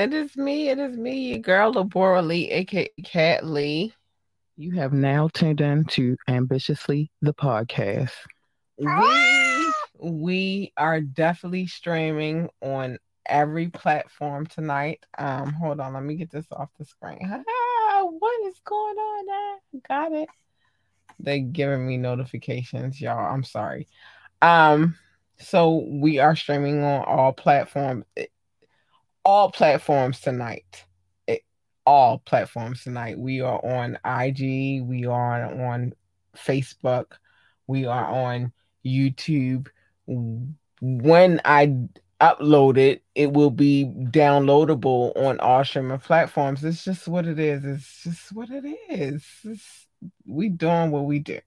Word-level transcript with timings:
It 0.00 0.14
is 0.14 0.34
me. 0.34 0.70
It 0.70 0.78
is 0.78 0.96
me, 0.96 1.28
your 1.28 1.40
girl, 1.40 1.74
Labora 1.74 2.26
Lee, 2.26 2.50
aka 2.50 2.88
Cat 3.04 3.44
Lee. 3.44 3.92
You 4.56 4.72
have 4.72 4.94
now 4.94 5.28
tuned 5.28 5.60
in 5.60 5.84
to 5.90 6.16
Ambitiously 6.26 7.10
the 7.20 7.34
podcast. 7.34 8.14
We 8.78 9.72
we 9.98 10.72
are 10.78 11.02
definitely 11.02 11.66
streaming 11.66 12.48
on 12.62 12.96
every 13.26 13.68
platform 13.68 14.46
tonight. 14.46 15.04
Um, 15.18 15.52
hold 15.52 15.80
on, 15.80 15.92
let 15.92 16.02
me 16.02 16.14
get 16.14 16.30
this 16.30 16.46
off 16.50 16.70
the 16.78 16.86
screen. 16.86 17.18
Ah, 17.22 18.04
what 18.04 18.46
is 18.46 18.58
going 18.64 18.96
on 18.96 19.26
there? 19.26 19.82
Got 19.86 20.12
it. 20.12 20.28
They're 21.18 21.40
giving 21.40 21.86
me 21.86 21.98
notifications, 21.98 22.98
y'all. 23.02 23.30
I'm 23.30 23.44
sorry. 23.44 23.86
Um, 24.40 24.96
so 25.38 25.86
we 25.86 26.20
are 26.20 26.36
streaming 26.36 26.82
on 26.82 27.04
all 27.04 27.34
platforms, 27.34 28.06
all 29.24 29.50
platforms 29.50 30.20
tonight. 30.20 30.84
It, 31.26 31.42
all 31.86 32.18
platforms 32.18 32.82
tonight. 32.84 33.18
We 33.18 33.40
are 33.40 33.64
on 33.64 33.98
IG. 34.04 34.82
We 34.82 35.06
are 35.06 35.44
on 35.44 35.94
Facebook. 36.36 37.12
We 37.66 37.86
are 37.86 38.06
on 38.06 38.52
YouTube. 38.84 39.68
When 40.06 41.40
I 41.44 41.76
upload 42.20 42.76
it, 42.76 43.02
it 43.14 43.32
will 43.32 43.50
be 43.50 43.86
downloadable 43.86 45.16
on 45.16 45.40
all 45.40 45.64
streaming 45.64 45.98
platforms. 45.98 46.64
It's 46.64 46.84
just 46.84 47.08
what 47.08 47.26
it 47.26 47.38
is. 47.38 47.64
It's 47.64 48.02
just 48.04 48.32
what 48.32 48.50
it 48.50 48.64
is. 48.88 49.24
It's, 49.44 49.86
we 50.26 50.48
doing 50.48 50.90
what 50.90 51.04
we 51.04 51.18
do. 51.18 51.40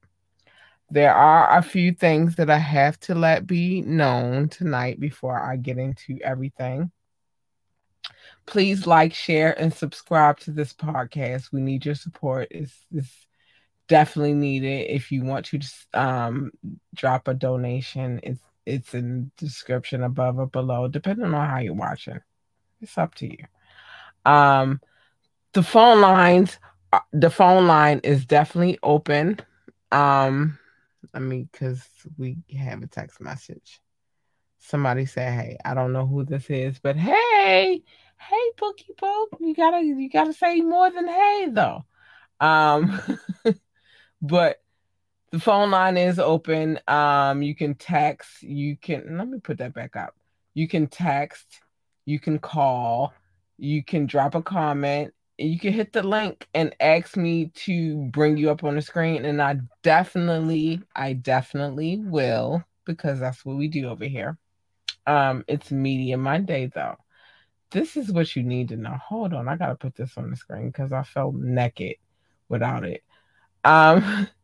There 0.89 1.13
are 1.13 1.57
a 1.57 1.63
few 1.63 1.91
things 1.93 2.35
that 2.35 2.49
I 2.49 2.57
have 2.57 2.99
to 3.01 3.15
let 3.15 3.47
be 3.47 3.81
known 3.81 4.49
tonight 4.49 4.99
before 4.99 5.39
I 5.39 5.55
get 5.55 5.77
into 5.77 6.19
everything. 6.23 6.91
Please 8.45 8.85
like, 8.85 9.13
share, 9.13 9.59
and 9.59 9.73
subscribe 9.73 10.39
to 10.41 10.51
this 10.51 10.73
podcast. 10.73 11.51
We 11.51 11.61
need 11.61 11.85
your 11.85 11.95
support. 11.95 12.47
It's, 12.51 12.73
it's 12.93 13.25
definitely 13.87 14.33
needed. 14.33 14.89
If 14.89 15.11
you 15.11 15.23
want 15.23 15.45
to 15.47 15.57
just 15.57 15.87
um, 15.93 16.51
drop 16.93 17.27
a 17.27 17.33
donation, 17.33 18.19
it's 18.23 18.41
it's 18.65 18.93
in 18.93 19.31
the 19.37 19.45
description 19.45 20.03
above 20.03 20.39
or 20.39 20.47
below, 20.47 20.87
depending 20.87 21.33
on 21.33 21.49
how 21.49 21.59
you're 21.59 21.73
watching. 21.73 22.19
It's 22.81 22.97
up 22.97 23.13
to 23.15 23.27
you. 23.27 23.45
Um, 24.25 24.79
the 25.53 25.63
phone 25.63 26.01
lines, 26.01 26.57
uh, 26.91 26.99
the 27.11 27.29
phone 27.29 27.67
line 27.67 27.99
is 28.03 28.25
definitely 28.25 28.79
open. 28.81 29.39
Um, 29.91 30.57
I 31.13 31.19
mean, 31.19 31.49
because 31.51 31.85
we 32.17 32.37
have 32.57 32.81
a 32.81 32.87
text 32.87 33.21
message. 33.21 33.81
Somebody 34.59 35.05
said, 35.05 35.33
"Hey, 35.33 35.57
I 35.65 35.73
don't 35.73 35.91
know 35.91 36.07
who 36.07 36.23
this 36.23 36.49
is, 36.49 36.79
but 36.79 36.95
hey, 36.95 37.83
hey, 38.29 38.51
Bookie 38.57 38.93
Book, 38.99 39.29
you 39.39 39.53
gotta 39.55 39.83
you 39.83 40.09
gotta 40.09 40.33
say 40.33 40.61
more 40.61 40.89
than 40.91 41.07
hey 41.07 41.47
though." 41.51 41.85
Um, 42.39 43.01
but 44.21 44.61
the 45.31 45.39
phone 45.39 45.71
line 45.71 45.97
is 45.97 46.19
open. 46.19 46.79
Um, 46.87 47.41
you 47.41 47.55
can 47.55 47.75
text. 47.75 48.43
You 48.43 48.77
can 48.77 49.17
let 49.17 49.27
me 49.27 49.39
put 49.39 49.57
that 49.57 49.73
back 49.73 49.95
up. 49.95 50.15
You 50.53 50.67
can 50.67 50.87
text. 50.87 51.61
You 52.05 52.19
can 52.19 52.39
call. 52.39 53.13
You 53.57 53.83
can 53.83 54.05
drop 54.05 54.35
a 54.35 54.41
comment. 54.41 55.13
You 55.37 55.57
can 55.57 55.73
hit 55.73 55.93
the 55.93 56.03
link 56.03 56.47
and 56.53 56.75
ask 56.79 57.17
me 57.17 57.47
to 57.65 57.97
bring 58.11 58.37
you 58.37 58.51
up 58.51 58.63
on 58.63 58.75
the 58.75 58.81
screen, 58.81 59.25
and 59.25 59.41
I 59.41 59.57
definitely, 59.81 60.81
I 60.95 61.13
definitely 61.13 61.97
will 61.97 62.63
because 62.85 63.19
that's 63.19 63.43
what 63.43 63.57
we 63.57 63.67
do 63.67 63.87
over 63.87 64.05
here. 64.05 64.37
Um, 65.07 65.43
it's 65.47 65.71
Media 65.71 66.17
Monday 66.17 66.71
though. 66.73 66.97
This 67.73 67.97
is 67.97 68.11
what 68.11 68.35
you 68.35 68.43
need 68.43 68.69
to 68.69 68.77
know. 68.77 68.97
Hold 69.07 69.33
on, 69.33 69.49
I 69.49 69.57
gotta 69.57 69.75
put 69.75 69.95
this 69.95 70.17
on 70.17 70.29
the 70.29 70.37
screen 70.37 70.67
because 70.67 70.93
I 70.93 71.03
felt 71.03 71.35
naked 71.35 71.95
without 72.47 72.85
it. 72.85 73.03
Um. 73.65 74.27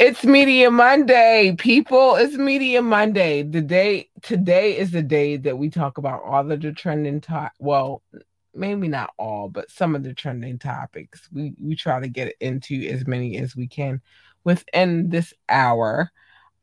It's 0.00 0.22
Media 0.22 0.70
Monday, 0.70 1.56
people. 1.58 2.14
It's 2.14 2.36
Media 2.36 2.80
Monday. 2.80 3.42
The 3.42 3.60
day 3.60 4.08
today 4.22 4.78
is 4.78 4.92
the 4.92 5.02
day 5.02 5.36
that 5.38 5.58
we 5.58 5.70
talk 5.70 5.98
about 5.98 6.22
all 6.22 6.48
of 6.52 6.60
the 6.60 6.72
trending 6.72 7.20
top. 7.20 7.50
Well, 7.58 8.04
maybe 8.54 8.86
not 8.86 9.10
all, 9.18 9.48
but 9.48 9.72
some 9.72 9.96
of 9.96 10.04
the 10.04 10.14
trending 10.14 10.60
topics. 10.60 11.28
We 11.32 11.54
we 11.60 11.74
try 11.74 11.98
to 11.98 12.06
get 12.06 12.36
into 12.40 12.80
as 12.88 13.08
many 13.08 13.38
as 13.38 13.56
we 13.56 13.66
can 13.66 14.00
within 14.44 15.10
this 15.10 15.34
hour. 15.48 16.12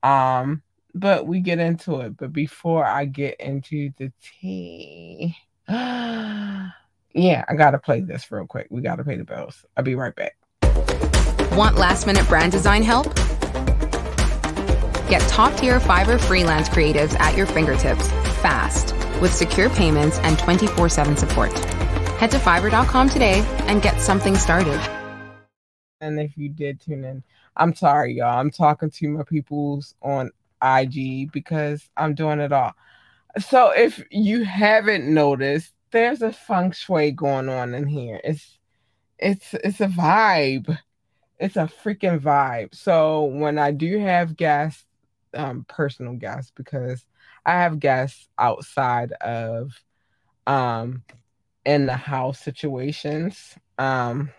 Um, 0.02 0.64
but 0.94 1.28
we 1.28 1.42
get 1.42 1.60
into 1.60 2.00
it. 2.00 2.16
But 2.16 2.32
before 2.32 2.86
I 2.86 3.04
get 3.04 3.38
into 3.42 3.92
the 3.98 4.14
tea, 4.22 5.36
yeah, 5.70 7.44
I 7.48 7.56
gotta 7.56 7.80
play 7.80 8.02
this 8.02 8.32
real 8.32 8.46
quick. 8.46 8.68
We 8.70 8.82
gotta 8.82 9.04
pay 9.04 9.18
the 9.18 9.24
bills. 9.24 9.66
I'll 9.76 9.84
be 9.84 9.96
right 9.96 10.16
back. 10.16 10.38
Want 11.54 11.78
last 11.78 12.06
minute 12.06 12.28
brand 12.28 12.52
design 12.52 12.84
help? 12.84 13.14
Get 15.10 15.22
top 15.28 15.56
tier 15.58 15.80
Fiverr 15.80 16.20
freelance 16.20 16.70
creatives 16.70 17.20
at 17.20 17.38
your 17.38 17.46
fingertips 17.46 18.10
fast 18.42 18.94
with 19.22 19.34
secure 19.34 19.70
payments 19.70 20.20
and 20.20 20.38
24 20.38 20.90
7 20.90 21.18
support. 21.18 21.52
Head 22.20 22.32
to 22.32 22.38
fiverr.com 22.38 23.10
today 23.10 23.40
and 23.68 23.82
get 23.82 24.00
something 24.00 24.36
started. 24.36 24.80
And 26.02 26.20
if 26.20 26.38
you 26.38 26.50
did 26.50 26.80
tune 26.80 27.04
in, 27.04 27.24
I'm 27.58 27.74
sorry, 27.74 28.14
y'all. 28.16 28.40
I'm 28.40 28.52
talking 28.52 28.90
to 28.92 29.10
my 29.10 29.24
peoples 29.24 29.96
on 30.02 30.30
IG 30.62 31.32
because 31.32 31.90
I'm 31.98 32.14
doing 32.14 32.40
it 32.40 32.52
all. 32.52 32.74
So 33.40 33.72
if 33.72 34.04
you 34.12 34.44
haven't 34.46 35.14
noticed, 35.14 35.74
there's 35.92 36.22
a 36.22 36.32
feng 36.32 36.72
shui 36.72 37.12
going 37.12 37.50
on 37.50 37.74
in 37.74 37.88
here. 37.88 38.20
It's 38.24 38.58
it's 39.18 39.54
it's 39.54 39.82
a 39.82 39.88
vibe 39.88 40.78
it's 41.40 41.58
a 41.58 41.70
freaking 41.84 42.20
vibe. 42.20 42.74
So 42.74 43.26
when 43.26 43.58
I 43.58 43.72
do 43.72 44.00
have 44.00 44.38
guests, 44.38 44.86
um, 45.34 45.66
personal 45.68 46.14
guests, 46.14 46.52
because 46.56 47.06
I 47.46 47.54
have 47.54 47.80
guests 47.80 48.28
outside 48.38 49.12
of 49.14 49.72
um 50.48 51.04
in 51.66 51.86
the 51.86 51.96
house 51.96 52.40
situations. 52.40 53.56
Um 53.78 54.32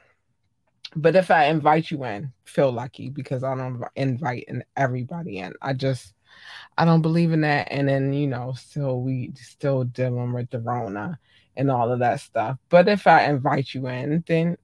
but 0.94 1.16
if 1.16 1.31
I 1.31 1.46
invite 1.46 1.90
you 1.90 2.04
in, 2.04 2.32
feel 2.44 2.72
lucky 2.72 3.10
because 3.10 3.44
I 3.44 3.54
don't 3.54 3.84
invite 3.96 4.44
in 4.49 4.64
everybody 4.76 5.38
in. 5.38 5.52
I 5.60 5.75
just 5.75 6.14
I 6.78 6.84
don't 6.84 7.02
believe 7.02 7.32
in 7.32 7.42
that. 7.42 7.68
And 7.70 7.88
then, 7.88 8.12
you 8.12 8.26
know, 8.26 8.52
still 8.56 9.00
we 9.00 9.32
still 9.36 9.84
dealing 9.84 10.32
with 10.32 10.50
the 10.50 10.60
Rona 10.60 11.18
and 11.56 11.70
all 11.70 11.90
of 11.90 12.00
that 12.00 12.20
stuff. 12.20 12.58
But 12.68 12.88
if 12.88 13.06
I 13.06 13.24
invite 13.24 13.74
you 13.74 13.86
in, 13.88 14.24
then 14.26 14.56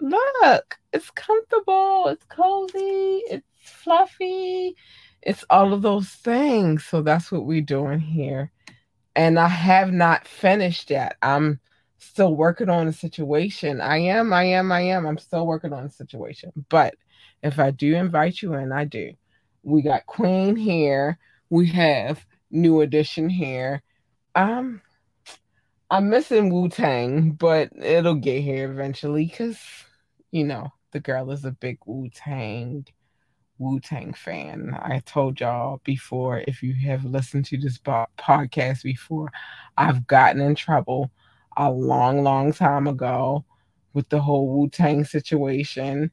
look, 0.00 0.78
it's 0.92 1.10
comfortable, 1.10 2.08
it's 2.08 2.24
cozy, 2.24 3.22
it's 3.30 3.46
fluffy, 3.62 4.74
it's 5.22 5.44
all 5.50 5.72
of 5.72 5.82
those 5.82 6.08
things. 6.08 6.84
So 6.84 7.02
that's 7.02 7.30
what 7.30 7.44
we're 7.44 7.60
doing 7.60 8.00
here. 8.00 8.50
And 9.14 9.38
I 9.38 9.48
have 9.48 9.92
not 9.92 10.26
finished 10.26 10.90
yet. 10.90 11.16
I'm 11.22 11.60
still 11.98 12.34
working 12.34 12.68
on 12.68 12.86
the 12.86 12.92
situation. 12.92 13.80
I 13.80 13.98
am, 13.98 14.32
I 14.32 14.44
am, 14.44 14.72
I 14.72 14.80
am. 14.80 15.06
I'm 15.06 15.18
still 15.18 15.46
working 15.46 15.72
on 15.72 15.84
the 15.84 15.90
situation. 15.90 16.52
But 16.68 16.94
if 17.42 17.58
I 17.58 17.70
do 17.70 17.94
invite 17.94 18.42
you 18.42 18.54
in, 18.54 18.72
I 18.72 18.84
do. 18.84 19.12
We 19.62 19.82
got 19.82 20.06
Queen 20.06 20.56
here. 20.56 21.18
We 21.50 21.68
have 21.68 22.24
New 22.50 22.80
Edition 22.80 23.28
here. 23.28 23.82
Um, 24.34 24.80
I'm 25.90 26.08
missing 26.08 26.52
Wu 26.52 26.68
Tang, 26.68 27.32
but 27.32 27.70
it'll 27.76 28.14
get 28.14 28.42
here 28.42 28.70
eventually 28.70 29.26
because 29.26 29.58
you 30.32 30.44
know, 30.44 30.72
the 30.92 31.00
girl 31.00 31.30
is 31.30 31.44
a 31.44 31.52
big 31.52 31.78
Wu 31.86 32.08
Tang 32.12 32.86
Wu 33.58 33.78
Tang 33.78 34.12
fan. 34.12 34.76
I 34.82 35.00
told 35.06 35.38
y'all 35.38 35.80
before, 35.84 36.42
if 36.48 36.62
you 36.62 36.74
have 36.86 37.04
listened 37.04 37.44
to 37.46 37.58
this 37.58 37.78
podcast 37.78 38.82
before, 38.82 39.30
I've 39.76 40.06
gotten 40.06 40.40
in 40.40 40.54
trouble 40.56 41.10
a 41.56 41.70
long, 41.70 42.24
long 42.24 42.52
time 42.52 42.88
ago 42.88 43.44
with 43.92 44.08
the 44.08 44.20
whole 44.20 44.48
Wu 44.48 44.68
Tang 44.68 45.04
situation. 45.04 46.10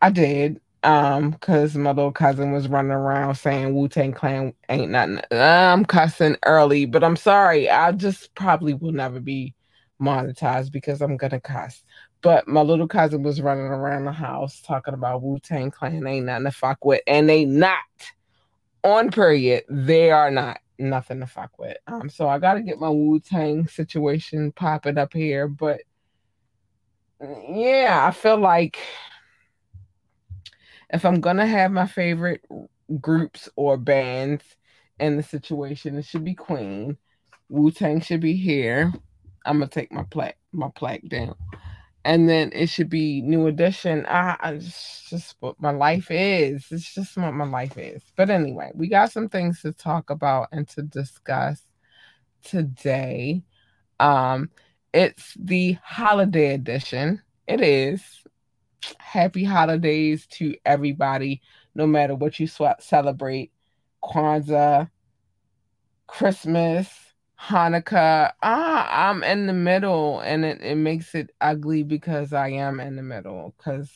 I 0.00 0.10
did, 0.10 0.60
um, 0.82 1.30
because 1.30 1.76
my 1.76 1.90
little 1.90 2.12
cousin 2.12 2.52
was 2.52 2.68
running 2.68 2.92
around 2.92 3.34
saying 3.34 3.74
Wu 3.74 3.88
Tang 3.88 4.12
Clan 4.12 4.52
ain't 4.68 4.92
nothing. 4.92 5.20
I'm 5.30 5.84
cussing 5.84 6.36
early, 6.44 6.86
but 6.86 7.02
I'm 7.02 7.16
sorry. 7.16 7.68
I 7.68 7.92
just 7.92 8.34
probably 8.34 8.74
will 8.74 8.92
never 8.92 9.20
be 9.20 9.54
monetized 10.00 10.70
because 10.72 11.02
I'm 11.02 11.16
gonna 11.16 11.40
cuss. 11.40 11.82
But 12.20 12.48
my 12.48 12.62
little 12.62 12.88
cousin 12.88 13.22
was 13.22 13.40
running 13.40 13.66
around 13.66 14.04
the 14.04 14.12
house 14.12 14.60
talking 14.60 14.94
about 14.94 15.22
Wu 15.22 15.38
Tang 15.38 15.70
Clan 15.70 16.06
ain't 16.06 16.26
nothing 16.26 16.44
to 16.44 16.52
fuck 16.52 16.84
with, 16.84 17.02
and 17.06 17.28
they 17.28 17.44
not 17.44 17.78
on 18.84 19.10
period. 19.10 19.64
They 19.68 20.10
are 20.10 20.30
not 20.30 20.58
nothing 20.78 21.20
to 21.20 21.26
fuck 21.26 21.58
with. 21.58 21.76
Um, 21.86 22.08
so 22.08 22.28
I 22.28 22.38
got 22.38 22.54
to 22.54 22.62
get 22.62 22.78
my 22.78 22.88
Wu 22.88 23.20
Tang 23.20 23.66
situation 23.66 24.52
popping 24.52 24.98
up 24.98 25.12
here, 25.12 25.48
but 25.48 25.80
yeah, 27.20 28.04
I 28.06 28.12
feel 28.12 28.38
like 28.38 28.78
if 30.90 31.04
I'm 31.04 31.20
gonna 31.20 31.46
have 31.46 31.70
my 31.70 31.86
favorite 31.86 32.44
groups 33.00 33.48
or 33.56 33.76
bands 33.76 34.42
in 34.98 35.16
the 35.16 35.22
situation, 35.22 35.96
it 35.96 36.04
should 36.04 36.24
be 36.24 36.34
Queen. 36.34 36.96
Wu 37.48 37.70
Tang 37.70 38.00
should 38.00 38.20
be 38.20 38.34
here. 38.34 38.92
I'm 39.44 39.58
gonna 39.58 39.68
take 39.68 39.92
my 39.92 40.04
plaque 40.04 40.38
my 40.52 40.68
plaque 40.74 41.08
down. 41.08 41.34
And 42.04 42.28
then 42.28 42.52
it 42.54 42.68
should 42.68 42.88
be 42.88 43.20
new 43.20 43.48
edition. 43.48 44.06
I, 44.06 44.36
I 44.40 44.56
just, 44.56 45.08
just 45.10 45.36
what 45.40 45.60
my 45.60 45.72
life 45.72 46.10
is. 46.10 46.66
It's 46.70 46.94
just 46.94 47.16
what 47.16 47.34
my 47.34 47.44
life 47.44 47.76
is. 47.76 48.02
But 48.16 48.30
anyway, 48.30 48.70
we 48.74 48.88
got 48.88 49.12
some 49.12 49.28
things 49.28 49.60
to 49.62 49.72
talk 49.72 50.08
about 50.08 50.48
and 50.52 50.66
to 50.70 50.82
discuss 50.82 51.60
today. 52.42 53.42
Um, 54.00 54.50
it's 54.94 55.34
the 55.38 55.76
holiday 55.82 56.54
edition. 56.54 57.20
It 57.46 57.60
is. 57.60 58.02
Happy 58.98 59.44
holidays 59.44 60.26
to 60.26 60.54
everybody, 60.64 61.42
no 61.74 61.86
matter 61.86 62.14
what 62.14 62.38
you 62.38 62.46
sw- 62.46 62.80
celebrate. 62.80 63.52
Kwanzaa, 64.02 64.90
Christmas, 66.06 66.88
Hanukkah. 67.40 68.32
Ah, 68.42 69.08
I'm 69.10 69.22
in 69.24 69.46
the 69.46 69.52
middle, 69.52 70.20
and 70.20 70.44
it, 70.44 70.60
it 70.62 70.76
makes 70.76 71.14
it 71.14 71.30
ugly 71.40 71.82
because 71.82 72.32
I 72.32 72.48
am 72.50 72.80
in 72.80 72.96
the 72.96 73.02
middle 73.02 73.54
because 73.56 73.90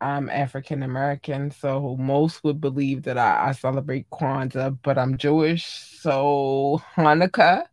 I'm 0.00 0.28
African 0.30 0.82
American. 0.82 1.50
So 1.50 1.96
most 1.98 2.42
would 2.44 2.60
believe 2.60 3.04
that 3.04 3.18
I, 3.18 3.48
I 3.48 3.52
celebrate 3.52 4.10
Kwanzaa, 4.10 4.78
but 4.82 4.98
I'm 4.98 5.16
Jewish. 5.16 5.64
So 6.00 6.82
Hanukkah 6.96 7.64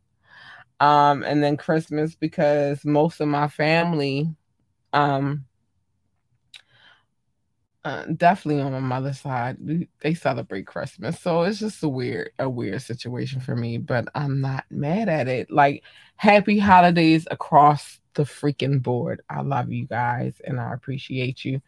um, 0.79 1.23
and 1.23 1.43
then 1.43 1.57
Christmas 1.57 2.15
because 2.15 2.85
most 2.85 3.19
of 3.19 3.27
my 3.27 3.47
family, 3.47 4.33
um, 4.93 5.45
uh, 7.83 8.05
definitely 8.17 8.61
on 8.61 8.71
my 8.71 8.79
mother's 8.79 9.19
side, 9.19 9.57
they 10.01 10.13
celebrate 10.13 10.67
Christmas. 10.67 11.19
So 11.19 11.43
it's 11.43 11.59
just 11.59 11.81
a 11.83 11.89
weird, 11.89 12.31
a 12.37 12.49
weird 12.49 12.81
situation 12.81 13.39
for 13.39 13.55
me, 13.55 13.77
but 13.77 14.07
I'm 14.13 14.41
not 14.41 14.65
mad 14.69 15.07
at 15.09 15.27
it. 15.27 15.49
Like, 15.49 15.83
happy 16.17 16.59
holidays 16.59 17.27
across 17.31 17.99
the 18.15 18.23
freaking 18.23 18.83
board. 18.83 19.21
I 19.29 19.41
love 19.41 19.71
you 19.71 19.85
guys 19.85 20.41
and 20.43 20.59
I 20.59 20.73
appreciate 20.73 21.45
you. 21.45 21.61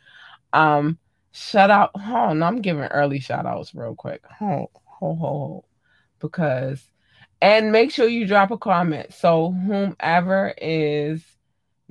Um, 0.54 1.00
shout 1.32 1.72
out, 1.72 1.92
Oh 1.96 2.14
on, 2.16 2.44
I'm 2.44 2.62
giving 2.62 2.84
early 2.84 3.20
shout 3.20 3.46
outs 3.46 3.74
real 3.74 3.96
quick. 3.96 4.22
Hold, 4.38 4.70
hold. 4.84 5.66
Because 6.20 6.88
and 7.42 7.72
make 7.72 7.92
sure 7.92 8.08
you 8.08 8.28
drop 8.28 8.52
a 8.52 8.58
comment. 8.58 9.14
So, 9.14 9.52
whomever 9.52 10.54
is 10.62 11.24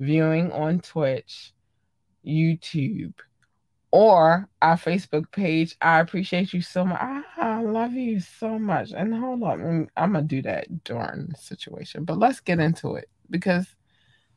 viewing 0.01 0.51
on 0.51 0.79
Twitch, 0.81 1.53
YouTube, 2.25 3.13
or 3.91 4.49
our 4.61 4.75
Facebook 4.75 5.31
page, 5.31 5.75
I 5.81 5.99
appreciate 5.99 6.53
you 6.53 6.61
so 6.61 6.83
much. 6.85 6.99
I 7.37 7.61
love 7.61 7.93
you 7.93 8.19
so 8.19 8.57
much. 8.57 8.91
And 8.91 9.13
hold 9.13 9.43
on, 9.43 9.89
I'm 9.95 10.13
going 10.13 10.27
to 10.27 10.35
do 10.35 10.41
that 10.43 10.83
the 11.29 11.37
situation. 11.37 12.03
But 12.05 12.17
let's 12.17 12.39
get 12.39 12.59
into 12.59 12.95
it 12.95 13.09
because 13.29 13.67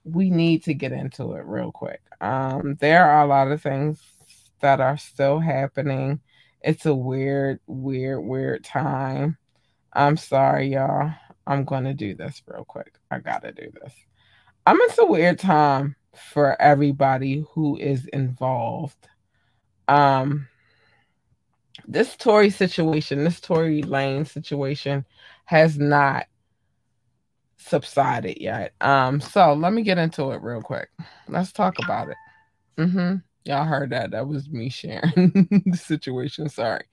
we 0.04 0.28
need 0.28 0.64
to 0.64 0.74
get 0.74 0.92
into 0.92 1.32
it 1.32 1.46
real 1.46 1.72
quick. 1.72 2.02
Um, 2.20 2.76
there 2.80 3.08
are 3.08 3.22
a 3.22 3.28
lot 3.28 3.50
of 3.50 3.62
things 3.62 4.02
that 4.60 4.80
are 4.80 4.98
still 4.98 5.38
happening. 5.38 6.20
It's 6.60 6.84
a 6.84 6.94
weird, 6.94 7.60
weird, 7.66 8.22
weird 8.22 8.64
time. 8.64 9.38
I'm 9.92 10.16
sorry, 10.16 10.68
y'all. 10.68 11.12
I'm 11.46 11.64
to 11.84 11.94
do 11.94 12.14
this 12.14 12.42
real 12.46 12.64
quick. 12.64 12.94
I 13.10 13.18
got 13.18 13.42
to 13.42 13.52
do 13.52 13.70
this. 13.82 13.94
I'm 14.66 14.80
it's 14.82 14.98
a 14.98 15.04
weird 15.04 15.38
time 15.38 15.96
for 16.14 16.60
everybody 16.60 17.44
who 17.52 17.76
is 17.76 18.06
involved. 18.06 19.08
Um, 19.88 20.48
this 21.86 22.16
Tory 22.16 22.50
situation, 22.50 23.24
this 23.24 23.40
Tory 23.40 23.82
Lane 23.82 24.24
situation, 24.24 25.04
has 25.44 25.78
not 25.78 26.26
subsided 27.58 28.40
yet. 28.40 28.72
Um, 28.80 29.20
so 29.20 29.52
let 29.52 29.72
me 29.72 29.82
get 29.82 29.98
into 29.98 30.30
it 30.30 30.42
real 30.42 30.62
quick. 30.62 30.88
Let's 31.28 31.52
talk 31.52 31.78
about 31.82 32.08
it. 32.08 32.16
Mm-hmm. 32.78 33.16
Y'all 33.44 33.64
heard 33.64 33.90
that. 33.90 34.12
That 34.12 34.26
was 34.26 34.48
me 34.48 34.70
sharing 34.70 35.62
the 35.66 35.76
situation. 35.76 36.48
Sorry. 36.48 36.84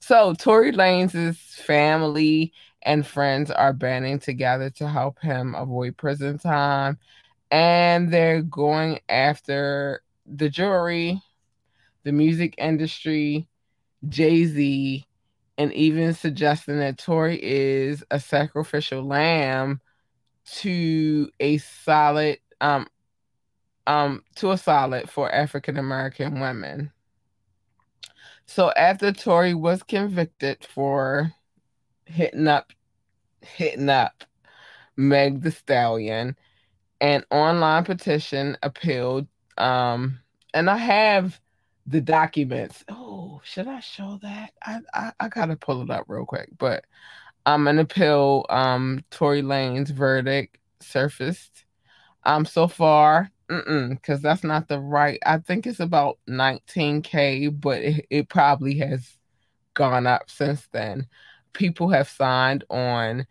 So 0.00 0.34
Tory 0.34 0.72
Lanez 0.72 1.36
family 1.36 2.52
and 2.82 3.06
friends 3.06 3.50
are 3.50 3.72
banding 3.72 4.18
together 4.18 4.70
to 4.70 4.88
help 4.88 5.20
him 5.20 5.54
avoid 5.54 5.96
prison 5.96 6.38
time. 6.38 6.98
And 7.50 8.12
they're 8.12 8.42
going 8.42 9.00
after 9.08 10.02
the 10.26 10.48
jury, 10.48 11.20
the 12.04 12.12
music 12.12 12.54
industry, 12.58 13.48
Jay-Z, 14.08 15.04
and 15.58 15.72
even 15.72 16.14
suggesting 16.14 16.78
that 16.78 16.98
Tory 16.98 17.38
is 17.42 18.04
a 18.10 18.20
sacrificial 18.20 19.02
lamb 19.02 19.80
to 20.46 21.30
a 21.38 21.58
solid 21.58 22.38
um 22.60 22.86
um, 23.86 24.22
to 24.36 24.52
a 24.52 24.58
solid 24.58 25.10
for 25.10 25.32
African 25.34 25.76
American 25.76 26.40
women. 26.40 26.92
So 28.46 28.72
after 28.76 29.12
Tory 29.12 29.54
was 29.54 29.82
convicted 29.82 30.64
for 30.64 31.32
hitting 32.04 32.46
up 32.46 32.72
hitting 33.40 33.88
up 33.88 34.24
Meg 34.96 35.42
the 35.42 35.50
Stallion, 35.50 36.36
an 37.00 37.24
online 37.30 37.84
petition 37.84 38.56
appealed. 38.62 39.26
Um, 39.58 40.20
and 40.54 40.68
I 40.68 40.76
have 40.76 41.40
the 41.86 42.00
documents. 42.00 42.84
Oh, 42.88 43.40
should 43.44 43.68
I 43.68 43.80
show 43.80 44.18
that? 44.22 44.52
I, 44.62 44.80
I, 44.94 45.12
I 45.20 45.28
gotta 45.28 45.56
pull 45.56 45.82
it 45.82 45.90
up 45.90 46.04
real 46.08 46.24
quick. 46.24 46.50
But 46.58 46.84
um 47.46 47.66
an 47.68 47.78
appeal, 47.78 48.44
um, 48.50 49.04
Tory 49.10 49.42
Lanez 49.42 49.88
verdict 49.88 50.58
surfaced. 50.80 51.64
Um 52.24 52.44
so 52.44 52.68
far 52.68 53.30
because 53.48 54.22
that's 54.22 54.44
not 54.44 54.68
the 54.68 54.78
right. 54.78 55.18
I 55.26 55.38
think 55.38 55.66
it's 55.66 55.80
about 55.80 56.18
19k, 56.28 57.48
but 57.60 57.82
it, 57.82 58.06
it 58.10 58.28
probably 58.28 58.78
has 58.78 59.18
gone 59.74 60.06
up 60.06 60.30
since 60.30 60.68
then. 60.72 61.06
People 61.52 61.88
have 61.88 62.08
signed 62.08 62.64
on, 62.70 63.26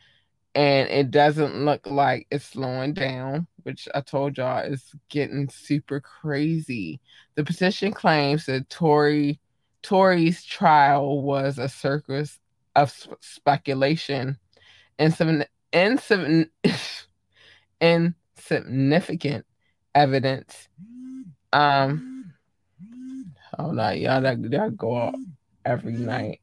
and 0.59 0.89
it 0.89 1.09
doesn't 1.09 1.63
look 1.63 1.87
like 1.87 2.27
it's 2.31 2.43
slowing 2.43 2.93
down, 2.93 3.47
which 3.63 3.87
I 3.95 4.01
told 4.01 4.37
y'all 4.37 4.65
is 4.65 4.93
getting 5.07 5.47
super 5.47 6.01
crazy. 6.01 6.99
The 7.35 7.45
petition 7.45 7.93
claims 7.93 8.45
that 8.47 8.69
Tory 8.69 9.39
Tory's 9.83 10.43
trial 10.43 11.21
was 11.21 11.59
a 11.59 11.69
circus 11.69 12.39
of 12.75 12.93
speculation 13.21 14.37
and 14.97 15.13
some 15.13 15.45
insignificant 17.81 19.45
evidence. 19.95 20.67
Um, 21.53 22.33
hold 23.57 23.79
on, 23.79 23.97
y'all, 23.97 24.19
that, 24.19 24.41
that 24.51 24.75
go 24.75 24.95
up 24.95 25.15
every 25.63 25.93
night 25.93 26.41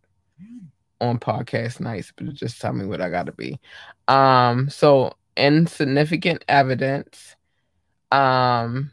on 1.01 1.19
podcast 1.19 1.81
nights, 1.81 2.13
but 2.17 2.33
just 2.35 2.61
tell 2.61 2.73
me 2.73 2.87
what 2.87 3.01
I 3.01 3.11
gotta 3.11 3.33
be. 3.33 3.61
Um, 4.09 4.71
so 4.71 5.13
insignificant 5.37 6.45
evidence. 6.49 7.37
Um, 8.13 8.93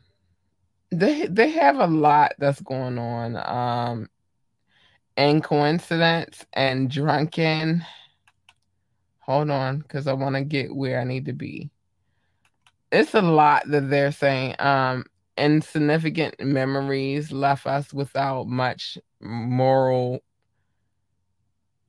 they 0.92 1.28
they 1.28 1.50
have 1.52 1.80
a 1.80 1.88
lot 1.88 2.34
that's 2.40 2.62
going 2.62 2.98
on. 2.98 3.36
Um, 3.36 4.10
and 5.16 5.44
coincidence 5.44 6.46
and 6.54 6.90
drunken. 6.90 7.86
Hold 9.20 9.52
on, 9.52 9.80
because 9.80 10.08
I 10.08 10.14
want 10.14 10.36
to 10.36 10.44
get 10.44 10.76
where 10.76 11.00
I 11.00 11.04
need 11.04 11.26
to 11.26 11.34
be 11.34 11.72
it's 12.94 13.16
a 13.16 13.22
lot 13.22 13.64
that 13.68 13.90
they're 13.90 14.12
saying. 14.12 14.56
Um, 14.60 15.06
insignificant 15.36 16.40
memories 16.40 17.32
left 17.32 17.66
us 17.66 17.92
without 17.92 18.48
much 18.48 19.00
moral 19.20 20.20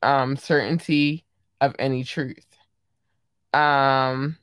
um 0.05 0.37
certainty 0.37 1.25
of 1.61 1.75
any 1.79 2.05
truth. 2.05 2.47
Um, 3.53 4.37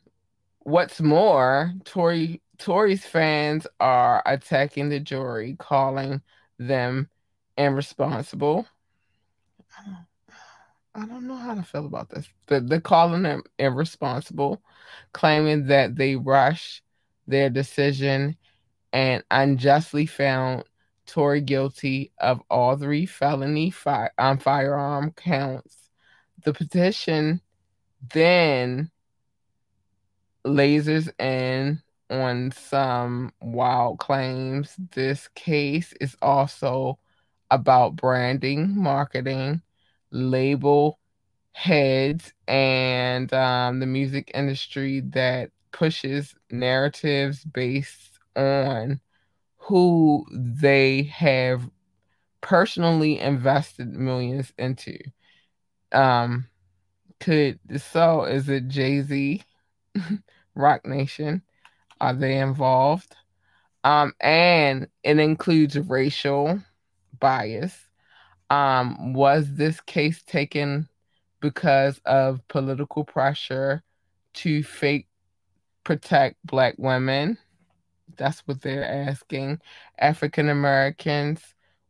what's 0.60 1.02
more, 1.02 1.74
Tory 1.86 2.42
Tory's 2.58 3.06
fans 3.06 3.66
are 3.80 4.22
attacking 4.26 4.90
the 4.90 5.00
jury, 5.00 5.56
calling 5.60 6.22
them 6.60 7.10
irresponsible. 7.58 8.68
I 10.94 11.06
don't 11.06 11.28
know 11.28 11.38
how 11.38 11.56
to 11.56 11.64
feel 11.64 11.86
about 11.86 12.10
this. 12.10 12.28
They're 12.48 12.82
calling 12.82 13.24
them 13.24 13.44
irresponsible, 13.58 14.62
claiming 15.14 15.68
that 15.68 15.96
they 15.96 16.16
rushed 16.16 16.84
their 17.28 17.50
decision 17.50 18.38
and 18.94 19.24
unjustly 19.32 20.06
found 20.06 20.66
Tory 21.12 21.42
guilty 21.42 22.14
of 22.20 22.42
all 22.50 22.78
three 22.78 23.06
felony 23.06 23.70
fire, 23.70 24.14
um, 24.18 24.38
firearm 24.38 25.12
counts. 25.12 25.90
The 26.46 26.54
petition 26.54 27.42
then 28.14 28.90
lasers 30.46 31.10
in 31.20 31.82
on 32.10 32.52
some 32.52 33.34
wild 33.42 34.00
claims. 34.00 34.74
This 34.94 35.28
case 35.36 35.94
is 36.00 36.16
also 36.22 36.98
about 37.50 37.98
branding, 37.98 38.74
marketing, 38.82 39.62
label 40.12 40.98
heads 41.52 42.32
and 42.48 43.34
um, 43.34 43.82
the 43.82 43.86
music 43.86 44.32
industry 44.34 45.02
that 45.02 45.52
pushes 45.74 46.34
narratives 46.50 47.44
based 47.44 48.18
on 48.38 49.02
who 49.62 50.26
they 50.32 51.04
have 51.04 51.70
personally 52.42 53.20
invested 53.20 53.94
millions 53.94 54.52
into. 54.58 54.98
Um, 55.92 56.48
could 57.20 57.60
so 57.78 58.24
is 58.24 58.50
it 58.50 58.68
Jay 58.68 59.02
Z, 59.02 59.44
Roc 60.56 60.86
Nation? 60.86 61.44
Are 62.00 62.14
they 62.14 62.40
involved? 62.40 63.16
Um, 63.84 64.14
and 64.20 64.88
it 65.04 65.20
includes 65.20 65.78
racial 65.78 66.60
bias. 67.20 67.78
Um, 68.50 69.14
was 69.14 69.54
this 69.54 69.80
case 69.82 70.24
taken 70.24 70.90
because 71.40 72.02
of 72.06 72.46
political 72.48 73.04
pressure 73.04 73.84
to 74.34 74.64
fake 74.64 75.08
protect 75.84 76.38
black 76.44 76.76
women? 76.78 77.38
That's 78.18 78.42
what 78.42 78.62
they're 78.62 78.86
asking. 79.10 79.62
African 80.00 80.50
Americans 80.50 81.42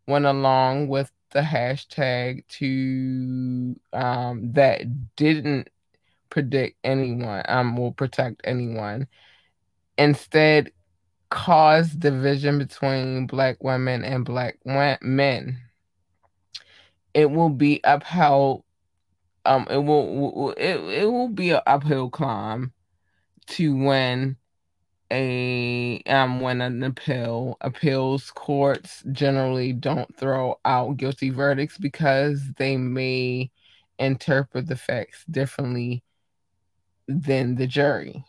went 0.07 0.25
along 0.25 0.87
with 0.87 1.11
the 1.31 1.41
hashtag 1.41 2.45
to 2.47 3.75
um, 3.93 4.51
that 4.53 5.15
didn't 5.15 5.69
predict 6.29 6.77
anyone 6.83 7.43
um 7.47 7.75
will 7.77 7.91
protect 7.91 8.41
anyone. 8.45 9.07
Instead, 9.97 10.71
cause 11.29 11.91
division 11.91 12.57
between 12.57 13.27
black 13.27 13.63
women 13.63 14.03
and 14.03 14.25
black 14.25 14.57
men. 14.65 15.59
It 17.13 17.29
will 17.29 17.49
be 17.49 17.81
upheld. 17.83 18.63
Um, 19.45 19.67
it 19.69 19.77
will 19.77 20.51
it 20.51 20.77
it 20.77 21.05
will 21.05 21.29
be 21.29 21.51
an 21.51 21.61
uphill 21.65 22.09
climb 22.09 22.73
to 23.47 23.75
win 23.75 24.37
a 25.11 26.01
um 26.07 26.39
when 26.39 26.61
an 26.61 26.81
appeal 26.83 27.57
appeals 27.61 28.31
courts 28.31 29.03
generally 29.11 29.73
don't 29.73 30.15
throw 30.17 30.59
out 30.65 30.97
guilty 30.97 31.29
verdicts 31.29 31.77
because 31.77 32.41
they 32.57 32.77
may 32.77 33.51
interpret 33.99 34.67
the 34.67 34.75
facts 34.75 35.25
differently 35.29 36.03
than 37.07 37.55
the 37.55 37.67
jury. 37.67 38.23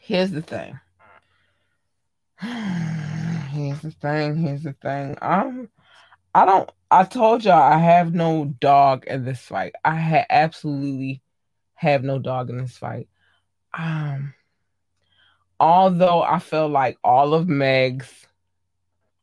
Here's 0.00 0.30
the 0.30 0.42
thing. 0.42 0.78
Here's 2.40 3.80
the 3.80 3.90
thing. 3.90 4.36
Here's 4.36 4.62
the 4.62 4.74
thing. 4.74 5.16
Um, 5.22 5.68
I 6.34 6.44
don't. 6.44 6.70
I 6.90 7.04
told 7.04 7.44
y'all 7.44 7.54
I 7.54 7.78
have 7.78 8.14
no 8.14 8.46
dog 8.60 9.06
in 9.06 9.24
this 9.24 9.40
fight. 9.40 9.74
I 9.84 9.94
had 9.94 10.26
absolutely 10.28 11.22
have 11.74 12.04
no 12.04 12.18
dog 12.18 12.50
in 12.50 12.58
this 12.58 12.76
fight. 12.76 13.08
Um, 13.76 14.31
although 15.62 16.20
I 16.22 16.40
feel 16.40 16.68
like 16.68 16.98
all 17.04 17.32
of 17.34 17.48
Meg's, 17.48 18.26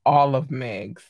all 0.05 0.36
of 0.36 0.50
Meg's 0.50 1.03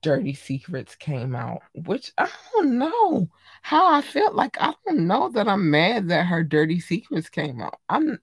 dirty 0.00 0.32
secrets 0.32 0.94
came 0.96 1.36
out, 1.36 1.60
which 1.74 2.12
I 2.16 2.30
don't 2.54 2.78
know 2.78 3.28
how 3.60 3.92
I 3.92 4.00
felt 4.00 4.34
like. 4.34 4.56
I 4.58 4.72
don't 4.86 5.06
know 5.06 5.28
that 5.32 5.48
I'm 5.48 5.70
mad 5.70 6.08
that 6.08 6.26
her 6.26 6.42
dirty 6.42 6.80
secrets 6.80 7.28
came 7.28 7.60
out. 7.60 7.78
I'm, 7.90 8.18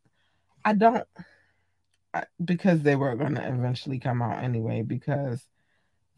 I 0.65 0.73
don't, 0.73 1.05
because 2.43 2.81
they 2.81 2.95
were 2.95 3.15
going 3.15 3.35
to 3.35 3.47
eventually 3.47 3.99
come 3.99 4.23
out 4.23 4.43
anyway, 4.43 4.81
because 4.81 5.45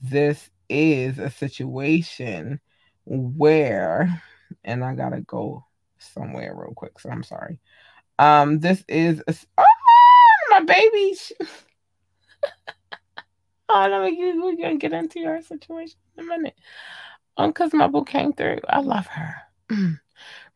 this 0.02 0.50
is 0.70 1.20
a 1.20 1.30
situation 1.30 2.62
where, 3.04 4.22
and 4.64 4.86
I 4.86 4.96
gotta 4.96 5.20
go 5.22 5.66
somewhere 5.98 6.56
real 6.56 6.74
quick, 6.74 6.98
so 6.98 7.10
I'm 7.10 7.24
sorry. 7.24 7.60
Um, 8.20 8.60
this 8.60 8.86
is 8.88 9.22
a, 9.28 9.36
oh, 9.58 9.64
my 10.60 10.66
babies. 10.66 11.32
oh, 13.70 14.04
me 14.04 14.34
we're 14.40 14.56
gonna 14.56 14.78
get 14.78 14.94
into 14.94 15.20
your 15.20 15.42
situation 15.42 15.98
in 16.18 16.24
a 16.24 16.28
minute. 16.28 16.56
Um, 17.38 17.52
because 17.52 17.74
my 17.74 17.88
book 17.88 18.08
came 18.08 18.34
through. 18.34 18.60
I 18.68 18.80
love 18.80 19.08
her. 19.08 19.36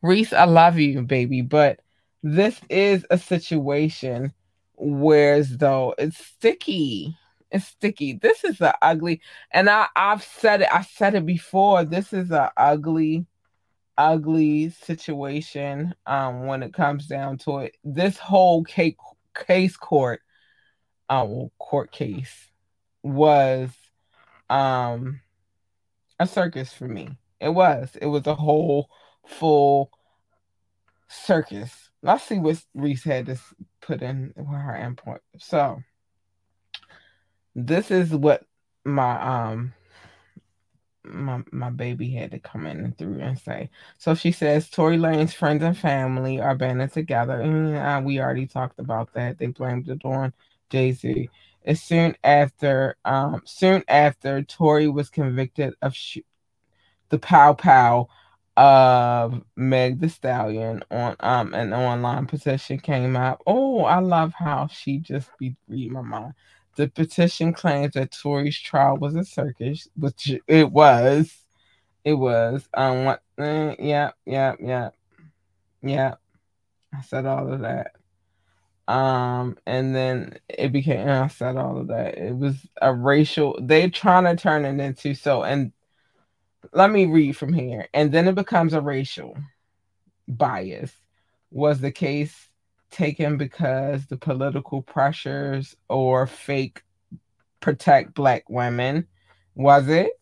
Reese, 0.02 0.32
I 0.32 0.44
love 0.44 0.78
you, 0.78 1.02
baby. 1.02 1.42
But 1.42 1.80
this 2.22 2.60
is 2.68 3.06
a 3.10 3.18
situation 3.18 4.32
whereas 4.76 5.56
though 5.58 5.94
it's 5.98 6.18
sticky. 6.18 7.16
It's 7.50 7.66
sticky. 7.66 8.14
This 8.14 8.44
is 8.44 8.60
a 8.62 8.74
ugly, 8.82 9.20
and 9.50 9.68
I 9.68 9.86
I've 9.94 10.22
said 10.22 10.62
it. 10.62 10.68
I 10.72 10.82
said 10.82 11.14
it 11.14 11.26
before. 11.26 11.84
This 11.84 12.14
is 12.14 12.30
a 12.30 12.50
ugly, 12.56 13.26
ugly 13.98 14.70
situation. 14.70 15.94
Um, 16.06 16.46
when 16.46 16.62
it 16.62 16.72
comes 16.72 17.06
down 17.06 17.36
to 17.38 17.58
it, 17.58 17.76
this 17.84 18.16
whole 18.16 18.64
case 18.64 18.94
case 19.34 19.76
court, 19.76 20.20
uh, 21.08 21.26
court 21.58 21.92
case 21.92 22.50
was 23.02 23.70
um 24.48 25.20
a 26.18 26.26
circus 26.26 26.72
for 26.72 26.86
me. 26.86 27.16
It 27.40 27.48
was. 27.48 27.96
It 28.00 28.06
was 28.06 28.26
a 28.26 28.34
whole 28.34 28.88
full 29.26 29.90
circus. 31.08 31.90
Let's 32.02 32.24
see 32.24 32.38
what 32.38 32.64
Reese 32.74 33.04
had 33.04 33.26
to 33.26 33.38
put 33.80 34.02
in 34.02 34.32
her 34.36 34.76
input. 34.76 35.20
So 35.38 35.82
this 37.54 37.90
is 37.90 38.10
what 38.10 38.44
my 38.84 39.50
um 39.50 39.74
my 41.04 41.42
my 41.52 41.70
baby 41.70 42.10
had 42.12 42.30
to 42.32 42.38
come 42.38 42.66
in 42.66 42.78
and 42.80 42.96
through 42.96 43.20
and 43.20 43.38
say. 43.38 43.70
So 43.98 44.14
she 44.14 44.32
says 44.32 44.70
Tory 44.70 44.96
Lanez 44.98 45.34
friends 45.34 45.62
and 45.62 45.76
family 45.76 46.40
are 46.40 46.54
banded 46.56 46.92
together. 46.92 47.40
And 47.40 48.04
we 48.06 48.20
already 48.20 48.46
talked 48.46 48.78
about 48.78 49.12
that. 49.14 49.38
They 49.38 49.46
blamed 49.48 49.88
it 49.88 50.04
on 50.04 50.32
Jay 50.70 50.92
Z. 50.92 51.30
As 51.64 51.80
soon 51.82 52.16
after, 52.24 52.96
um, 53.04 53.42
soon 53.44 53.84
after 53.88 54.42
Tory 54.42 54.88
was 54.88 55.10
convicted 55.10 55.74
of 55.82 55.94
sh- 55.94 56.18
the 57.10 57.18
pow 57.18 57.54
pow 57.54 58.08
of 58.56 59.42
Meg 59.56 60.00
the 60.00 60.08
Stallion 60.08 60.82
on 60.90 61.16
um 61.20 61.54
an 61.54 61.72
online 61.72 62.26
petition 62.26 62.78
came 62.78 63.16
out. 63.16 63.40
Oh, 63.46 63.84
I 63.84 63.98
love 64.00 64.34
how 64.34 64.66
she 64.68 64.98
just 64.98 65.30
be 65.38 65.56
reading 65.68 65.92
my 65.94 66.02
mind. 66.02 66.34
The 66.76 66.88
petition 66.88 67.52
claims 67.52 67.94
that 67.94 68.12
Tory's 68.12 68.58
trial 68.58 68.96
was 68.96 69.14
a 69.14 69.24
circus, 69.24 69.88
which 69.96 70.32
it 70.46 70.70
was. 70.70 71.34
It 72.04 72.14
was. 72.14 72.68
Um. 72.74 73.04
What? 73.04 73.22
Eh, 73.38 73.76
yeah. 73.78 74.12
Yeah. 74.24 74.54
Yeah. 74.58 74.90
Yeah. 75.82 76.14
I 76.94 77.02
said 77.02 77.26
all 77.26 77.52
of 77.52 77.60
that. 77.60 77.92
Um. 78.88 79.58
And 79.66 79.94
then 79.94 80.38
it 80.48 80.72
became. 80.72 81.08
I 81.08 81.28
said 81.28 81.56
all 81.56 81.78
of 81.78 81.88
that. 81.88 82.16
It 82.16 82.36
was 82.36 82.56
a 82.80 82.94
racial. 82.94 83.58
They're 83.60 83.90
trying 83.90 84.24
to 84.24 84.36
turn 84.40 84.64
it 84.64 84.82
into 84.82 85.14
so. 85.14 85.42
And 85.42 85.72
let 86.72 86.90
me 86.90 87.06
read 87.06 87.36
from 87.36 87.52
here. 87.52 87.88
And 87.92 88.12
then 88.12 88.28
it 88.28 88.34
becomes 88.34 88.72
a 88.72 88.80
racial 88.80 89.36
bias. 90.26 90.92
Was 91.50 91.80
the 91.80 91.92
case 91.92 92.48
taken 92.92 93.36
because 93.36 94.06
the 94.06 94.16
political 94.16 94.82
pressures 94.82 95.76
or 95.88 96.26
fake 96.26 96.82
protect 97.60 98.14
black 98.14 98.48
women? 98.48 99.06
Was 99.54 99.88
it? 99.88 100.12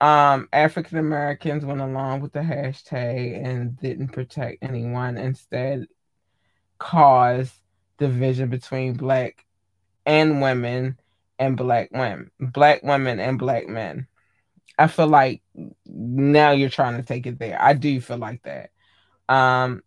Um, 0.00 0.48
African 0.52 0.98
Americans 0.98 1.64
went 1.64 1.80
along 1.80 2.20
with 2.20 2.32
the 2.32 2.40
hashtag 2.40 3.44
and 3.44 3.78
didn't 3.80 4.08
protect 4.08 4.62
anyone, 4.62 5.16
instead, 5.16 5.86
caused 6.78 7.54
division 7.98 8.50
between 8.50 8.94
black 8.94 9.44
and 10.04 10.42
women 10.42 10.98
and 11.38 11.56
black 11.56 11.90
women, 11.92 12.30
black 12.38 12.82
women 12.82 13.18
and 13.18 13.38
black 13.38 13.66
men. 13.68 14.06
I 14.78 14.88
feel 14.88 15.06
like 15.06 15.42
now 15.86 16.50
you're 16.50 16.68
trying 16.68 16.96
to 16.96 17.06
take 17.06 17.26
it 17.26 17.38
there. 17.38 17.60
I 17.60 17.72
do 17.74 18.00
feel 18.00 18.18
like 18.18 18.42
that. 18.42 18.70
Um, 19.28 19.82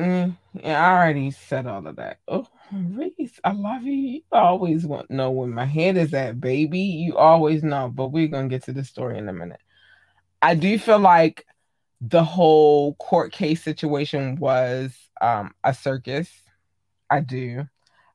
Mm, 0.00 0.36
yeah, 0.54 0.84
I 0.84 0.96
already 0.96 1.30
said 1.30 1.66
all 1.66 1.86
of 1.86 1.96
that. 1.96 2.18
Oh, 2.28 2.46
Reese, 2.72 3.40
I 3.44 3.52
love 3.52 3.82
you. 3.82 3.92
You 3.92 4.22
always 4.32 4.86
want 4.86 5.08
to 5.08 5.14
know 5.14 5.30
where 5.30 5.46
my 5.46 5.64
head 5.64 5.96
is 5.96 6.12
at, 6.14 6.40
baby. 6.40 6.80
You 6.80 7.16
always 7.16 7.62
know, 7.62 7.88
but 7.88 8.08
we're 8.08 8.28
gonna 8.28 8.48
get 8.48 8.64
to 8.64 8.72
the 8.72 8.84
story 8.84 9.18
in 9.18 9.28
a 9.28 9.32
minute. 9.32 9.60
I 10.42 10.54
do 10.54 10.78
feel 10.78 10.98
like 10.98 11.46
the 12.00 12.24
whole 12.24 12.94
court 12.94 13.32
case 13.32 13.62
situation 13.62 14.36
was 14.36 14.96
um, 15.20 15.54
a 15.64 15.74
circus. 15.74 16.30
I 17.10 17.20
do. 17.20 17.66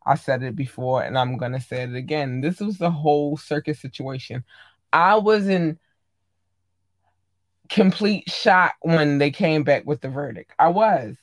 I 0.06 0.16
said 0.16 0.44
it 0.44 0.56
before, 0.56 1.04
and 1.04 1.18
I'm 1.18 1.38
gonna 1.38 1.62
say 1.62 1.84
it 1.84 1.96
again. 1.96 2.42
This 2.42 2.60
was 2.60 2.78
the 2.78 2.92
whole 2.92 3.38
circus 3.38 3.80
situation. 3.80 4.44
I 4.94 5.16
was 5.16 5.48
in 5.48 5.80
complete 7.70 8.30
shock 8.30 8.76
when 8.82 9.18
they 9.18 9.32
came 9.32 9.64
back 9.64 9.86
with 9.86 10.02
the 10.02 10.10
verdict. 10.10 10.52
I 10.60 10.70
was. 10.70 11.16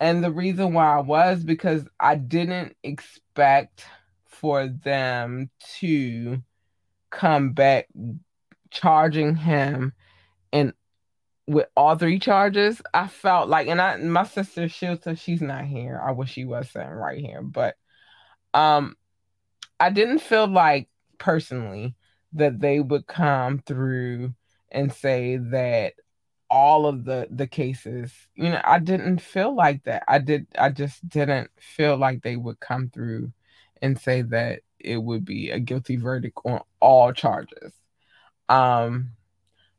And 0.00 0.22
the 0.22 0.30
reason 0.30 0.74
why 0.74 0.96
I 0.96 1.00
was 1.00 1.42
because 1.42 1.86
I 1.98 2.14
didn't 2.14 2.76
expect 2.82 3.84
for 4.26 4.68
them 4.68 5.50
to 5.80 6.42
come 7.10 7.52
back 7.52 7.88
charging 8.70 9.34
him 9.34 9.92
and 10.52 10.72
with 11.46 11.66
all 11.74 11.96
three 11.96 12.18
charges, 12.18 12.82
I 12.92 13.08
felt 13.08 13.48
like, 13.48 13.68
and 13.68 13.80
I, 13.80 13.96
my 13.96 14.24
sister 14.24 14.62
Shilta, 14.66 15.18
she's 15.18 15.40
not 15.40 15.64
here. 15.64 16.00
I 16.04 16.12
wish 16.12 16.32
she 16.32 16.44
was 16.44 16.70
sitting 16.70 16.90
right 16.90 17.18
here, 17.18 17.40
but 17.42 17.74
um, 18.52 18.96
I 19.80 19.88
didn't 19.90 20.18
feel 20.18 20.46
like 20.46 20.90
personally 21.16 21.96
that 22.34 22.60
they 22.60 22.80
would 22.80 23.06
come 23.06 23.60
through 23.60 24.34
and 24.70 24.92
say 24.92 25.38
that 25.38 25.94
all 26.50 26.86
of 26.86 27.04
the 27.04 27.26
the 27.30 27.46
cases 27.46 28.12
you 28.34 28.48
know 28.48 28.60
i 28.64 28.78
didn't 28.78 29.20
feel 29.20 29.54
like 29.54 29.84
that. 29.84 30.02
I 30.08 30.18
did 30.18 30.46
i 30.58 30.70
just 30.70 31.06
didn't 31.08 31.50
feel 31.58 31.96
like 31.96 32.22
they 32.22 32.36
would 32.36 32.60
come 32.60 32.88
through 32.90 33.32
and 33.82 33.98
say 33.98 34.22
that 34.22 34.60
it 34.78 34.96
would 34.98 35.24
be 35.24 35.50
a 35.50 35.58
guilty 35.58 35.96
verdict 35.96 36.38
on 36.44 36.60
all 36.80 37.12
charges. 37.12 37.72
Um 38.48 39.10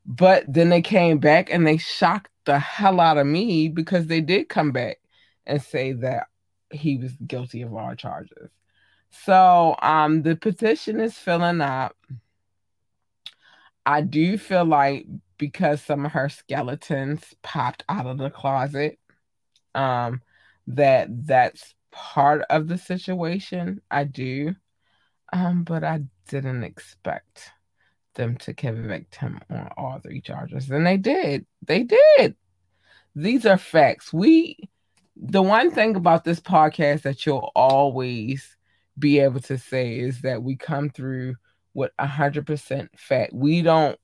but 0.05 0.43
then 0.47 0.69
they 0.69 0.81
came 0.81 1.19
back 1.19 1.51
and 1.51 1.65
they 1.65 1.77
shocked 1.77 2.31
the 2.45 2.59
hell 2.59 2.99
out 2.99 3.17
of 3.17 3.27
me 3.27 3.67
because 3.67 4.07
they 4.07 4.21
did 4.21 4.49
come 4.49 4.71
back 4.71 4.97
and 5.45 5.61
say 5.61 5.93
that 5.93 6.27
he 6.71 6.97
was 6.97 7.13
guilty 7.27 7.61
of 7.61 7.73
all 7.73 7.95
charges. 7.95 8.51
So 9.09 9.75
um 9.81 10.21
the 10.23 10.35
petition 10.35 10.99
is 10.99 11.17
filling 11.17 11.61
up. 11.61 11.95
I 13.85 14.01
do 14.01 14.37
feel 14.37 14.65
like 14.65 15.07
because 15.39 15.81
some 15.81 16.05
of 16.05 16.11
her 16.11 16.29
skeletons 16.29 17.33
popped 17.41 17.83
out 17.89 18.05
of 18.05 18.19
the 18.19 18.29
closet, 18.29 18.99
um, 19.73 20.21
that 20.67 21.07
that's 21.25 21.73
part 21.91 22.43
of 22.51 22.67
the 22.67 22.77
situation. 22.77 23.81
I 23.89 24.03
do, 24.03 24.53
um, 25.33 25.63
but 25.63 25.83
I 25.83 26.01
didn't 26.27 26.63
expect 26.63 27.51
them 28.13 28.37
to 28.37 28.53
convict 28.53 29.15
him 29.15 29.39
on 29.49 29.69
all 29.75 29.99
three 29.99 30.21
charges, 30.21 30.69
and 30.69 30.85
they 30.85 30.97
did. 30.97 31.47
They 31.65 31.83
did. 31.83 32.35
These 33.15 33.47
are 33.47 33.57
facts. 33.57 34.13
We, 34.13 34.69
the 35.15 35.41
one 35.41 35.71
thing 35.71 35.95
about 35.95 36.23
this 36.23 36.39
podcast 36.39 37.01
that 37.03 37.25
you'll 37.25 37.51
always 37.55 38.55
be 38.99 39.19
able 39.19 39.39
to 39.39 39.57
say 39.57 39.97
is 39.97 40.21
that 40.21 40.43
we 40.43 40.55
come 40.57 40.89
through 40.89 41.35
with 41.73 41.91
a 41.97 42.05
hundred 42.05 42.45
percent 42.45 42.91
fact. 42.97 43.33
We 43.33 43.61
don't 43.61 43.97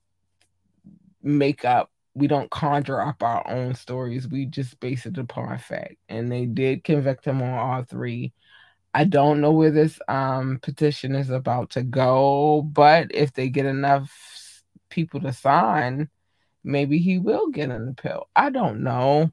make 1.25 1.65
up 1.65 1.91
we 2.15 2.27
don't 2.27 2.49
conjure 2.49 3.01
up 3.01 3.21
our 3.21 3.45
own 3.47 3.75
stories. 3.75 4.27
We 4.27 4.45
just 4.45 4.79
base 4.79 5.05
it 5.05 5.17
upon 5.17 5.57
fact. 5.59 5.95
And 6.07 6.31
they 6.31 6.45
did 6.45 6.85
convict 6.85 7.25
him 7.25 7.41
on 7.41 7.49
all 7.49 7.83
three. 7.83 8.33
I 8.93 9.03
don't 9.03 9.41
know 9.41 9.51
where 9.51 9.71
this 9.71 9.99
um, 10.07 10.59
petition 10.61 11.13
is 11.13 11.29
about 11.29 11.71
to 11.71 11.83
go, 11.83 12.61
but 12.61 13.07
if 13.13 13.33
they 13.33 13.49
get 13.49 13.65
enough 13.65 14.09
people 14.89 15.19
to 15.21 15.33
sign, 15.33 16.09
maybe 16.63 16.99
he 16.99 17.17
will 17.19 17.49
get 17.49 17.69
an 17.69 17.89
appeal. 17.89 18.29
I 18.33 18.49
don't 18.49 18.81
know. 18.81 19.31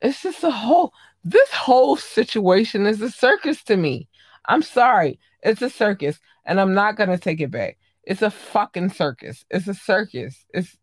It's 0.00 0.22
just 0.22 0.44
a 0.44 0.50
whole 0.50 0.94
this 1.24 1.50
whole 1.50 1.96
situation 1.96 2.86
is 2.86 3.02
a 3.02 3.10
circus 3.10 3.62
to 3.64 3.76
me. 3.76 4.08
I'm 4.46 4.62
sorry. 4.62 5.18
It's 5.42 5.60
a 5.60 5.68
circus 5.68 6.20
and 6.46 6.60
I'm 6.60 6.74
not 6.74 6.96
going 6.96 7.10
to 7.10 7.18
take 7.18 7.40
it 7.40 7.50
back. 7.50 7.76
It's 8.04 8.22
a 8.22 8.30
fucking 8.30 8.90
circus. 8.90 9.44
It's 9.50 9.68
a 9.68 9.74
circus. 9.74 10.46
It's 10.54 10.78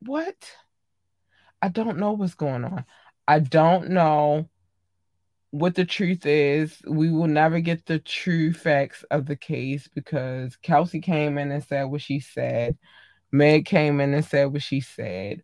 what? 0.00 0.36
I 1.62 1.68
don't 1.68 1.98
know 1.98 2.12
what's 2.12 2.34
going 2.34 2.64
on. 2.64 2.84
I 3.28 3.38
don't 3.40 3.90
know 3.90 4.48
what 5.50 5.74
the 5.74 5.84
truth 5.84 6.26
is. 6.26 6.80
We 6.86 7.10
will 7.10 7.26
never 7.26 7.60
get 7.60 7.86
the 7.86 7.98
true 7.98 8.52
facts 8.52 9.04
of 9.10 9.26
the 9.26 9.36
case 9.36 9.88
because 9.94 10.56
Kelsey 10.56 11.00
came 11.00 11.38
in 11.38 11.50
and 11.50 11.62
said 11.62 11.84
what 11.84 12.02
she 12.02 12.20
said. 12.20 12.78
Meg 13.32 13.66
came 13.66 14.00
in 14.00 14.14
and 14.14 14.24
said 14.24 14.52
what 14.52 14.62
she 14.62 14.80
said. 14.80 15.42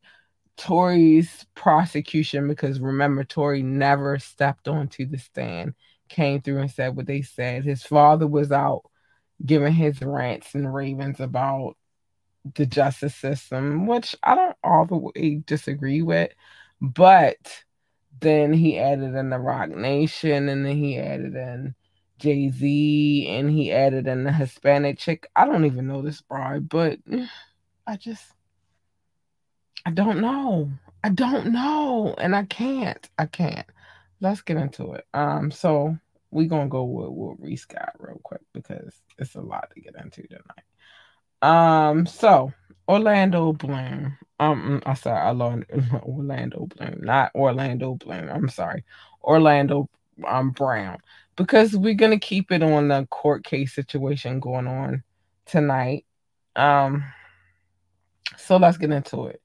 Tory's 0.56 1.44
prosecution, 1.54 2.48
because 2.48 2.80
remember, 2.80 3.24
Tory 3.24 3.62
never 3.62 4.18
stepped 4.18 4.68
onto 4.68 5.06
the 5.06 5.18
stand, 5.18 5.74
came 6.08 6.40
through 6.40 6.60
and 6.60 6.70
said 6.70 6.96
what 6.96 7.06
they 7.06 7.22
said. 7.22 7.64
His 7.64 7.82
father 7.82 8.26
was 8.26 8.50
out 8.50 8.82
giving 9.44 9.72
his 9.72 10.00
rants 10.00 10.54
and 10.54 10.72
ravens 10.72 11.20
about 11.20 11.76
the 12.54 12.66
justice 12.66 13.14
system, 13.14 13.86
which 13.86 14.14
I 14.22 14.34
don't 14.34 14.56
all 14.62 14.86
the 14.86 14.96
way 14.96 15.42
disagree 15.46 16.02
with, 16.02 16.30
but 16.80 17.64
then 18.20 18.52
he 18.52 18.78
added 18.78 19.14
in 19.14 19.30
the 19.30 19.38
Roc 19.38 19.70
Nation, 19.70 20.48
and 20.48 20.64
then 20.64 20.76
he 20.76 20.98
added 20.98 21.34
in 21.34 21.74
Jay 22.18 22.50
Z, 22.50 23.26
and 23.28 23.50
he 23.50 23.72
added 23.72 24.06
in 24.06 24.24
the 24.24 24.32
Hispanic 24.32 24.98
chick. 24.98 25.28
I 25.36 25.44
don't 25.44 25.64
even 25.64 25.86
know 25.86 26.02
this 26.02 26.20
bride, 26.22 26.68
but 26.68 26.98
I 27.86 27.96
just 27.96 28.24
I 29.84 29.90
don't 29.90 30.20
know. 30.20 30.70
I 31.04 31.10
don't 31.10 31.52
know, 31.52 32.14
and 32.18 32.34
I 32.34 32.44
can't. 32.44 33.08
I 33.18 33.26
can't. 33.26 33.66
Let's 34.20 34.40
get 34.40 34.56
into 34.56 34.92
it. 34.92 35.06
Um, 35.14 35.50
so 35.50 35.96
we're 36.30 36.48
gonna 36.48 36.68
go 36.68 36.84
with 36.84 37.10
what 37.10 37.40
Reese 37.40 37.66
got 37.66 37.92
real 37.98 38.20
quick 38.24 38.40
because 38.52 39.00
it's 39.18 39.36
a 39.36 39.40
lot 39.40 39.70
to 39.74 39.80
get 39.80 39.94
into 40.02 40.26
tonight. 40.26 40.64
Um, 41.42 42.06
so 42.06 42.52
Orlando 42.88 43.52
Bloom. 43.52 44.16
Um, 44.38 44.82
I 44.84 44.94
sorry, 44.94 45.20
I 45.20 45.30
love 45.30 45.62
Orlando 46.02 46.66
Bloom, 46.66 47.00
not 47.00 47.32
Orlando 47.34 47.94
Bloom. 47.94 48.28
I'm 48.28 48.48
sorry, 48.48 48.84
Orlando 49.22 49.88
um 50.26 50.50
Brown, 50.50 50.98
because 51.36 51.76
we're 51.76 51.94
gonna 51.94 52.18
keep 52.18 52.50
it 52.52 52.62
on 52.62 52.88
the 52.88 53.06
court 53.10 53.44
case 53.44 53.74
situation 53.74 54.40
going 54.40 54.66
on 54.66 55.02
tonight. 55.46 56.04
Um, 56.54 57.04
so 58.36 58.56
let's 58.56 58.78
get 58.78 58.90
into 58.90 59.26
it. 59.26 59.40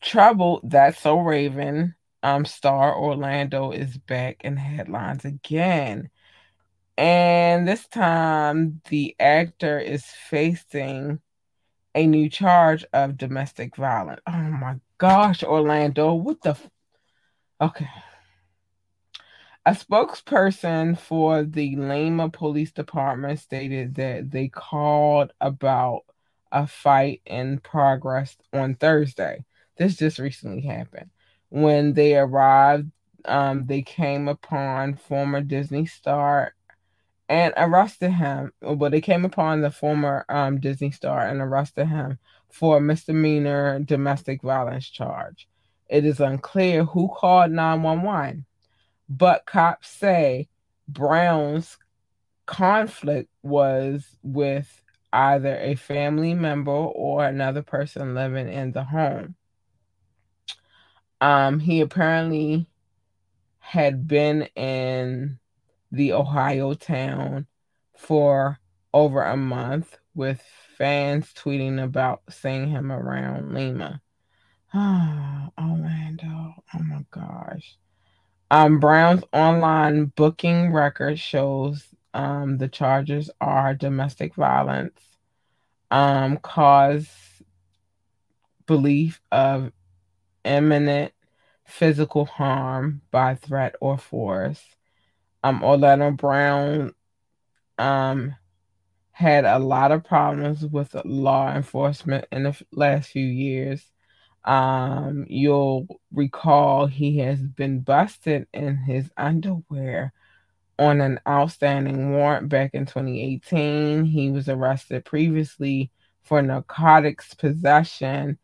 Trouble 0.00 0.60
that's 0.64 1.00
so 1.00 1.18
Raven. 1.20 1.94
Um, 2.22 2.46
star 2.46 2.96
Orlando 2.96 3.70
is 3.70 3.98
back 3.98 4.38
in 4.44 4.56
headlines 4.56 5.24
again. 5.26 6.08
And 6.96 7.66
this 7.68 7.86
time 7.88 8.80
the 8.88 9.14
actor 9.18 9.78
is 9.78 10.04
facing 10.30 11.20
a 11.94 12.06
new 12.06 12.28
charge 12.28 12.84
of 12.92 13.16
domestic 13.16 13.76
violence. 13.76 14.20
Oh 14.26 14.32
my 14.32 14.76
gosh, 14.98 15.42
Orlando, 15.42 16.14
what 16.14 16.42
the? 16.42 16.50
F- 16.50 16.70
okay. 17.60 17.88
A 19.66 19.70
spokesperson 19.70 20.98
for 20.98 21.42
the 21.42 21.76
Lima 21.76 22.28
Police 22.28 22.72
Department 22.72 23.38
stated 23.38 23.94
that 23.94 24.30
they 24.30 24.48
called 24.48 25.32
about 25.40 26.02
a 26.52 26.66
fight 26.66 27.22
in 27.24 27.58
progress 27.60 28.36
on 28.52 28.74
Thursday. 28.74 29.44
This 29.76 29.96
just 29.96 30.18
recently 30.18 30.60
happened. 30.60 31.10
When 31.48 31.94
they 31.94 32.16
arrived, 32.16 32.90
um, 33.24 33.64
they 33.66 33.80
came 33.80 34.28
upon 34.28 34.96
former 34.96 35.40
Disney 35.40 35.86
star 35.86 36.54
and 37.28 37.54
arrested 37.56 38.10
him. 38.10 38.52
Well, 38.60 38.90
they 38.90 39.00
came 39.00 39.24
upon 39.24 39.60
the 39.60 39.70
former 39.70 40.24
um, 40.28 40.60
Disney 40.60 40.90
star 40.90 41.26
and 41.26 41.40
arrested 41.40 41.86
him 41.86 42.18
for 42.50 42.76
a 42.76 42.80
misdemeanor 42.80 43.80
domestic 43.80 44.42
violence 44.42 44.88
charge. 44.88 45.48
It 45.88 46.04
is 46.04 46.20
unclear 46.20 46.84
who 46.84 47.08
called 47.08 47.50
911, 47.50 48.44
but 49.08 49.46
cops 49.46 49.88
say 49.88 50.48
Brown's 50.88 51.78
conflict 52.46 53.30
was 53.42 54.04
with 54.22 54.82
either 55.12 55.56
a 55.58 55.76
family 55.76 56.34
member 56.34 56.72
or 56.72 57.24
another 57.24 57.62
person 57.62 58.14
living 58.14 58.48
in 58.48 58.72
the 58.72 58.84
home. 58.84 59.34
Um, 61.20 61.60
he 61.60 61.80
apparently 61.80 62.66
had 63.60 64.06
been 64.06 64.42
in 64.56 65.38
the 65.94 66.12
Ohio 66.12 66.74
town 66.74 67.46
for 67.96 68.58
over 68.92 69.22
a 69.22 69.36
month, 69.36 69.98
with 70.14 70.42
fans 70.76 71.32
tweeting 71.34 71.82
about 71.82 72.22
seeing 72.30 72.68
him 72.68 72.92
around 72.92 73.52
Lima. 73.52 74.00
Oh, 74.72 75.48
Orlando. 75.58 76.54
Oh 76.74 76.78
my 76.78 77.04
gosh. 77.10 77.76
Um, 78.50 78.78
Brown's 78.78 79.24
online 79.32 80.06
booking 80.16 80.72
record 80.72 81.18
shows 81.18 81.86
um, 82.12 82.58
the 82.58 82.68
charges 82.68 83.30
are 83.40 83.74
domestic 83.74 84.34
violence, 84.34 85.00
um, 85.90 86.36
cause 86.36 87.08
belief 88.66 89.20
of 89.32 89.72
imminent 90.44 91.12
physical 91.64 92.24
harm 92.26 93.00
by 93.10 93.34
threat 93.34 93.74
or 93.80 93.98
force, 93.98 94.62
um, 95.44 95.62
Orlando 95.62 96.10
Brown 96.10 96.94
um, 97.76 98.34
had 99.12 99.44
a 99.44 99.58
lot 99.58 99.92
of 99.92 100.02
problems 100.02 100.64
with 100.64 100.96
law 101.04 101.54
enforcement 101.54 102.24
in 102.32 102.44
the 102.44 102.60
last 102.72 103.10
few 103.10 103.26
years. 103.26 103.84
Um, 104.42 105.26
you'll 105.28 106.00
recall 106.12 106.86
he 106.86 107.18
has 107.18 107.42
been 107.42 107.80
busted 107.80 108.46
in 108.54 108.78
his 108.78 109.10
underwear 109.18 110.14
on 110.78 111.02
an 111.02 111.20
outstanding 111.28 112.12
warrant 112.12 112.48
back 112.48 112.70
in 112.72 112.86
2018. 112.86 114.06
He 114.06 114.30
was 114.30 114.48
arrested 114.48 115.04
previously 115.04 115.90
for 116.22 116.40
narcotics 116.40 117.34
possession 117.34 118.38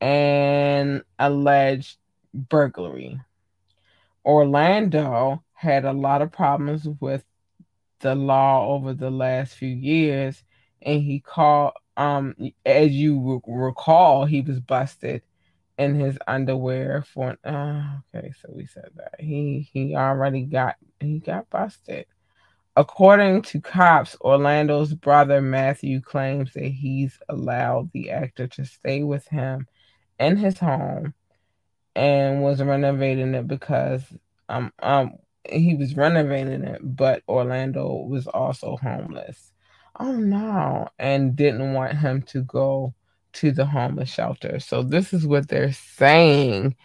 and 0.00 1.02
alleged 1.18 1.98
burglary. 2.32 3.20
Orlando 4.24 5.42
had 5.58 5.84
a 5.84 5.92
lot 5.92 6.22
of 6.22 6.30
problems 6.30 6.86
with 7.00 7.24
the 7.98 8.14
law 8.14 8.68
over 8.68 8.94
the 8.94 9.10
last 9.10 9.54
few 9.54 9.68
years, 9.68 10.42
and 10.82 11.02
he 11.02 11.20
called. 11.20 11.72
Um, 11.96 12.36
as 12.64 12.92
you 12.92 13.42
recall, 13.44 14.24
he 14.24 14.40
was 14.40 14.60
busted 14.60 15.22
in 15.78 15.98
his 15.98 16.16
underwear 16.28 17.02
for. 17.02 17.36
Uh, 17.44 17.82
okay, 18.14 18.32
so 18.40 18.52
we 18.54 18.66
said 18.66 18.90
that 18.94 19.16
he 19.18 19.68
he 19.72 19.96
already 19.96 20.42
got 20.42 20.76
he 21.00 21.18
got 21.18 21.50
busted. 21.50 22.06
According 22.76 23.42
to 23.42 23.60
cops, 23.60 24.16
Orlando's 24.20 24.94
brother 24.94 25.40
Matthew 25.40 26.00
claims 26.00 26.52
that 26.52 26.68
he's 26.68 27.18
allowed 27.28 27.90
the 27.92 28.12
actor 28.12 28.46
to 28.46 28.64
stay 28.64 29.02
with 29.02 29.26
him 29.26 29.66
in 30.20 30.36
his 30.36 30.60
home 30.60 31.14
and 31.96 32.44
was 32.44 32.62
renovating 32.62 33.34
it 33.34 33.48
because 33.48 34.04
um 34.48 34.72
um 34.80 35.14
he 35.50 35.74
was 35.74 35.96
renovating 35.96 36.64
it, 36.64 36.80
but 36.82 37.22
Orlando 37.28 38.06
was 38.08 38.26
also 38.26 38.76
homeless. 38.76 39.52
Oh 39.98 40.12
no, 40.12 40.88
and 40.98 41.34
didn't 41.34 41.72
want 41.72 41.98
him 41.98 42.22
to 42.22 42.42
go 42.42 42.94
to 43.34 43.52
the 43.52 43.66
homeless 43.66 44.10
shelter. 44.10 44.60
So 44.60 44.82
this 44.82 45.12
is 45.12 45.26
what 45.26 45.48
they're 45.48 45.72
saying. 45.72 46.76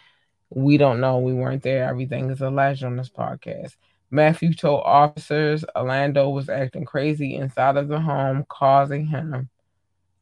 We 0.50 0.76
don't 0.76 1.00
know. 1.00 1.18
We 1.18 1.32
weren't 1.32 1.62
there. 1.62 1.88
Everything 1.88 2.30
is 2.30 2.40
alleged 2.40 2.84
on 2.84 2.96
this 2.96 3.10
podcast. 3.10 3.76
Matthew 4.10 4.54
told 4.54 4.82
officers 4.84 5.64
Orlando 5.74 6.28
was 6.28 6.48
acting 6.48 6.84
crazy 6.84 7.34
inside 7.34 7.76
of 7.76 7.88
the 7.88 8.00
home, 8.00 8.44
causing 8.48 9.06
him, 9.06 9.48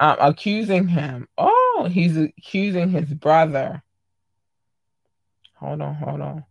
um, 0.00 0.16
accusing 0.20 0.88
him. 0.88 1.28
Oh, 1.36 1.88
he's 1.90 2.16
accusing 2.16 2.90
his 2.90 3.12
brother. 3.12 3.82
Hold 5.56 5.82
on, 5.82 5.94
hold 5.94 6.20
on. 6.20 6.44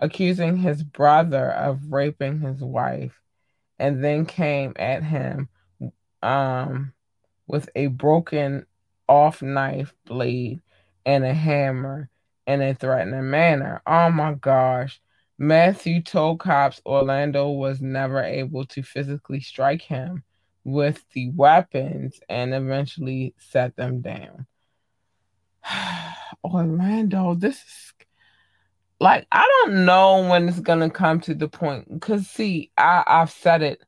Accusing 0.00 0.56
his 0.56 0.82
brother 0.82 1.50
of 1.50 1.92
raping 1.92 2.40
his 2.40 2.60
wife, 2.60 3.20
and 3.78 4.02
then 4.02 4.26
came 4.26 4.72
at 4.76 5.02
him 5.02 5.48
um, 6.22 6.92
with 7.46 7.68
a 7.74 7.88
broken 7.88 8.66
off 9.08 9.42
knife 9.42 9.94
blade 10.04 10.60
and 11.06 11.24
a 11.24 11.34
hammer 11.34 12.10
in 12.46 12.62
a 12.62 12.74
threatening 12.74 13.30
manner. 13.30 13.82
Oh 13.86 14.10
my 14.10 14.34
gosh. 14.34 15.00
Matthew 15.38 16.02
told 16.02 16.40
cops 16.40 16.80
Orlando 16.84 17.50
was 17.50 17.80
never 17.80 18.22
able 18.22 18.66
to 18.66 18.82
physically 18.82 19.40
strike 19.40 19.82
him 19.82 20.24
with 20.64 21.04
the 21.12 21.30
weapons 21.30 22.20
and 22.28 22.52
eventually 22.52 23.34
set 23.38 23.76
them 23.76 24.00
down. 24.00 24.46
Orlando, 26.44 27.34
this 27.34 27.56
is 27.56 27.92
like 29.00 29.26
I 29.30 29.46
don't 29.64 29.84
know 29.84 30.28
when 30.28 30.48
it's 30.48 30.60
gonna 30.60 30.90
come 30.90 31.20
to 31.20 31.34
the 31.34 31.48
point 31.48 31.92
because 31.92 32.28
see, 32.28 32.70
I, 32.76 33.04
I've 33.06 33.30
said 33.30 33.62
it 33.62 33.80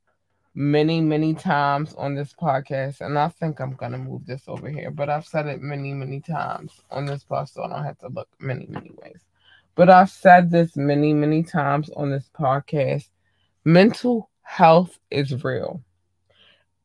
many, 0.55 1.01
many 1.01 1.35
times 1.35 1.95
on 1.95 2.15
this 2.15 2.33
podcast, 2.33 3.01
and 3.01 3.19
I 3.19 3.29
think 3.29 3.61
I'm 3.61 3.75
gonna 3.75 3.99
move 3.99 4.27
this 4.27 4.43
over 4.47 4.69
here, 4.69 4.91
but 4.91 5.09
I've 5.09 5.27
said 5.27 5.47
it 5.47 5.61
many, 5.61 5.93
many 5.93 6.21
times 6.21 6.81
on 6.91 7.07
this 7.07 7.25
podcast, 7.25 7.55
so 7.55 7.65
I 7.65 7.69
don't 7.69 7.85
have 7.85 7.99
to 7.99 8.09
look 8.09 8.29
many, 8.39 8.67
many 8.69 8.91
ways. 9.03 9.25
But 9.75 9.91
I've 9.91 10.11
said 10.11 10.51
this 10.51 10.77
many, 10.77 11.15
many 11.15 11.43
times 11.43 11.91
on 11.97 12.11
this 12.11 12.29
podcast. 12.39 13.09
Mental 13.65 14.31
health 14.43 14.99
is 15.11 15.45
real. 15.45 15.83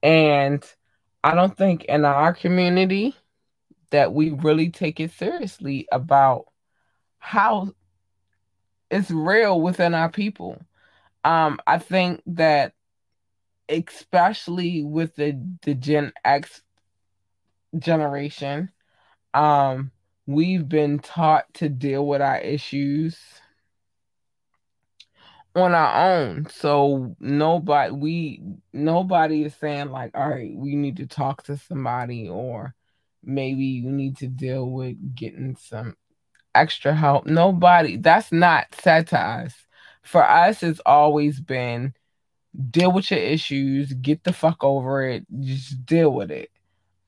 And 0.03 0.63
I 1.23 1.33
don't 1.33 1.57
think 1.57 1.85
in 1.85 2.05
our 2.05 2.33
community 2.33 3.15
that 3.89 4.13
we 4.13 4.29
really 4.29 4.69
take 4.69 4.99
it 4.99 5.11
seriously 5.11 5.87
about 5.91 6.45
how 7.17 7.73
it's 8.89 9.11
real 9.11 9.59
within 9.61 9.93
our 9.93 10.09
people. 10.09 10.61
Um, 11.23 11.59
I 11.65 11.79
think 11.79 12.21
that 12.27 12.73
especially 13.67 14.83
with 14.83 15.15
the 15.15 15.41
the 15.63 15.73
Gen 15.73 16.13
X 16.23 16.61
generation, 17.77 18.71
um, 19.33 19.91
we've 20.27 20.67
been 20.67 20.99
taught 20.99 21.51
to 21.55 21.69
deal 21.69 22.05
with 22.05 22.21
our 22.21 22.37
issues 22.37 23.17
on 25.55 25.73
our 25.73 26.11
own. 26.11 26.47
So 26.49 27.15
nobody 27.19 27.91
we 27.91 28.41
nobody 28.73 29.43
is 29.43 29.55
saying 29.55 29.89
like, 29.89 30.11
all 30.15 30.29
right, 30.29 30.53
we 30.55 30.75
need 30.75 30.97
to 30.97 31.07
talk 31.07 31.43
to 31.43 31.57
somebody 31.57 32.27
or 32.29 32.75
maybe 33.23 33.65
you 33.65 33.91
need 33.91 34.17
to 34.17 34.27
deal 34.27 34.69
with 34.69 35.15
getting 35.15 35.55
some 35.55 35.95
extra 36.55 36.95
help. 36.95 37.25
Nobody 37.27 37.97
that's 37.97 38.31
not 38.31 38.67
said 38.75 39.07
to 39.09 39.19
us. 39.19 39.53
For 40.03 40.23
us, 40.23 40.63
it's 40.63 40.81
always 40.85 41.39
been 41.39 41.93
deal 42.71 42.91
with 42.91 43.11
your 43.11 43.19
issues, 43.19 43.93
get 43.93 44.23
the 44.23 44.33
fuck 44.33 44.63
over 44.63 45.05
it, 45.07 45.25
just 45.41 45.85
deal 45.85 46.11
with 46.11 46.31
it. 46.31 46.51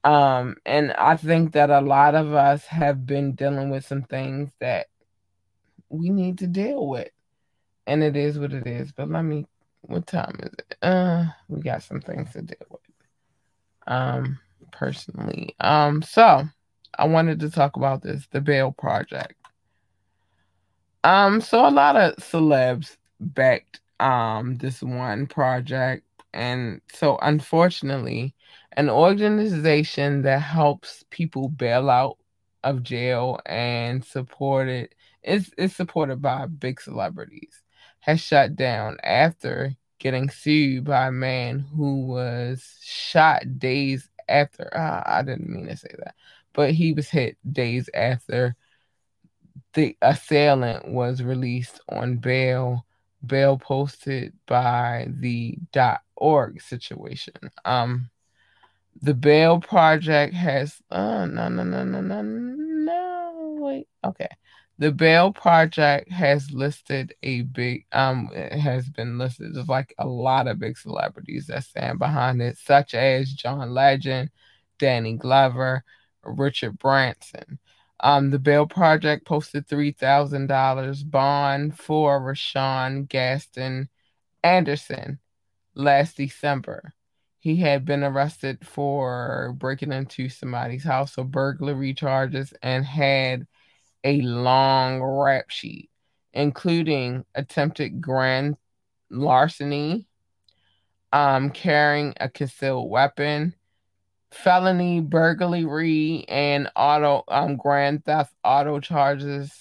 Um, 0.04 0.56
and 0.66 0.94
I 0.94 1.18
think 1.18 1.54
that 1.54 1.70
a 1.70 1.82
lot 1.82 2.16
of 2.16 2.34
us 2.34 2.66
have 2.68 3.06
been 3.06 3.34
dealing 3.34 3.70
with 3.70 3.86
some 3.86 4.04
things 4.04 4.52
that 4.60 4.88
we 5.90 6.10
need 6.10 6.40
to 6.40 6.48
deal 6.48 6.88
with. 6.88 7.10
And 7.86 8.04
it 8.04 8.16
is 8.16 8.38
what 8.40 8.54
it 8.54 8.68
is. 8.68 8.92
But 8.92 9.10
let 9.10 9.24
me 9.24 9.46
what 9.82 10.08
time 10.08 10.38
is 10.42 10.52
it? 10.60 10.78
Uh 10.82 11.26
we 11.48 11.62
got 11.62 11.84
some 11.84 12.02
things 12.02 12.34
to 12.34 12.42
deal 12.42 12.68
with. 12.70 12.82
Um 13.88 14.40
personally. 14.72 15.56
Um 15.60 16.02
so 16.02 16.44
I 16.98 17.06
wanted 17.08 17.40
to 17.42 17.50
talk 17.50 17.76
about 17.78 18.02
this, 18.02 18.28
the 18.32 18.42
Bail 18.42 18.72
Project. 18.72 19.37
Um, 21.04 21.42
so 21.42 21.68
a 21.68 21.72
lot 21.72 21.96
of 21.96 22.16
celebs 22.18 22.98
backed 23.20 23.82
um 24.00 24.58
this 24.58 24.82
one 24.82 25.28
project. 25.28 26.04
And 26.34 26.82
so 26.94 27.18
unfortunately 27.22 28.36
an 28.74 28.90
organization 28.90 30.22
that 30.24 30.40
helps 30.42 31.04
people 31.10 31.50
bail 31.50 31.90
out 31.90 32.18
of 32.64 32.84
jail 32.84 33.40
and 33.46 34.04
supported 34.06 34.94
is 35.24 35.52
is 35.58 35.76
supported 35.76 36.22
by 36.22 36.46
big 36.46 36.80
celebrities 36.82 37.64
has 38.02 38.22
shut 38.22 38.56
down 38.56 38.98
after 39.04 39.76
getting 40.00 40.30
sued 40.30 40.84
by 40.86 41.08
a 41.08 41.12
man 41.12 41.60
who 41.60 42.06
was 42.06 42.78
shot 42.84 43.58
days 43.60 44.10
after 44.30 44.70
uh, 44.78 45.04
I 45.06 45.24
didn't 45.24 45.50
mean 45.50 45.68
to 45.68 45.78
say 45.78 45.94
that 46.00 46.16
but 46.54 46.72
he 46.74 46.94
was 46.94 47.10
hit 47.10 47.38
days 47.52 47.90
after 47.94 48.56
the 49.78 49.96
assailant 50.02 50.88
was 50.88 51.22
released 51.22 51.80
on 51.88 52.18
bail 52.18 52.84
bail 53.24 53.60
posted 53.60 54.34
by 54.48 55.08
the 55.20 55.56
org 56.16 56.60
situation. 56.60 57.36
Um, 57.64 58.10
the 59.04 59.14
Bail 59.14 59.60
Project 59.60 60.34
has 60.34 60.82
uh 60.90 61.28
no 61.28 61.48
no 61.50 61.64
no 61.64 61.84
no 61.84 62.02
no 62.02 62.22
no 62.24 63.56
wait 63.60 63.88
okay. 64.04 64.30
The 64.80 64.92
Bail 64.92 65.32
Project 65.32 66.12
has 66.12 66.52
listed 66.52 67.14
a 67.22 67.44
big 67.44 67.86
um 67.92 68.32
it 68.34 68.58
has 68.58 68.90
been 68.90 69.20
listed 69.20 69.56
like 69.70 69.94
a 70.00 70.08
lot 70.08 70.48
of 70.48 70.58
big 70.58 70.76
celebrities 70.76 71.46
that 71.48 71.66
stand 71.66 72.00
behind 72.00 72.42
it, 72.42 72.58
such 72.58 72.96
as 72.96 73.32
John 73.32 73.70
Legend, 73.76 74.32
Danny 74.80 75.18
Glover, 75.18 75.84
Richard 76.24 76.80
Branson. 76.80 77.60
Um, 78.00 78.30
the 78.30 78.40
Bail 78.40 78.68
Project 78.68 79.26
posted 79.26 79.68
$3,000 79.68 81.10
bond 81.10 81.78
for 81.78 82.22
Rashawn 82.22 83.08
Gaston 83.08 83.90
Anderson 84.44 85.20
last 85.74 86.18
December. 86.18 86.94
He 87.40 87.56
had 87.56 87.86
been 87.86 88.04
arrested 88.04 88.66
for 88.68 89.54
breaking 89.58 89.94
into 89.94 90.30
somebody's 90.30 90.84
house, 90.84 91.14
so 91.14 91.24
burglary 91.24 91.94
charges, 91.94 92.54
and 92.62 92.86
had 92.86 93.48
a 94.04 94.22
long 94.22 95.02
rap 95.02 95.50
sheet, 95.50 95.90
including 96.34 97.26
attempted 97.36 98.02
grand 98.02 98.58
larceny, 99.10 100.08
um, 101.14 101.50
carrying 101.52 102.14
a 102.20 102.30
concealed 102.30 102.90
weapon, 102.90 103.56
felony 104.32 105.00
burglary 105.00 106.26
and 106.28 106.70
auto 106.76 107.24
um 107.28 107.56
grand 107.56 108.04
theft 108.06 108.34
auto 108.44 108.80
charges 108.80 109.52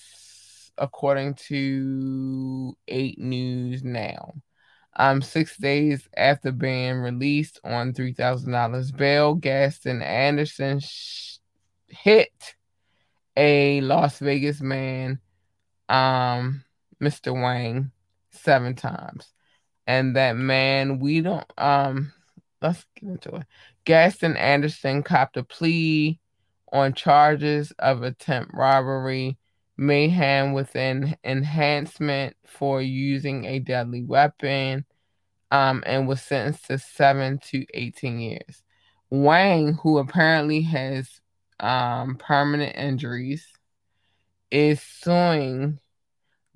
according 0.79 1.35
to 1.35 2.77
8 2.89 3.19
News 3.19 3.83
Now. 3.83 4.35
Um, 4.99 5.21
six 5.21 5.59
days 5.59 6.09
after 6.17 6.51
being 6.53 6.95
released 6.97 7.61
on 7.63 7.93
three 7.93 8.15
thousand 8.15 8.53
dollars 8.53 8.91
bail, 8.91 9.35
Gaston 9.35 10.01
Anderson 10.01 10.81
sh- 10.81 11.37
hit 11.87 12.55
a 13.37 13.83
Las 13.83 14.19
Vegas 14.21 14.63
man, 14.63 15.21
um, 15.91 16.65
Mr. 16.99 17.35
Wang, 17.35 17.91
seven 18.31 18.75
times, 18.75 19.31
and 19.87 20.17
that 20.17 20.37
man 20.37 20.99
we 20.99 21.21
don't 21.21 21.45
um. 21.59 22.13
Let's 22.63 22.87
get 22.99 23.11
into 23.11 23.37
it. 23.37 23.47
Gaston 23.87 24.37
Anderson 24.37 25.05
copped 25.05 25.37
a 25.37 25.45
plea 25.45 26.19
on 26.73 26.93
charges 26.93 27.73
of 27.79 28.03
attempt 28.03 28.53
robbery, 28.53 29.39
mayhem 29.77 30.53
with 30.53 30.75
an 30.75 31.17
enhancement 31.23 32.37
for 32.45 32.83
using 32.83 33.45
a 33.45 33.61
deadly 33.61 34.03
weapon, 34.03 34.85
um, 35.53 35.85
and 35.87 36.09
was 36.09 36.21
sentenced 36.21 36.67
to 36.67 36.79
seven 36.79 37.39
to 37.39 37.65
18 37.75 38.19
years. 38.19 38.65
Wang, 39.09 39.75
who 39.75 39.99
apparently 39.99 40.63
has 40.63 41.21
um, 41.61 42.17
permanent 42.17 42.75
injuries, 42.75 43.47
is 44.51 44.83
suing 44.83 45.79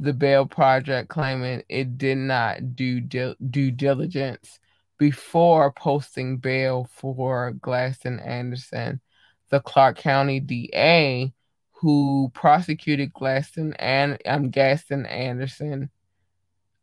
the 0.01 0.13
Bail 0.13 0.47
Project, 0.47 1.09
claiming 1.09 1.63
it 1.69 1.97
did 1.97 2.19
not 2.19 2.75
do 2.75 3.01
due 3.01 3.71
diligence 3.71 4.59
before 5.01 5.73
posting 5.73 6.37
bail 6.37 6.87
for 6.93 7.53
Glaston 7.55 8.25
Anderson. 8.25 9.01
The 9.49 9.61
Clark 9.61 9.97
County 9.97 10.41
DA, 10.41 11.33
who 11.73 12.31
prosecuted 12.35 13.15
Glaston 13.15 13.75
and 13.79 14.19
um, 14.27 14.51
Gaston 14.51 15.07
Anderson, 15.07 15.89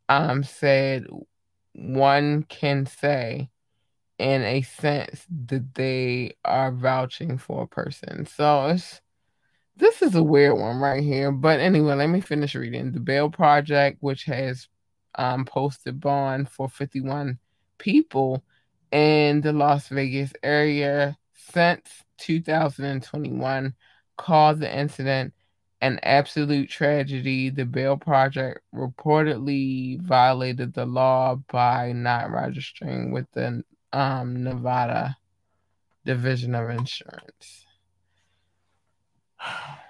um, 0.10 0.44
said 0.44 1.06
one 1.74 2.42
can 2.50 2.88
say 2.88 3.52
in 4.18 4.42
a 4.42 4.64
sense 4.64 5.24
that 5.46 5.76
they 5.76 6.36
are 6.44 6.72
vouching 6.72 7.38
for 7.38 7.64
a 7.64 7.68
person. 7.68 8.26
So 8.26 8.66
it's 8.66 9.00
this 9.76 10.02
is 10.02 10.16
a 10.16 10.24
weird 10.24 10.58
one 10.58 10.80
right 10.80 11.04
here. 11.04 11.32
But 11.32 11.60
anyway, 11.60 11.94
let 11.94 12.10
me 12.10 12.22
finish 12.22 12.56
reading. 12.56 12.94
The 12.94 13.00
Bail 13.00 13.30
Project, 13.30 14.00
which 14.02 14.24
has 14.24 14.68
um, 15.14 15.46
posted 15.46 16.00
bond 16.00 16.50
for 16.50 16.68
51 16.68 17.38
people 17.78 18.44
in 18.92 19.42
the 19.42 19.54
Las 19.54 19.90
Vegas 19.90 20.34
area 20.44 21.18
since 21.34 22.04
2021, 22.20 23.74
called 24.18 24.60
the 24.60 24.78
incident 24.78 25.34
an 25.82 26.00
absolute 26.04 26.70
tragedy. 26.70 27.50
The 27.50 27.66
Bail 27.66 27.98
Project 27.98 28.62
reportedly 28.74 30.00
violated 30.02 30.74
the 30.74 30.86
law 30.86 31.36
by 31.52 31.92
not 31.92 32.32
registering 32.32 33.12
with 33.12 33.28
the 33.34 33.63
um, 33.94 34.44
Nevada 34.44 35.18
Division 36.06 36.56
of 36.56 36.70
Insurance. 36.70 37.66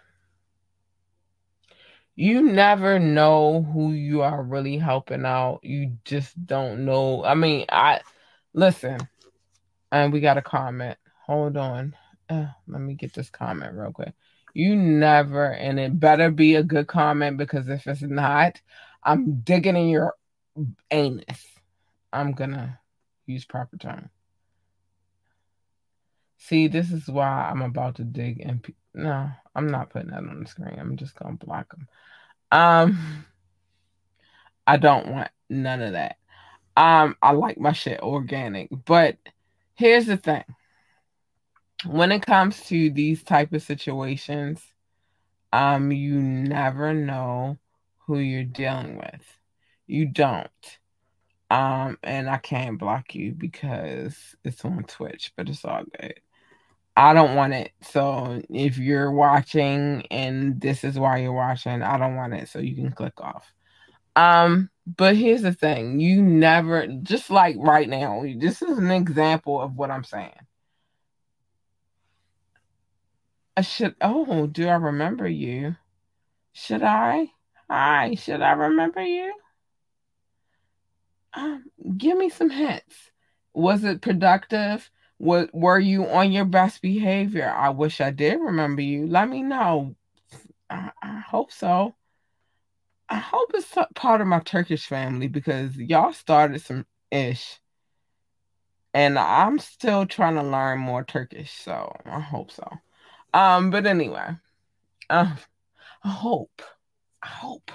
You 2.20 2.42
never 2.42 2.98
know 2.98 3.62
who 3.62 3.92
you 3.92 4.24
are 4.24 4.42
really 4.42 4.80
helping 4.80 5.24
out. 5.24 5.60
You 5.62 5.98
just 6.04 6.48
don't 6.48 6.84
know. 6.84 7.24
I 7.24 7.36
mean, 7.36 7.68
I 7.70 8.02
listen, 8.56 9.08
and 9.92 10.12
we 10.12 10.20
got 10.20 10.40
a 10.40 10.42
comment. 10.42 10.98
Hold 11.28 11.58
on. 11.58 11.96
Uh, 12.28 12.48
let 12.68 12.82
me 12.82 12.96
get 12.96 13.14
this 13.14 13.30
comment 13.30 13.76
real 13.76 13.92
quick. 13.92 14.16
You 14.56 14.76
never, 14.76 15.52
and 15.52 15.80
it 15.80 16.00
better 16.00 16.32
be 16.32 16.56
a 16.56 16.64
good 16.64 16.88
comment 16.88 17.38
because 17.38 17.70
if 17.70 17.86
it's 17.86 18.02
not, 18.02 18.60
I'm 19.04 19.42
digging 19.42 19.76
in 19.76 19.90
your 19.90 20.16
anus. 20.90 21.46
I'm 22.12 22.32
gonna 22.32 22.80
use 23.28 23.46
proper 23.46 23.78
term. 23.78 24.10
See, 26.40 26.68
this 26.68 26.92
is 26.92 27.08
why 27.08 27.48
I'm 27.48 27.62
about 27.62 27.98
to 27.98 28.04
dig 28.04 28.40
in. 28.40 28.64
No, 28.96 29.30
I'm 29.54 29.68
not 29.68 29.92
putting 29.92 30.10
that 30.10 30.18
on 30.18 30.40
the 30.40 30.50
screen. 30.50 30.80
I'm 30.80 30.98
just 30.98 31.14
gonna 31.14 31.36
block 31.36 31.70
them. 31.70 31.88
Um, 32.52 33.26
I 34.66 34.78
don't 34.78 35.08
want 35.08 35.30
none 35.50 35.82
of 35.82 35.94
that. 35.94 36.18
Um, 36.76 37.16
I 37.22 37.32
like 37.32 37.60
my 37.60 37.74
shit 37.74 38.02
organic, 38.02 38.70
but 38.86 39.18
here's 39.76 40.06
the 40.06 40.18
thing. 40.18 40.44
When 41.86 42.12
it 42.12 42.26
comes 42.26 42.66
to 42.66 42.90
these 42.90 43.24
type 43.24 43.54
of 43.54 43.62
situations, 43.64 44.62
um, 45.54 45.92
you 45.92 46.20
never 46.22 46.94
know 46.94 47.58
who 48.06 48.20
you're 48.20 48.44
dealing 48.44 48.98
with. 48.98 49.40
You 49.86 50.06
don't. 50.06 50.78
Um, 51.50 51.98
and 52.04 52.30
I 52.30 52.38
can't 52.38 52.78
block 52.78 53.16
you 53.16 53.32
because 53.32 54.36
it's 54.44 54.66
on 54.66 54.84
Twitch, 54.84 55.32
but 55.36 55.50
it's 55.50 55.64
all 55.64 55.84
good. 56.00 56.20
I 56.98 57.14
don't 57.14 57.36
want 57.36 57.54
it. 57.54 57.74
So 57.82 58.42
if 58.50 58.80
you're 58.80 59.12
watching 59.12 60.08
and 60.10 60.60
this 60.60 60.84
is 60.84 60.98
why 60.98 61.20
you're 61.20 61.32
watching, 61.32 61.84
I 61.84 61.96
don't 62.00 62.16
want 62.16 62.34
it. 62.34 62.50
So 62.50 62.58
you 62.58 62.76
can 62.76 62.92
click 62.92 63.22
off. 63.22 63.54
Um, 64.16 64.72
but 64.88 65.16
here's 65.16 65.44
the 65.44 65.54
thing 65.54 66.00
you 66.00 66.24
never, 66.24 66.88
just 66.88 67.30
like 67.30 67.56
right 67.60 67.88
now, 67.88 68.24
this 68.40 68.64
is 68.64 68.80
an 68.80 68.90
example 68.90 69.62
of 69.62 69.76
what 69.76 69.92
I'm 69.92 70.04
saying. 70.04 70.34
I 73.56 73.62
should, 73.62 73.94
oh, 74.02 74.48
do 74.48 74.68
I 74.68 74.76
remember 74.76 75.28
you? 75.28 75.76
Should 76.54 76.82
I? 76.82 77.28
Hi, 77.70 78.16
should 78.16 78.42
I 78.42 78.54
remember 78.54 79.04
you? 79.04 79.34
Um, 81.36 81.66
give 81.96 82.18
me 82.18 82.30
some 82.30 82.50
hints. 82.50 83.12
Was 83.54 83.84
it 83.84 84.02
productive? 84.02 84.90
What 85.18 85.54
were 85.54 85.80
you 85.80 86.06
on 86.08 86.32
your 86.32 86.46
best 86.46 86.82
behavior? 86.82 87.50
I 87.50 87.70
wish 87.70 88.02
I 88.02 88.12
did 88.12 88.40
remember 88.40 88.82
you. 88.82 89.08
Let 89.08 89.30
me 89.30 89.42
know. 89.42 89.96
I, 90.70 90.92
I 91.02 91.20
hope 91.20 91.52
so. 91.52 91.96
I 93.10 93.18
hope 93.18 93.52
it's 93.54 93.74
part 93.96 94.22
of 94.22 94.28
my 94.28 94.40
Turkish 94.40 94.86
family 94.86 95.28
because 95.28 95.76
y'all 95.78 96.14
started 96.14 96.62
some 96.62 96.86
ish. 97.10 97.60
And 98.94 99.18
I'm 99.18 99.60
still 99.60 100.06
trying 100.06 100.36
to 100.36 100.44
learn 100.44 100.80
more 100.80 101.04
Turkish, 101.04 101.52
so 101.52 101.96
I 102.06 102.20
hope 102.20 102.52
so. 102.52 102.68
Um, 103.34 103.70
but 103.70 103.86
anyway, 103.86 104.36
um, 105.10 105.38
I 106.04 106.10
hope, 106.10 106.62
I 107.22 107.28
hope. 107.28 107.72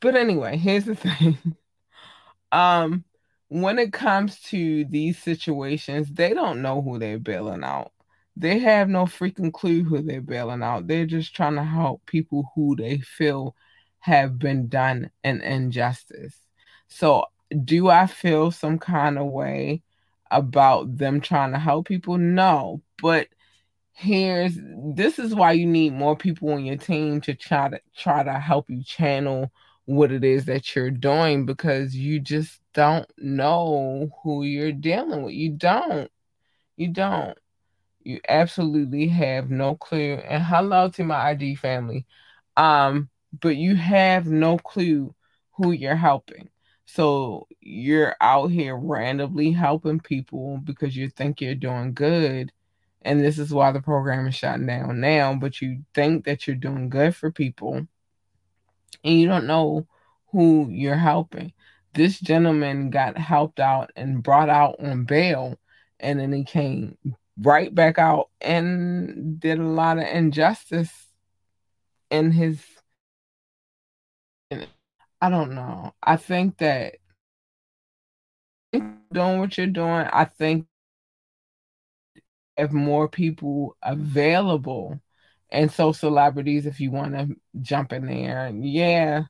But 0.00 0.16
anyway, 0.16 0.56
here's 0.56 0.84
the 0.84 0.94
thing. 0.96 1.38
um, 2.52 3.04
when 3.50 3.78
it 3.80 3.92
comes 3.92 4.40
to 4.42 4.86
these 4.86 5.18
situations, 5.18 6.08
they 6.12 6.34
don't 6.34 6.62
know 6.62 6.82
who 6.82 6.98
they're 6.98 7.20
bailing 7.20 7.64
out. 7.64 7.92
They 8.36 8.60
have 8.60 8.88
no 8.88 9.06
freaking 9.06 9.52
clue 9.52 9.84
who 9.84 10.02
they're 10.02 10.22
bailing 10.22 10.62
out. 10.62 10.88
They're 10.88 11.06
just 11.06 11.36
trying 11.36 11.56
to 11.56 11.64
help 11.64 12.06
people 12.06 12.52
who 12.56 12.76
they 12.76 12.98
feel 13.00 13.56
have 14.00 14.38
been 14.38 14.68
done 14.68 15.10
an 15.24 15.42
injustice. 15.42 16.36
So, 16.88 17.26
do 17.64 17.88
I 17.90 18.06
feel 18.06 18.52
some 18.52 18.78
kind 18.78 19.18
of 19.18 19.26
way 19.26 19.82
about 20.30 20.96
them 20.98 21.20
trying 21.20 21.52
to 21.52 21.58
help 21.60 21.88
people? 21.88 22.18
No, 22.18 22.82
but 23.02 23.28
here's 23.92 24.58
this 24.94 25.18
is 25.18 25.34
why 25.34 25.52
you 25.52 25.66
need 25.66 25.92
more 25.92 26.16
people 26.16 26.50
on 26.52 26.64
your 26.64 26.76
team 26.76 27.20
to 27.22 27.34
try 27.34 27.68
to 27.68 27.80
try 27.96 28.22
to 28.22 28.34
help 28.34 28.70
you 28.70 28.82
channel 28.84 29.52
what 29.90 30.12
it 30.12 30.22
is 30.22 30.44
that 30.44 30.76
you're 30.76 30.88
doing 30.88 31.44
because 31.44 31.96
you 31.96 32.20
just 32.20 32.60
don't 32.74 33.10
know 33.18 34.08
who 34.22 34.44
you're 34.44 34.70
dealing 34.70 35.24
with. 35.24 35.34
You 35.34 35.50
don't. 35.50 36.08
You 36.76 36.92
don't. 36.92 37.36
You 38.04 38.20
absolutely 38.28 39.08
have 39.08 39.50
no 39.50 39.74
clue. 39.74 40.14
And 40.14 40.44
hello 40.44 40.90
to 40.90 41.02
my 41.02 41.16
ID 41.30 41.56
family. 41.56 42.06
Um, 42.56 43.08
but 43.40 43.56
you 43.56 43.74
have 43.74 44.26
no 44.26 44.58
clue 44.58 45.12
who 45.56 45.72
you're 45.72 45.96
helping. 45.96 46.50
So 46.86 47.48
you're 47.60 48.14
out 48.20 48.52
here 48.52 48.76
randomly 48.76 49.50
helping 49.50 49.98
people 49.98 50.60
because 50.62 50.96
you 50.96 51.10
think 51.10 51.40
you're 51.40 51.56
doing 51.56 51.94
good. 51.94 52.52
And 53.02 53.18
this 53.18 53.40
is 53.40 53.52
why 53.52 53.72
the 53.72 53.82
program 53.82 54.28
is 54.28 54.36
shut 54.36 54.64
down 54.64 55.00
now. 55.00 55.34
But 55.34 55.60
you 55.60 55.82
think 55.94 56.26
that 56.26 56.46
you're 56.46 56.54
doing 56.54 56.90
good 56.90 57.16
for 57.16 57.32
people 57.32 57.88
and 59.04 59.20
you 59.20 59.26
don't 59.26 59.46
know 59.46 59.86
who 60.32 60.68
you're 60.70 60.96
helping. 60.96 61.52
This 61.94 62.20
gentleman 62.20 62.90
got 62.90 63.18
helped 63.18 63.58
out 63.60 63.90
and 63.96 64.22
brought 64.22 64.48
out 64.48 64.76
on 64.78 65.04
bail, 65.04 65.58
and 65.98 66.20
then 66.20 66.32
he 66.32 66.44
came 66.44 66.96
right 67.40 67.74
back 67.74 67.98
out 67.98 68.28
and 68.40 69.40
did 69.40 69.58
a 69.58 69.64
lot 69.64 69.98
of 69.98 70.04
injustice 70.04 70.92
in 72.10 72.30
his. 72.32 72.62
I 75.22 75.28
don't 75.28 75.54
know. 75.54 75.94
I 76.02 76.16
think 76.16 76.58
that 76.58 76.96
doing 78.72 79.38
what 79.38 79.58
you're 79.58 79.66
doing, 79.66 80.06
I 80.12 80.24
think 80.24 80.66
if 82.56 82.70
more 82.72 83.08
people 83.08 83.76
available 83.82 85.00
and 85.52 85.70
so 85.70 85.92
celebrities, 85.92 86.66
if 86.66 86.80
you 86.80 86.90
want 86.90 87.14
to 87.14 87.36
jump 87.60 87.92
in 87.92 88.06
there, 88.06 88.50
yeah, 88.54 89.24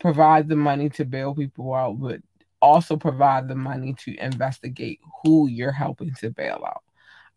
provide 0.00 0.48
the 0.48 0.56
money 0.56 0.88
to 0.90 1.04
bail 1.04 1.34
people 1.34 1.74
out, 1.74 2.00
but 2.00 2.20
also 2.62 2.96
provide 2.96 3.48
the 3.48 3.54
money 3.54 3.94
to 4.04 4.16
investigate 4.16 5.00
who 5.22 5.48
you're 5.48 5.72
helping 5.72 6.14
to 6.14 6.30
bail 6.30 6.64
out. 6.66 6.82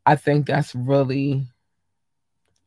I 0.06 0.16
think 0.16 0.46
that's 0.46 0.74
really 0.74 1.48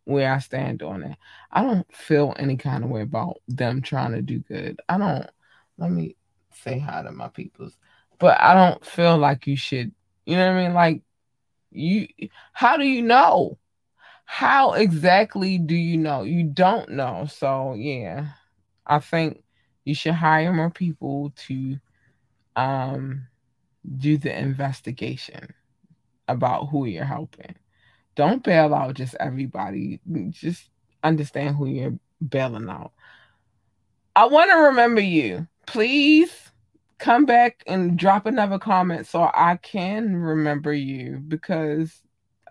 where 0.04 0.32
I 0.32 0.38
stand 0.38 0.82
on 0.82 1.02
it. 1.02 1.16
I 1.50 1.62
don't 1.62 1.94
feel 1.94 2.34
any 2.38 2.56
kind 2.56 2.84
of 2.84 2.90
way 2.90 3.02
about 3.02 3.38
them 3.48 3.82
trying 3.82 4.12
to 4.12 4.22
do 4.22 4.40
good. 4.40 4.80
I 4.88 4.98
don't, 4.98 5.26
let 5.78 5.90
me 5.90 6.16
say 6.52 6.78
hi 6.78 7.02
to 7.02 7.12
my 7.12 7.28
peoples, 7.28 7.76
but 8.18 8.40
I 8.40 8.54
don't 8.54 8.84
feel 8.84 9.16
like 9.16 9.46
you 9.46 9.56
should, 9.56 9.92
you 10.26 10.36
know 10.36 10.52
what 10.52 10.60
I 10.60 10.62
mean? 10.62 10.74
Like, 10.74 11.02
you, 11.70 12.08
how 12.52 12.76
do 12.76 12.84
you 12.84 13.02
know? 13.02 13.58
How 14.24 14.72
exactly 14.72 15.58
do 15.58 15.74
you 15.74 15.96
know? 15.98 16.22
You 16.22 16.44
don't 16.44 16.90
know. 16.90 17.26
So 17.30 17.74
yeah, 17.74 18.28
I 18.86 18.98
think 18.98 19.42
you 19.84 19.94
should 19.94 20.14
hire 20.14 20.52
more 20.52 20.70
people 20.70 21.32
to 21.46 21.78
um 22.56 23.26
do 23.96 24.16
the 24.16 24.36
investigation 24.36 25.54
about 26.28 26.66
who 26.66 26.86
you're 26.86 27.04
helping. 27.04 27.54
Don't 28.14 28.42
bail 28.42 28.74
out 28.74 28.94
just 28.94 29.14
everybody. 29.18 30.00
Just 30.30 30.70
understand 31.02 31.56
who 31.56 31.66
you're 31.66 31.98
bailing 32.26 32.68
out. 32.68 32.92
I 34.14 34.26
want 34.26 34.50
to 34.50 34.56
remember 34.56 35.00
you. 35.00 35.48
Please 35.66 36.50
come 36.98 37.24
back 37.24 37.64
and 37.66 37.98
drop 37.98 38.26
another 38.26 38.58
comment 38.58 39.06
so 39.06 39.30
I 39.34 39.56
can 39.56 40.14
remember 40.16 40.72
you 40.72 41.18
because 41.26 42.02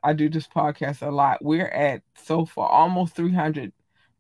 I 0.04 0.14
do 0.14 0.30
this 0.30 0.48
podcast 0.48 1.06
a 1.06 1.12
lot. 1.12 1.44
We're 1.44 1.68
at 1.68 2.02
so 2.16 2.46
far 2.46 2.70
almost 2.70 3.16
300 3.16 3.72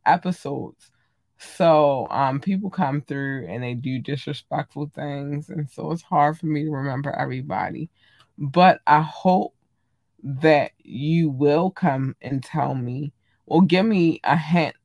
episodes. 0.05 0.91
So 1.37 2.07
um, 2.11 2.39
people 2.39 2.69
come 2.69 3.01
through 3.01 3.47
and 3.47 3.63
they 3.63 3.73
do 3.73 3.99
disrespectful 3.99 4.91
things, 4.93 5.49
and 5.49 5.69
so 5.69 5.91
it's 5.91 6.03
hard 6.03 6.37
for 6.37 6.45
me 6.45 6.65
to 6.65 6.71
remember 6.71 7.11
everybody. 7.11 7.89
But 8.37 8.81
I 8.85 9.01
hope 9.01 9.55
that 10.23 10.71
you 10.79 11.29
will 11.29 11.71
come 11.71 12.15
and 12.21 12.43
tell 12.43 12.75
me 12.75 13.13
or 13.47 13.63
give 13.63 13.85
me 13.85 14.19
a 14.23 14.37
hint 14.37 14.75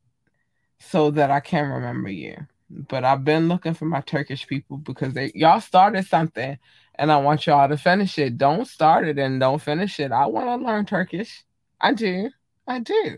so 0.79 1.11
that 1.11 1.29
I 1.29 1.39
can 1.39 1.69
remember 1.69 2.09
you. 2.09 2.37
But 2.69 3.05
I've 3.05 3.23
been 3.23 3.47
looking 3.47 3.73
for 3.73 3.85
my 3.85 4.01
Turkish 4.01 4.45
people 4.47 4.77
because 4.77 5.13
they 5.13 5.31
y'all 5.33 5.61
started 5.61 6.05
something 6.05 6.57
and 6.95 7.11
I 7.11 7.17
want 7.17 7.45
y'all 7.45 7.69
to 7.69 7.77
finish 7.77 8.17
it. 8.17 8.37
Don't 8.37 8.67
start 8.67 9.07
it 9.07 9.17
and 9.19 9.39
don't 9.39 9.61
finish 9.61 9.99
it. 9.99 10.11
I 10.11 10.25
want 10.25 10.47
to 10.47 10.65
learn 10.65 10.85
Turkish. 10.85 11.43
I 11.79 11.93
do. 11.93 12.29
I 12.67 12.79
do. 12.79 13.17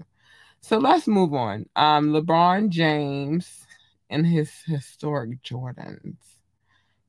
So 0.62 0.78
let's 0.78 1.08
move 1.08 1.34
on. 1.34 1.66
Um, 1.76 2.10
LeBron 2.10 2.70
James 2.70 3.66
and 4.10 4.26
his 4.26 4.52
historic 4.66 5.42
Jordans. 5.44 6.18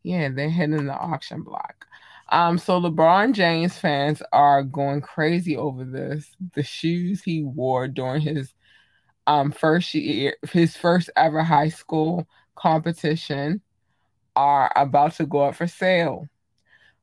Yeah, 0.03 0.29
they're 0.31 0.49
hitting 0.49 0.87
the 0.87 0.95
auction 0.95 1.43
block. 1.43 1.87
Um, 2.31 2.59
so 2.59 2.81
LeBron 2.81 3.33
James 3.33 3.77
fans 3.77 4.23
are 4.33 4.63
going 4.63 5.01
crazy 5.01 5.57
over 5.57 5.85
this. 5.85 6.31
The 6.55 6.63
shoes 6.63 7.23
he 7.23 7.43
wore 7.43 7.89
during 7.89 8.21
his 8.21 8.55
um 9.27 9.51
first 9.53 9.93
year, 9.95 10.37
his 10.53 10.77
first 10.77 11.11
ever 11.17 11.43
high 11.43 11.69
school 11.69 12.27
competition 12.61 13.61
are 14.37 14.71
about 14.77 15.15
to 15.15 15.27
go 15.27 15.41
up 15.41 15.57
for 15.57 15.67
sale. 15.67 16.27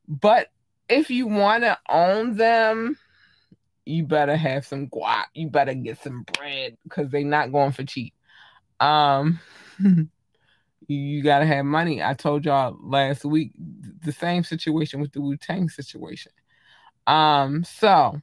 But 0.06 0.48
if 0.88 1.10
you 1.10 1.26
want 1.26 1.64
to 1.64 1.78
own 1.88 2.36
them, 2.36 2.96
you 3.84 4.04
better 4.04 4.36
have 4.36 4.66
some 4.66 4.88
guap. 4.88 5.24
You 5.34 5.48
better 5.48 5.74
get 5.74 5.98
some 6.02 6.24
bread 6.34 6.76
because 6.84 7.10
they're 7.10 7.24
not 7.24 7.52
going 7.52 7.72
for 7.72 7.84
cheap. 7.84 8.14
Um, 8.80 9.40
you 10.88 11.22
gotta 11.22 11.46
have 11.46 11.64
money. 11.64 12.02
I 12.02 12.14
told 12.14 12.44
y'all 12.44 12.76
last 12.80 13.24
week 13.24 13.52
the 14.04 14.12
same 14.12 14.44
situation 14.44 15.00
with 15.00 15.12
the 15.12 15.20
Wu 15.20 15.36
Tang 15.36 15.68
situation. 15.68 16.32
Um, 17.06 17.64
so 17.64 18.20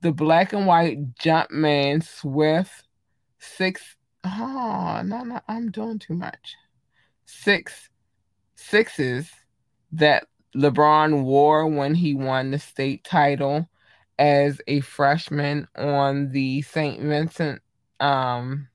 the 0.00 0.12
black 0.12 0.52
and 0.52 0.66
white 0.66 1.14
Jumpman 1.16 2.04
Swift 2.04 2.84
six. 3.38 3.96
Oh 4.24 5.02
no, 5.04 5.22
no, 5.22 5.40
I'm 5.48 5.70
doing 5.70 5.98
too 5.98 6.14
much. 6.14 6.56
Six 7.26 7.88
sixes 8.54 9.30
that 9.92 10.26
LeBron 10.56 11.22
wore 11.24 11.66
when 11.66 11.94
he 11.94 12.14
won 12.14 12.50
the 12.50 12.58
state 12.58 13.04
title 13.04 13.68
as 14.18 14.60
a 14.66 14.80
freshman 14.80 15.66
on 15.76 16.30
the 16.30 16.62
St. 16.62 17.02
Vincent 17.02 17.60
um, 18.00 18.68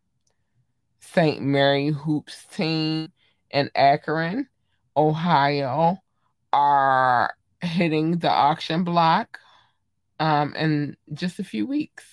St. 1.00 1.42
Mary 1.42 1.90
Hoops 1.90 2.46
team 2.54 3.12
in 3.52 3.70
Akron, 3.76 4.48
Ohio, 4.96 5.98
are 6.52 7.34
hitting 7.62 8.20
the 8.20 8.30
auction 8.30 8.84
block 8.84 9.40
um, 10.20 10.54
in 10.56 10.98
just 11.14 11.40
a 11.40 11.44
few 11.44 11.66
weeks. 11.66 12.09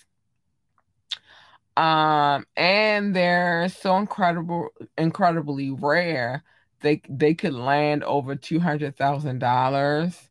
Um, 1.77 2.47
and 2.57 3.15
they're 3.15 3.69
so 3.69 3.97
incredible, 3.99 4.71
incredibly 4.97 5.71
rare. 5.71 6.43
They 6.81 7.03
they 7.09 7.35
could 7.35 7.55
land 7.55 8.05
over 8.05 8.35
two 8.37 8.61
hundred 8.61 8.97
thousand 8.97 9.41
dollars 9.41 10.31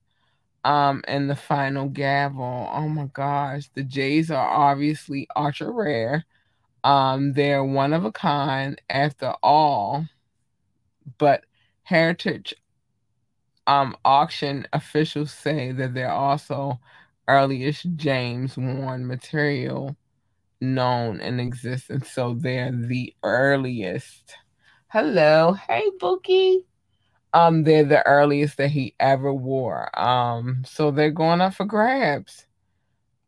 um 0.65 1.03
in 1.07 1.27
the 1.27 1.35
final 1.35 1.89
gavel. 1.89 2.69
Oh 2.71 2.89
my 2.89 3.05
gosh, 3.07 3.69
the 3.75 3.83
Jays 3.83 4.31
are 4.31 4.47
obviously 4.49 5.27
ultra 5.35 5.71
rare. 5.71 6.25
Um, 6.83 7.33
they're 7.33 7.63
one 7.65 7.93
of 7.93 8.05
a 8.05 8.11
kind 8.11 8.81
after 8.89 9.33
all, 9.43 10.07
but 11.17 11.45
heritage 11.83 12.53
um 13.67 13.95
auction 14.05 14.67
officials 14.73 15.31
say 15.31 15.71
that 15.71 15.93
they're 15.93 16.11
also 16.11 16.79
earliest 17.27 17.87
James 17.95 18.57
worn 18.57 19.07
material 19.07 19.95
known 20.61 21.19
in 21.21 21.39
existence. 21.39 22.11
So 22.11 22.33
they're 22.33 22.71
the 22.71 23.13
earliest. 23.23 24.35
Hello, 24.87 25.53
hey 25.53 25.89
Bookie 25.99 26.63
um 27.35 27.63
they're 27.63 27.83
the 27.83 28.05
earliest 28.07 28.57
that 28.57 28.69
he 28.69 28.95
ever 28.99 29.33
wore. 29.33 29.89
Um, 29.99 30.63
so 30.65 30.89
they're 30.89 31.11
going 31.11 31.41
up 31.41 31.53
for 31.53 31.65
grabs. 31.65 32.47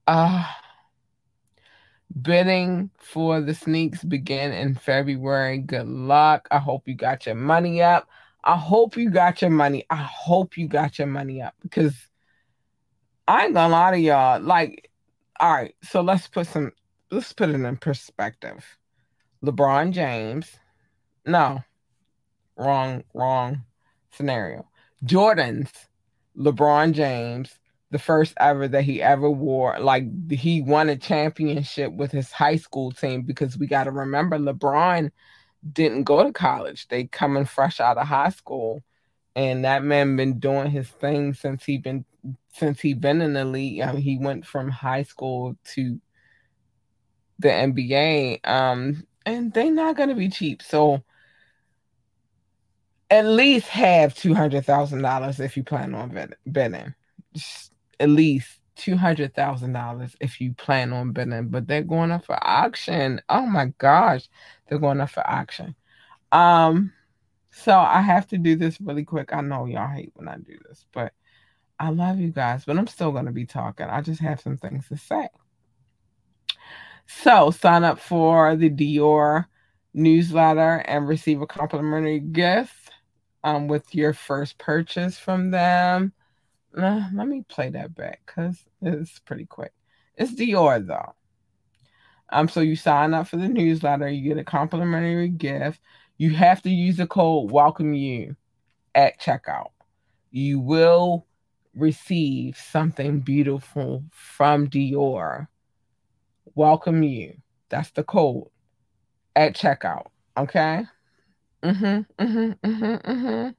Uh 0.08 0.46
bidding 2.22 2.90
for 2.98 3.42
the 3.42 3.54
sneaks 3.54 4.04
begin 4.04 4.54
in 4.54 4.76
February. 4.76 5.58
Good 5.60 5.88
luck. 5.88 6.48
I 6.50 6.58
hope 6.58 6.88
you 6.88 6.96
got 6.96 7.26
your 7.26 7.36
money 7.36 7.82
up. 7.82 8.08
I 8.44 8.56
hope 8.56 8.96
you 8.96 9.10
got 9.10 9.42
your 9.42 9.52
money. 9.52 9.86
I 9.90 9.98
hope 9.98 10.58
you 10.58 10.70
got 10.70 10.98
your 10.98 11.08
money 11.08 11.42
up 11.42 11.54
because 11.62 11.94
I 13.28 13.46
ain't 13.46 13.54
gonna 13.54 13.74
lie 13.74 13.92
to 13.92 14.00
y'all. 14.00 14.42
Like, 14.42 14.90
all 15.40 15.52
right, 15.52 15.76
so 15.84 16.00
let's 16.02 16.30
put 16.30 16.48
some 16.48 16.72
let's 17.12 17.34
put 17.34 17.50
it 17.50 17.56
in 17.56 17.78
perspective. 17.78 18.66
LeBron 19.44 19.92
James. 19.92 20.52
No. 21.26 21.64
Wrong, 22.58 23.04
wrong 23.14 23.64
scenario. 24.12 24.68
Jordan's 25.04 25.72
LeBron 26.38 26.94
James, 26.94 27.58
the 27.92 28.00
first 28.00 28.34
ever 28.40 28.68
that 28.68 28.84
he 28.84 29.02
ever 29.02 29.30
wore, 29.30 29.80
like 29.80 30.32
he 30.32 30.62
won 30.62 30.90
a 30.90 30.96
championship 30.96 31.94
with 31.94 32.12
his 32.12 32.32
high 32.32 32.56
school 32.56 32.92
team 32.92 33.22
because 33.22 33.58
we 33.58 33.68
got 33.68 33.86
to 33.86 33.92
remember 33.92 34.38
LeBron 34.38 35.12
didn't 35.74 36.04
go 36.04 36.24
to 36.24 36.32
college. 36.32 36.88
They 36.88 37.06
coming 37.06 37.46
fresh 37.46 37.80
out 37.80 37.98
of 37.98 38.08
high 38.08 38.30
school. 38.30 38.84
And 39.36 39.66
that 39.66 39.84
man 39.84 40.16
been 40.16 40.40
doing 40.40 40.72
his 40.72 40.88
thing 40.88 41.36
since 41.36 41.64
he 41.64 41.78
been 41.78 42.06
since 42.54 42.82
he 42.82 42.96
been 42.96 43.22
in 43.22 43.34
the 43.34 43.46
league. 43.46 43.82
I 43.82 43.92
mean, 43.92 44.02
he 44.02 44.18
went 44.18 44.48
from 44.48 44.70
high 44.70 45.04
school 45.04 45.56
to 45.76 46.02
the 47.40 47.50
NBA. 47.50 48.48
Um, 48.48 49.06
and 49.26 49.54
they're 49.54 49.72
not 49.72 49.98
gonna 49.98 50.16
be 50.16 50.30
cheap. 50.30 50.62
So 50.62 51.04
at 53.10 53.26
least 53.26 53.68
have 53.68 54.16
two 54.16 54.34
hundred 54.34 54.66
thousand 54.66 55.02
dollars 55.02 55.40
if 55.40 55.58
you 55.58 55.64
plan 55.64 55.94
on 55.96 56.34
betting. 56.46 56.94
Just 57.34 57.72
at 58.00 58.10
least 58.10 58.60
two 58.76 58.98
hundred 58.98 59.34
thousand 59.34 59.74
dollars 59.74 60.16
if 60.22 60.40
you 60.42 60.54
plan 60.54 60.94
on 60.94 61.12
betting. 61.12 61.50
But 61.50 61.68
they're 61.68 61.84
going 61.84 62.12
up 62.12 62.26
for 62.26 62.38
auction. 62.42 63.22
Oh 63.30 63.46
my 63.46 63.68
gosh, 63.78 64.28
they're 64.68 64.80
going 64.80 65.02
up 65.02 65.10
for 65.10 65.28
auction. 65.28 65.76
Um, 66.32 66.94
so 67.52 67.78
I 67.78 68.02
have 68.02 68.28
to 68.28 68.38
do 68.38 68.56
this 68.56 68.80
really 68.82 69.04
quick. 69.04 69.34
I 69.34 69.42
know 69.42 69.66
y'all 69.66 69.88
hate 69.88 70.12
when 70.16 70.28
I 70.28 70.38
do 70.38 70.58
this, 70.68 70.86
but 70.94 71.14
I 71.80 71.90
love 71.90 72.20
you 72.20 72.30
guys. 72.30 72.66
But 72.66 72.78
I'm 72.78 72.88
still 72.88 73.12
gonna 73.12 73.32
be 73.32 73.46
talking. 73.46 73.88
I 73.88 74.02
just 74.02 74.22
have 74.22 74.42
some 74.42 74.58
things 74.58 74.88
to 74.90 74.98
say. 74.98 75.30
So 77.08 77.52
sign 77.52 77.84
up 77.86 78.00
for 78.00 78.56
the 78.56 78.70
Dior 78.70 79.46
newsletter 79.94 80.84
and 80.86 81.08
receive 81.08 81.42
a 81.42 81.48
complimentary 81.48 82.20
gift 82.20 82.92
um, 83.44 83.68
with 83.68 83.96
your 83.96 84.14
first 84.14 84.58
purchase 84.58 85.18
from 85.18 85.50
them. 85.50 86.12
Uh, 86.78 87.08
let 87.14 87.28
me 87.28 87.44
play 87.48 87.70
that 87.70 87.96
back 87.96 88.22
because 88.26 88.64
it's 88.82 89.20
pretty 89.20 89.46
quick. 89.46 89.72
It's 90.16 90.34
Dior 90.34 90.86
though. 90.86 91.16
Um, 92.30 92.50
so 92.50 92.60
you 92.60 92.76
sign 92.76 93.14
up 93.14 93.28
for 93.30 93.38
the 93.38 93.48
newsletter, 93.48 94.10
you 94.10 94.28
get 94.28 94.38
a 94.38 94.44
complimentary 94.44 95.30
gift. 95.30 95.80
You 96.18 96.32
have 96.32 96.62
to 96.64 96.70
use 96.70 96.98
the 96.98 97.08
code 97.08 97.52
welcome 97.52 97.94
you 97.94 98.36
at 98.94 99.20
checkout. 99.20 99.72
You 100.32 100.60
will 100.60 101.26
receive 101.74 102.58
something 102.58 103.22
beautiful 103.22 104.04
from 104.12 104.68
Dior. 104.68 105.48
Welcome 106.58 107.04
you. 107.04 107.36
That's 107.70 107.92
the 107.92 108.04
code 108.04 108.48
at 109.36 109.56
checkout. 109.56 110.08
Okay. 110.36 110.86
Mm-hmm, 111.62 111.86
mm-hmm, 111.86 112.52
mm-hmm, 112.68 113.12
mm-hmm. 113.12 113.50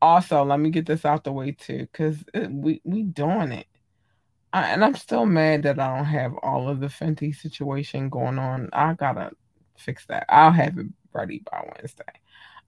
Also, 0.00 0.44
let 0.44 0.60
me 0.60 0.70
get 0.70 0.86
this 0.86 1.04
out 1.04 1.24
the 1.24 1.32
way 1.32 1.50
too, 1.50 1.88
because 1.90 2.22
we 2.48 2.80
we 2.84 3.02
doing 3.02 3.50
it. 3.50 3.66
I, 4.52 4.70
and 4.70 4.84
I'm 4.84 4.94
still 4.94 5.26
mad 5.26 5.64
that 5.64 5.80
I 5.80 5.96
don't 5.96 6.04
have 6.04 6.34
all 6.44 6.68
of 6.68 6.78
the 6.78 6.86
Fenty 6.86 7.34
situation 7.34 8.08
going 8.08 8.38
on. 8.38 8.70
I 8.72 8.94
gotta 8.94 9.32
fix 9.76 10.06
that. 10.06 10.26
I'll 10.28 10.52
have 10.52 10.78
it 10.78 10.86
ready 11.12 11.42
by 11.50 11.68
Wednesday. 11.74 12.04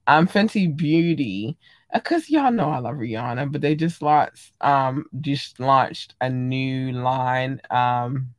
Um, 0.08 0.26
Fenty 0.26 0.76
Beauty, 0.76 1.56
because 1.94 2.22
uh, 2.22 2.26
y'all 2.30 2.50
know 2.50 2.68
I 2.68 2.78
love 2.78 2.96
Rihanna, 2.96 3.52
but 3.52 3.60
they 3.60 3.76
just 3.76 4.02
launched 4.02 4.54
um 4.60 5.04
just 5.20 5.60
launched 5.60 6.16
a 6.20 6.28
new 6.28 6.90
line. 6.90 7.60
Um, 7.70 8.34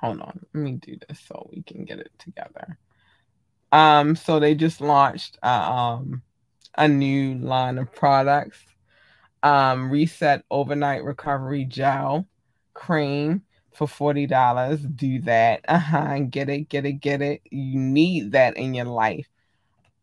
hold 0.00 0.20
on, 0.20 0.40
let 0.52 0.60
me 0.60 0.72
do 0.72 0.96
this 1.08 1.20
so 1.20 1.48
we 1.52 1.62
can 1.62 1.84
get 1.84 1.98
it 1.98 2.10
together. 2.18 2.78
Um, 3.72 4.14
so 4.14 4.38
they 4.38 4.54
just 4.54 4.80
launched 4.80 5.38
uh, 5.42 5.46
um 5.46 6.22
a 6.76 6.88
new 6.88 7.34
line 7.38 7.78
of 7.78 7.92
products 7.92 8.58
um, 9.44 9.90
Reset 9.90 10.42
Overnight 10.50 11.04
Recovery 11.04 11.66
Gel 11.66 12.26
Cream 12.72 13.42
for 13.72 13.86
$40. 13.86 14.96
Do 14.96 15.20
that. 15.20 15.60
Uh-huh. 15.68 16.18
Get 16.30 16.48
it, 16.48 16.68
get 16.68 16.86
it, 16.86 16.94
get 16.94 17.20
it. 17.22 17.42
You 17.50 17.78
need 17.78 18.32
that 18.32 18.56
in 18.56 18.74
your 18.74 18.86
life. 18.86 19.28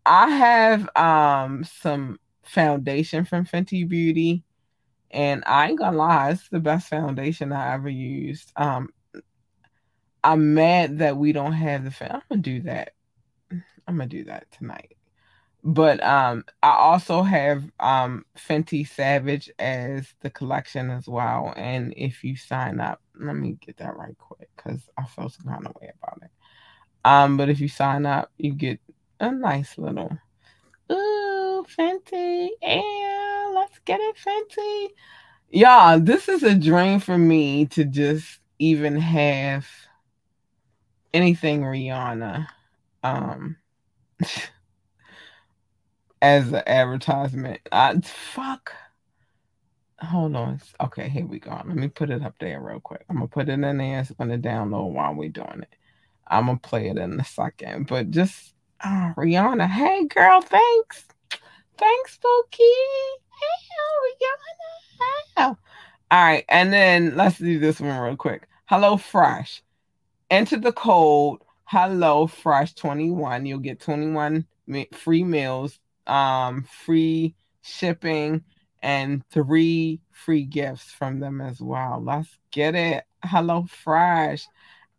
I 0.05 0.29
have 0.29 0.89
um 0.95 1.63
some 1.63 2.19
foundation 2.43 3.25
from 3.25 3.45
Fenty 3.45 3.87
Beauty. 3.87 4.43
And 5.11 5.43
I 5.45 5.69
ain't 5.69 5.79
gonna 5.79 5.97
lie, 5.97 6.31
it's 6.31 6.47
the 6.49 6.59
best 6.59 6.89
foundation 6.89 7.51
I 7.51 7.73
ever 7.73 7.89
used. 7.89 8.51
Um 8.55 8.89
I'm 10.23 10.53
mad 10.53 10.99
that 10.99 11.17
we 11.17 11.31
don't 11.31 11.53
have 11.53 11.83
the 11.83 11.91
fan. 11.91 12.11
I'm 12.11 12.21
gonna 12.29 12.41
do 12.41 12.61
that. 12.61 12.93
I'm 13.51 13.97
gonna 13.97 14.07
do 14.07 14.23
that 14.25 14.51
tonight. 14.51 14.97
But 15.63 16.03
um, 16.03 16.43
I 16.63 16.71
also 16.71 17.21
have 17.21 17.63
um, 17.79 18.25
Fenty 18.35 18.87
Savage 18.87 19.51
as 19.59 20.07
the 20.21 20.29
collection 20.29 20.89
as 20.89 21.07
well. 21.07 21.53
And 21.55 21.93
if 21.95 22.23
you 22.23 22.35
sign 22.35 22.79
up, 22.79 22.99
let 23.15 23.35
me 23.35 23.57
get 23.63 23.77
that 23.77 23.95
right 23.95 24.17
quick 24.17 24.49
because 24.55 24.81
I 24.97 25.05
feel 25.05 25.29
some 25.29 25.45
kind 25.45 25.67
of 25.67 25.75
way 25.79 25.91
about 26.01 26.19
it. 26.23 26.31
Um, 27.05 27.37
but 27.37 27.49
if 27.49 27.59
you 27.59 27.67
sign 27.67 28.05
up, 28.05 28.31
you 28.37 28.53
get 28.53 28.79
a 29.19 29.31
nice 29.31 29.77
little 29.77 30.17
ooh 30.91 31.65
Fenty, 31.77 32.49
yeah, 32.61 33.51
let's 33.53 33.79
get 33.85 33.99
it 33.99 34.15
Fenty. 34.17 34.89
Y'all, 35.49 35.99
this 35.99 36.27
is 36.27 36.43
a 36.43 36.55
dream 36.55 36.99
for 36.99 37.17
me 37.17 37.65
to 37.67 37.85
just 37.85 38.39
even 38.59 38.95
have 38.95 39.67
anything 41.13 41.61
Rihanna. 41.61 42.47
Um 43.03 43.57
as 46.21 46.51
an 46.53 46.63
advertisement. 46.67 47.61
I 47.71 47.99
fuck. 48.01 48.73
Hold 49.99 50.35
on. 50.35 50.61
Okay, 50.79 51.09
here 51.09 51.25
we 51.25 51.39
go. 51.39 51.51
Let 51.51 51.67
me 51.67 51.87
put 51.87 52.09
it 52.09 52.23
up 52.23 52.35
there 52.39 52.59
real 52.59 52.79
quick. 52.79 53.05
I'm 53.09 53.17
gonna 53.17 53.27
put 53.27 53.49
it 53.49 53.59
in 53.59 53.77
there. 53.77 53.99
It's 53.99 54.11
gonna 54.11 54.37
download 54.37 54.91
while 54.91 55.13
we're 55.13 55.29
doing 55.29 55.61
it. 55.61 55.75
I'm 56.27 56.47
gonna 56.47 56.57
play 56.57 56.89
it 56.89 56.97
in 56.97 57.19
a 57.19 57.25
second. 57.25 57.87
But 57.87 58.11
just 58.11 58.53
oh, 58.83 59.13
Rihanna, 59.15 59.67
hey 59.67 60.05
girl, 60.07 60.41
thanks. 60.41 61.05
Thanks, 61.77 62.13
Spooky. 62.13 62.63
Hey, 62.63 63.65
Rihanna. 64.07 65.27
Hey. 65.37 65.43
All 66.11 66.23
right, 66.23 66.45
and 66.49 66.73
then 66.73 67.15
let's 67.15 67.37
do 67.37 67.59
this 67.59 67.79
one 67.79 67.97
real 67.99 68.15
quick. 68.15 68.47
Hello 68.65 68.97
Fresh. 68.97 69.61
Enter 70.31 70.57
the 70.57 70.71
code 70.71 71.41
Hello 71.65 72.25
Fresh 72.25 72.75
21. 72.75 73.45
You'll 73.45 73.59
get 73.59 73.81
21 73.81 74.47
free 74.93 75.25
meals 75.25 75.77
um, 76.07 76.63
free 76.63 77.35
shipping 77.61 78.41
and 78.81 79.27
three 79.29 79.99
free 80.13 80.45
gifts 80.45 80.89
from 80.89 81.19
them 81.19 81.41
as 81.41 81.59
well. 81.59 82.01
Let's 82.01 82.29
get 82.49 82.75
it. 82.75 83.03
Hello 83.25 83.65
Fresh. 83.83 84.47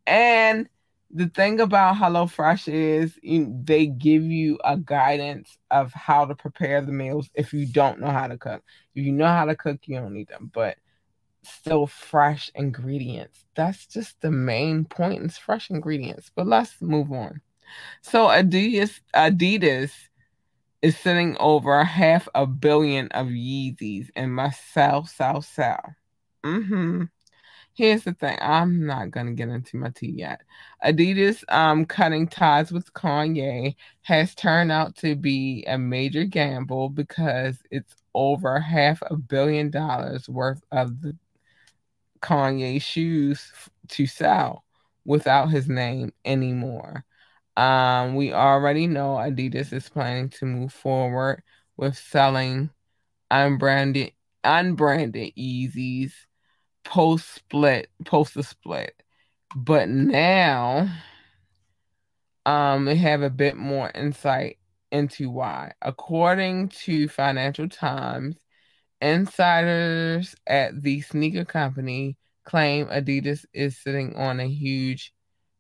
And 0.07 0.69
the 1.11 1.29
thing 1.29 1.61
about 1.61 1.97
HelloFresh 1.97 2.73
is 2.73 3.19
you, 3.23 3.59
they 3.65 3.87
give 3.87 4.25
you 4.25 4.59
a 4.65 4.77
guidance 4.77 5.57
of 5.71 5.93
how 5.95 6.27
to 6.27 6.35
prepare 6.35 6.83
the 6.83 6.93
meals 6.93 7.31
if 7.35 7.53
you 7.53 7.67
don't 7.67 8.01
know 8.01 8.11
how 8.11 8.27
to 8.27 8.37
cook. 8.37 8.63
If 8.95 9.05
you 9.05 9.13
know 9.13 9.27
how 9.27 9.47
to 9.47 9.57
cook, 9.57 9.81
you 9.85 9.97
don't 9.97 10.15
need 10.15 10.29
them, 10.29 10.51
but 10.53 10.77
still 11.43 11.87
fresh 11.87 12.51
ingredients. 12.55 13.45
That's 13.55 13.87
just 13.87 14.21
the 14.21 14.31
main 14.31 14.85
point. 14.85 15.25
It's 15.25 15.39
fresh 15.39 15.71
ingredients. 15.71 16.31
But 16.35 16.47
let's 16.47 16.81
move 16.81 17.13
on. 17.13 17.41
So 18.03 18.27
Adidas 18.27 19.01
Adidas 19.15 19.93
is 20.83 20.97
sitting 20.97 21.37
over 21.39 21.83
half 21.85 22.29
a 22.35 22.47
billion 22.47 23.09
of 23.09 23.29
Yeezys 23.29 24.11
in 24.17 24.31
my 24.31 24.51
South, 24.51 25.09
South, 25.09 25.45
South. 25.45 25.95
Mm-hmm. 26.45 27.05
Here's 27.75 28.05
the 28.05 28.13
thing. 28.13 28.37
I'm 28.43 28.85
not 28.85 29.11
gonna 29.11 29.33
get 29.33 29.49
into 29.49 29.79
my 29.79 29.91
tea 29.91 30.11
yet. 30.11 30.43
Adidas 30.85 31.43
um 31.49 31.87
cutting 31.87 32.29
ties 32.29 32.71
with 32.71 32.93
Kanye 32.93 33.77
has 34.03 34.35
turned 34.35 34.71
out 34.71 34.95
to 34.97 35.17
be 35.17 35.65
a 35.67 35.79
major 35.79 36.25
gamble 36.25 36.91
because 36.91 37.59
it's 37.71 37.95
over 38.15 38.61
half 38.61 39.03
a 39.07 39.17
billion 39.17 39.71
dollars 39.71 40.29
worth 40.29 40.63
of 40.71 41.01
the 41.01 41.17
Kanye 42.23 42.81
shoes 42.81 43.53
to 43.89 44.07
sell 44.07 44.65
without 45.05 45.51
his 45.51 45.69
name 45.69 46.13
anymore. 46.25 47.05
Um, 47.57 48.15
we 48.15 48.33
already 48.33 48.87
know 48.87 49.17
Adidas 49.17 49.73
is 49.73 49.89
planning 49.89 50.31
to 50.31 50.47
move 50.47 50.73
forward 50.73 51.43
with 51.77 51.97
selling 51.99 52.71
unbranded 53.31 54.13
unbranded 54.45 55.33
Yeezys 55.37 56.13
post 56.85 57.35
split 57.35 57.89
post 58.05 58.35
the 58.35 58.43
split. 58.43 58.95
But 59.55 59.89
now 59.89 60.89
um 62.47 62.85
they 62.85 62.97
have 62.97 63.23
a 63.23 63.31
bit 63.31 63.57
more 63.57 63.91
insight 63.95 64.59
into 64.91 65.31
why. 65.31 65.73
According 65.83 66.69
to 66.69 67.09
Financial 67.09 67.69
Times, 67.69 68.37
insiders 69.03 70.35
at 70.47 70.81
the 70.81 71.01
sneaker 71.01 71.45
company 71.45 72.17
claim 72.45 72.87
Adidas 72.87 73.45
is 73.53 73.77
sitting 73.77 74.15
on 74.15 74.41
a 74.41 74.47
huge 74.47 75.13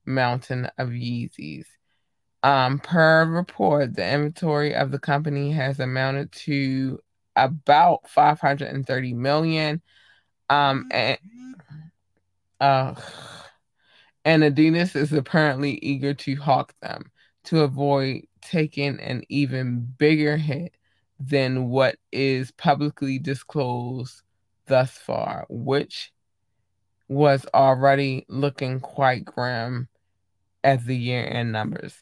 mountain 0.07 0.71
of 0.79 0.91
Yeezys. 0.91 1.67
Um, 2.45 2.79
per 2.79 3.25
report, 3.27 3.95
the 3.95 4.09
inventory 4.09 4.75
of 4.75 4.91
the 4.91 4.99
company 4.99 5.53
has 5.53 5.81
amounted 5.81 6.33
to 6.33 7.01
about 7.37 8.09
530 8.09 9.15
million. 9.15 9.83
Um, 10.49 10.89
and, 10.91 11.19
uh, 12.61 12.95
and 14.25 14.43
Adidas 14.43 14.97
is 14.97 15.13
apparently 15.13 15.79
eager 15.83 16.15
to 16.15 16.37
hawk 16.37 16.75
them 16.81 17.11
to 17.45 17.63
avoid 17.63 18.23
taking 18.41 19.01
an 19.01 19.23
even 19.29 19.81
bigger 19.99 20.37
hit 20.37 20.75
than 21.25 21.69
what 21.69 21.97
is 22.11 22.51
publicly 22.53 23.19
disclosed 23.19 24.23
thus 24.67 24.93
far, 24.93 25.47
which 25.49 26.13
was 27.09 27.47
already 27.55 28.25
looking 28.29 28.81
quite 28.81 29.25
grim 29.25 29.89
at 30.65 30.85
the 30.85 30.97
year 30.97 31.25
end 31.25 31.53
numbers. 31.53 31.95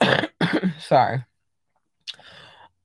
sorry. 0.80 1.24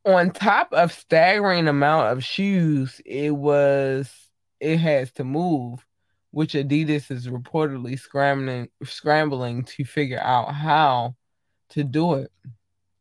On 0.06 0.32
top 0.32 0.72
of 0.72 0.94
staggering 0.94 1.68
amount 1.68 2.14
of 2.14 2.24
shoes, 2.24 3.02
it 3.06 3.36
was 3.36 4.14
it 4.60 4.78
has 4.78 5.12
to 5.14 5.24
move, 5.24 5.86
which 6.32 6.54
Adidas 6.54 7.12
is 7.12 7.28
reportedly 7.28 8.00
scrambling 8.00 8.70
scrambling 8.84 9.64
to 9.64 9.84
figure 9.84 10.22
out 10.22 10.54
how 10.54 11.16
to 11.70 11.84
do 11.84 12.14
it. 12.16 12.32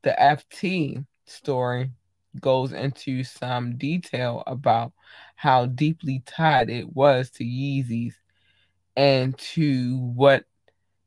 The 0.02 0.16
FT 0.18 1.04
story 1.26 1.90
goes 2.40 2.72
into 2.72 3.24
some 3.24 3.76
detail 3.76 4.42
about 4.46 4.92
how 5.34 5.66
deeply 5.66 6.22
tied 6.26 6.70
it 6.70 6.94
was 6.94 7.30
to 7.30 7.44
Yeezys 7.44 8.14
and 8.96 9.36
to 9.38 9.98
what 9.98 10.44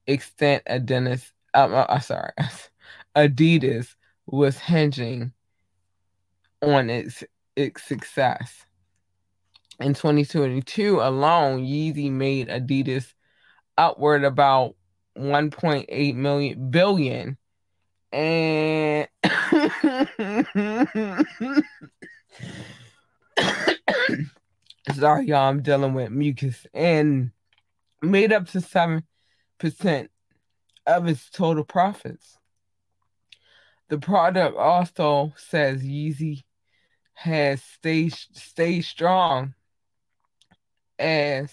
extent 0.08 0.64
Adidas, 0.70 1.32
um, 1.54 1.74
uh, 1.74 1.82
uh, 1.82 2.00
sorry, 2.00 2.32
Adidas 3.16 3.96
was 4.26 4.58
hinging 4.58 5.34
on 6.62 6.90
its 6.90 7.24
its 7.56 7.84
success. 7.84 8.66
In 9.80 9.94
2022 9.94 11.00
alone, 11.02 11.66
Yeezy 11.66 12.12
made 12.12 12.50
Adidas 12.50 13.14
upward 13.78 14.24
about 14.24 14.76
1.8 15.18 16.16
million 16.16 16.70
billion 16.70 17.38
and 18.12 19.08
sorry 24.96 25.28
y'all 25.28 25.50
i'm 25.50 25.62
dealing 25.62 25.94
with 25.94 26.10
mucus 26.10 26.66
and 26.74 27.30
made 28.02 28.34
up 28.34 28.48
to 28.48 28.60
7% 28.60 29.04
of 30.88 31.08
its 31.08 31.30
total 31.30 31.64
profits 31.64 32.40
the 33.90 33.98
product 33.98 34.56
also 34.56 35.34
says 35.36 35.84
Yeezy 35.84 36.44
has 37.16 37.62
stayed 37.62 38.14
stayed 38.14 38.82
strong 38.82 39.56
as 41.00 41.52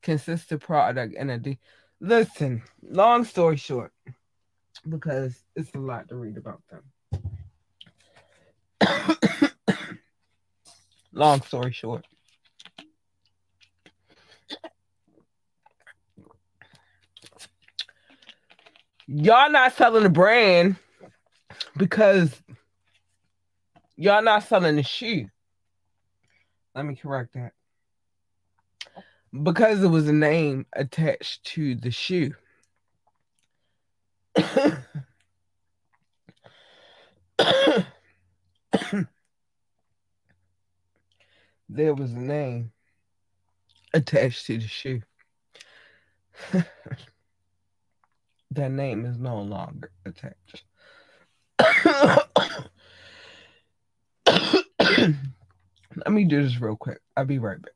consistent 0.00 0.62
product 0.62 1.14
and 1.18 1.30
a 1.30 1.38
de- 1.38 1.58
listen. 2.00 2.62
Long 2.82 3.24
story 3.24 3.56
short, 3.56 3.92
because 4.88 5.42
it's 5.54 5.74
a 5.74 5.78
lot 5.78 6.08
to 6.08 6.16
read 6.16 6.36
about 6.36 6.62
them. 6.70 6.82
long 11.12 11.42
story 11.42 11.72
short. 11.72 12.06
Y'all 19.06 19.50
not 19.50 19.72
selling 19.72 20.02
the 20.02 20.10
brand 20.10 20.76
because 21.76 22.42
y'all 23.96 24.22
not 24.22 24.42
selling 24.42 24.76
the 24.76 24.82
shoe. 24.82 25.28
Let 26.74 26.84
me 26.84 26.94
correct 26.94 27.32
that. 27.34 27.52
Because 29.42 29.82
it 29.82 29.88
was 29.88 30.06
a 30.08 30.12
name 30.12 30.66
attached 30.74 31.44
to 31.44 31.74
the 31.74 31.90
shoe. 31.90 32.34
there 41.68 41.94
was 41.94 42.12
a 42.12 42.18
name 42.18 42.72
attached 43.94 44.46
to 44.46 44.58
the 44.58 44.66
shoe. 44.66 45.02
that 48.50 48.70
name 48.70 49.04
is 49.04 49.18
no 49.18 49.40
longer 49.40 49.90
attached. 50.04 50.64
Let 55.96 56.12
me 56.12 56.24
do 56.24 56.42
this 56.42 56.60
real 56.60 56.76
quick. 56.76 57.00
I'll 57.16 57.24
be 57.24 57.38
right 57.38 57.58
back. 57.60 57.72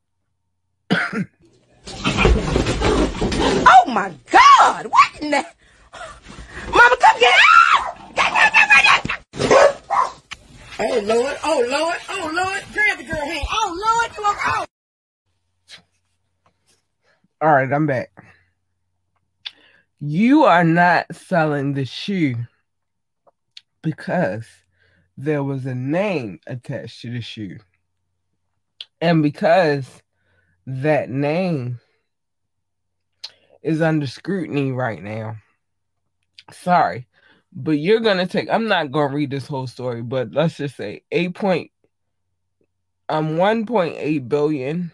oh 3.67 3.85
my 3.89 4.13
God! 4.31 4.87
What 4.87 5.21
in 5.21 5.31
the? 5.31 5.45
Mama, 6.71 6.97
come 7.01 7.21
Get, 7.21 7.35
get, 8.15 8.53
get, 8.53 8.53
get, 8.53 9.05
get. 9.05 9.23
Oh 10.95 10.99
Lord! 10.99 11.37
Oh 11.43 11.67
Lord! 11.71 11.97
Oh 12.11 12.31
Lord! 12.35 12.63
Grab 12.75 12.99
the 12.99 13.05
girl 13.05 13.25
hand! 13.25 13.47
Oh 13.51 14.03
Lord! 14.05 14.11
You 14.15 14.25
are 14.25 14.39
out! 14.45 14.69
All 17.41 17.55
right, 17.55 17.73
I'm 17.73 17.87
back. 17.87 18.11
You 20.01 20.45
are 20.45 20.65
not 20.65 21.07
selling 21.17 21.73
the 21.73 21.87
shoe 21.87 22.35
because 23.81 24.47
there 25.17 25.43
was 25.43 25.65
a 25.65 25.75
name 25.75 26.41
attached 26.47 27.01
to 27.01 27.11
the 27.11 27.23
shoe. 27.23 27.57
And 29.01 29.23
because 29.23 30.03
that 30.67 31.09
name 31.09 31.81
is 33.63 33.81
under 33.81 34.07
scrutiny 34.07 34.73
right 34.73 35.03
now. 35.03 35.37
Sorry, 36.51 37.07
but 37.55 37.73
you're 37.73 38.01
gonna 38.01 38.27
take. 38.27 38.49
I'm 38.51 38.67
not 38.67 38.91
gonna 38.91 39.15
read 39.15 39.31
this 39.31 39.47
whole 39.47 39.67
story, 39.67 40.03
but 40.03 40.33
let's 40.33 40.57
just 40.57 40.77
say 40.77 41.03
eight 41.13 41.35
point. 41.35 41.71
Um, 43.09 43.37
one 43.37 43.67
point 43.67 43.97
eight 43.99 44.29
billion. 44.29 44.93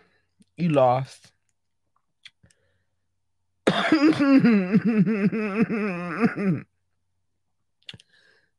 You 0.57 0.71
lost. 0.71 1.33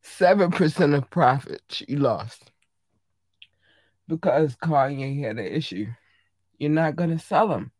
Seven 0.02 0.52
percent 0.52 0.94
of 0.94 1.10
profits 1.10 1.84
you 1.88 1.98
lost 1.98 2.52
because 4.08 4.56
Kanye 4.56 5.24
had 5.24 5.38
an 5.38 5.46
issue. 5.46 5.88
You're 6.58 6.72
not 6.72 6.96
gonna 6.96 7.20
sell 7.20 7.52
him. 7.54 7.72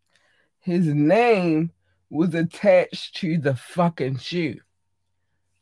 His 0.60 0.86
name 0.88 1.72
was 2.10 2.36
attached 2.36 3.16
to 3.18 3.38
the 3.38 3.56
fucking 3.56 4.18
shoe. 4.18 4.60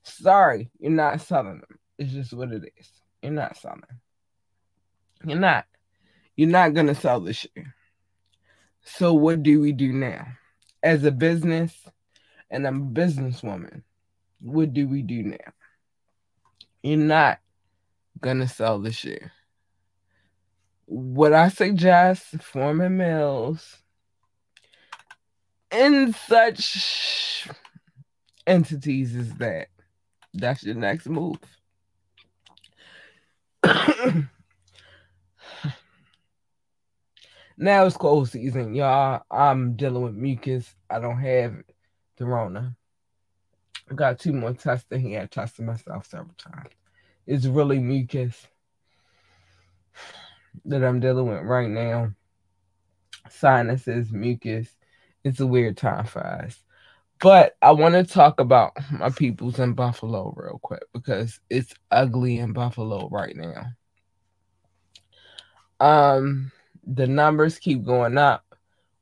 Sorry, 0.07 0.71
you're 0.79 0.91
not 0.91 1.21
selling 1.21 1.59
them. 1.59 1.79
It's 1.97 2.13
just 2.13 2.33
what 2.33 2.51
it 2.51 2.71
is. 2.77 2.89
You're 3.21 3.33
not 3.33 3.57
selling. 3.57 3.81
You're 5.25 5.37
not. 5.37 5.65
You're 6.35 6.49
not 6.49 6.73
gonna 6.73 6.95
sell 6.95 7.19
the 7.19 7.33
shoe. 7.33 7.49
So 8.83 9.13
what 9.13 9.43
do 9.43 9.59
we 9.59 9.73
do 9.73 9.91
now? 9.91 10.27
As 10.81 11.03
a 11.03 11.11
business, 11.11 11.73
and 12.49 12.65
I'm 12.65 12.81
a 12.81 12.85
businesswoman, 12.85 13.83
what 14.39 14.73
do 14.73 14.87
we 14.87 15.01
do 15.01 15.23
now? 15.23 15.53
You're 16.83 16.97
not 16.97 17.39
gonna 18.21 18.47
sell 18.47 18.79
the 18.79 18.91
shoe. 18.91 19.19
What 20.85 21.33
I 21.33 21.49
suggest, 21.49 22.41
Forman 22.41 22.95
Mills, 22.97 23.77
in 25.69 26.13
such 26.13 27.49
entities 28.45 29.15
as 29.15 29.33
that 29.35 29.67
that's 30.37 30.63
your 30.63 30.75
next 30.75 31.07
move. 31.07 31.37
now 37.57 37.85
it's 37.85 37.97
cold 37.97 38.29
season, 38.29 38.73
y'all. 38.75 39.23
I'm 39.31 39.75
dealing 39.75 40.03
with 40.03 40.13
mucus. 40.13 40.73
I 40.89 40.99
don't 40.99 41.19
have 41.19 41.55
the 42.17 42.25
Rona. 42.25 42.75
I 43.89 43.93
got 43.93 44.19
two 44.19 44.33
more 44.33 44.53
tests 44.53 44.91
in 44.91 44.99
here. 45.01 45.21
had 45.21 45.31
tested 45.31 45.65
myself 45.65 46.05
several 46.05 46.35
times. 46.37 46.69
It's 47.25 47.45
really 47.45 47.79
mucus 47.79 48.47
that 50.65 50.83
I'm 50.83 50.99
dealing 50.99 51.27
with 51.27 51.43
right 51.43 51.69
now. 51.69 52.13
Sinuses, 53.29 54.11
mucus. 54.11 54.67
It's 55.23 55.39
a 55.39 55.47
weird 55.47 55.77
time 55.77 56.05
for 56.05 56.25
us. 56.25 56.63
But 57.19 57.55
I 57.61 57.71
want 57.71 57.95
to 57.95 58.03
talk 58.03 58.39
about 58.39 58.73
my 58.91 59.09
peoples 59.09 59.59
in 59.59 59.73
Buffalo 59.73 60.33
real 60.35 60.59
quick 60.61 60.83
because 60.93 61.39
it's 61.49 61.73
ugly 61.89 62.37
in 62.37 62.53
Buffalo 62.53 63.09
right 63.09 63.35
now. 63.35 63.65
Um, 65.79 66.51
the 66.85 67.07
numbers 67.07 67.57
keep 67.57 67.83
going 67.83 68.17
up 68.17 68.43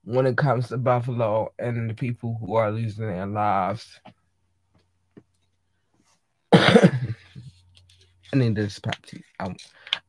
when 0.04 0.26
it 0.26 0.38
comes 0.38 0.70
to 0.70 0.78
Buffalo 0.78 1.54
and 1.60 1.90
the 1.90 1.94
people 1.94 2.38
who 2.40 2.56
are 2.56 2.72
losing 2.72 3.08
their 3.08 3.26
lives. 3.26 4.00
I 6.54 6.90
need 8.34 8.56
this 8.56 8.80
Pepsi. 8.80 9.24
I, 9.40 9.56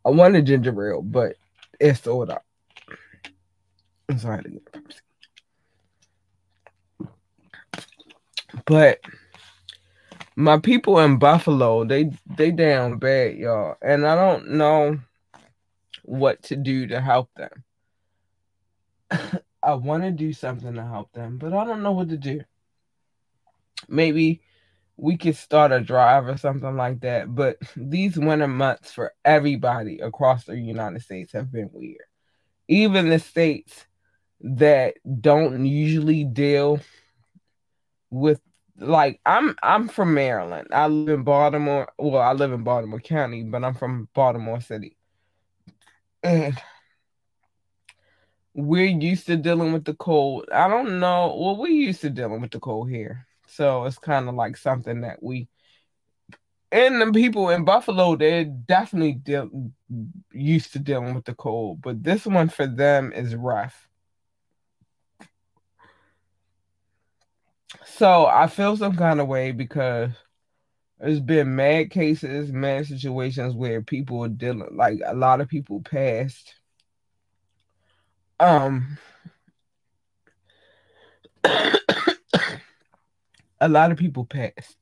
I 0.05 0.11
want 0.11 0.37
a 0.37 0.43
ginger 0.43 0.91
ale, 0.91 1.03
but 1.03 1.37
it's 1.81 2.03
sold 2.03 2.31
out. 2.31 2.43
So 4.17 4.29
I 4.29 4.37
had 4.37 4.45
to 4.45 4.51
get 4.51 4.73
Pepsi. 4.73 5.01
But 8.65 9.01
my 10.37 10.59
people 10.59 10.99
in 11.01 11.19
Buffalo, 11.19 11.85
they 11.85 12.11
they 12.37 12.51
down 12.51 12.99
bad, 12.99 13.37
y'all, 13.37 13.77
and 13.83 14.07
I 14.07 14.15
don't 14.15 14.51
know 14.53 14.99
what 16.05 16.43
to 16.45 16.57
do 16.57 16.87
to 16.89 17.01
help 17.01 17.31
them. 17.37 17.65
I 19.63 19.75
want 19.75 20.05
to 20.05 20.11
do 20.13 20.33
something 20.33 20.75
to 20.75 20.85
help 20.85 21.13
them, 21.13 21.39
but 21.39 21.53
I 21.53 21.65
don't 21.65 21.83
know 21.83 21.93
what 21.93 22.09
to 22.11 22.17
do. 22.17 22.43
Maybe 23.89 24.43
we 24.97 25.17
could 25.17 25.37
start 25.37 25.73
a 25.73 25.81
drive 25.81 26.27
or 26.27 26.37
something 26.37 26.77
like 26.77 27.01
that. 27.01 27.35
But 27.35 27.59
these 27.77 28.17
winter 28.17 28.47
months 28.47 28.93
for 28.93 29.13
everybody 29.25 29.99
across 29.99 30.45
the 30.45 30.57
United 30.57 31.03
States 31.03 31.33
have 31.33 31.53
been 31.53 31.71
weird. 31.73 32.05
Even 32.69 33.09
the 33.09 33.19
states 33.19 33.87
that 34.41 34.95
don't 35.21 35.65
usually 35.67 36.25
deal 36.25 36.81
with 38.11 38.41
like 38.79 39.21
I'm 39.25 39.57
I'm 39.63 39.89
from 39.89 40.15
Maryland. 40.15 40.69
I 40.73 40.87
live 40.89 41.19
in 41.19 41.25
Baltimore. 41.25 41.89
Well, 41.99 42.23
I 42.23 42.33
live 42.33 42.53
in 42.53 42.63
Baltimore 42.63 43.01
County, 43.01 43.43
but 43.43 43.65
I'm 43.65 43.75
from 43.75 44.09
Baltimore 44.15 44.61
City. 44.61 44.97
And 46.23 46.61
we're 48.55 48.87
used 48.87 49.27
to 49.27 49.37
dealing 49.37 49.73
with 49.73 49.85
the 49.85 49.95
cold. 49.95 50.47
I 50.53 50.69
don't 50.69 50.99
know. 50.99 51.37
Well, 51.39 51.57
we're 51.57 51.69
used 51.69 52.01
to 52.03 52.11
dealing 52.11 52.41
with 52.41 52.51
the 52.51 52.61
cold 52.61 52.91
here. 52.91 53.27
So 53.49 53.85
it's 53.85 53.99
kind 53.99 54.29
of 54.29 54.35
like 54.35 54.57
something 54.57 55.03
that 55.03 55.23
we 55.23 55.49
and 56.73 57.01
the 57.01 57.13
people 57.13 57.51
in 57.51 57.65
Buffalo, 57.65 58.17
they're 58.17 58.45
definitely 58.45 59.13
deal, 59.13 59.73
used 60.33 60.73
to 60.73 60.79
dealing 60.79 61.15
with 61.15 61.25
the 61.25 61.35
cold, 61.35 61.81
but 61.81 62.03
this 62.03 62.27
one 62.27 62.49
for 62.49 62.67
them 62.67 63.13
is 63.13 63.35
rough. 63.35 63.86
So 67.85 68.27
I 68.27 68.47
feel 68.47 68.77
some 68.77 68.97
kind 68.97 69.21
of 69.21 69.27
way 69.27 69.53
because 69.53 70.11
there's 70.99 71.21
been 71.21 71.57
mad 71.57 71.91
cases, 71.91 72.53
mad 72.53 72.87
situations 72.87 73.55
where 73.55 73.83
people 73.83 74.25
are 74.25 74.29
dealing 74.29 74.77
like 74.77 74.99
a 75.05 75.15
lot 75.15 75.41
of 75.41 75.49
people 75.49 75.83
passed. 75.83 76.55
Um 78.41 78.99
a 83.61 83.69
lot 83.69 83.93
of 83.93 83.99
people 83.99 84.25
passed. 84.25 84.77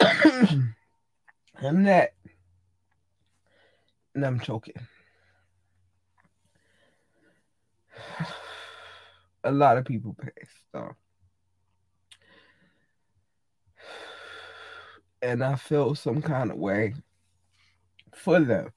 and 0.00 1.86
that 1.86 2.12
and 4.14 4.24
I'm 4.24 4.40
choking. 4.40 4.74
A 9.46 9.52
lot 9.52 9.78
of 9.78 9.84
people 9.84 10.14
passed. 10.20 10.34
So. 10.72 10.94
And 15.22 15.42
I 15.42 15.54
feel 15.54 15.94
some 15.94 16.20
kind 16.20 16.50
of 16.50 16.58
way 16.58 16.94
for 18.14 18.40
them. 18.40 18.72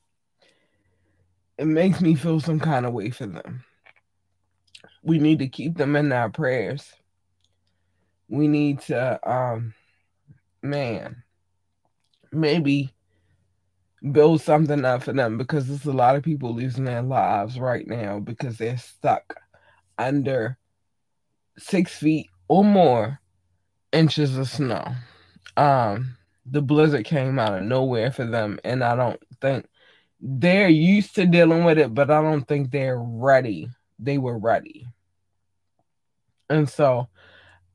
It 1.57 1.65
makes 1.65 1.99
me 1.99 2.15
feel 2.15 2.39
some 2.39 2.59
kind 2.59 2.85
of 2.85 2.93
way 2.93 3.09
for 3.09 3.25
them. 3.25 3.65
We 5.03 5.17
need 5.17 5.39
to 5.39 5.47
keep 5.47 5.75
them 5.75 5.95
in 5.95 6.11
our 6.11 6.29
prayers. 6.29 6.93
We 8.29 8.47
need 8.47 8.81
to, 8.81 9.19
um, 9.29 9.73
man, 10.61 11.23
maybe 12.31 12.93
build 14.11 14.41
something 14.41 14.85
up 14.85 15.03
for 15.03 15.13
them 15.13 15.37
because 15.37 15.67
there's 15.67 15.85
a 15.85 15.91
lot 15.91 16.15
of 16.15 16.23
people 16.23 16.53
losing 16.53 16.85
their 16.85 17.01
lives 17.01 17.59
right 17.59 17.87
now 17.87 18.19
because 18.19 18.57
they're 18.57 18.77
stuck 18.77 19.35
under 19.99 20.57
six 21.57 21.95
feet 21.95 22.27
or 22.47 22.63
more 22.63 23.19
inches 23.91 24.37
of 24.37 24.49
snow. 24.49 24.85
Um, 25.57 26.17
the 26.45 26.61
blizzard 26.61 27.05
came 27.05 27.37
out 27.37 27.57
of 27.57 27.63
nowhere 27.63 28.11
for 28.11 28.25
them, 28.25 28.59
and 28.63 28.83
I 28.83 28.95
don't 28.95 29.21
think 29.41 29.67
they're 30.21 30.69
used 30.69 31.15
to 31.15 31.25
dealing 31.25 31.63
with 31.63 31.77
it, 31.77 31.93
but 31.93 32.09
I 32.09 32.21
don't 32.21 32.47
think 32.47 32.71
they're 32.71 32.99
ready. 32.99 33.69
They 33.99 34.17
were 34.17 34.37
ready. 34.37 34.87
And 36.49 36.67
so 36.67 37.09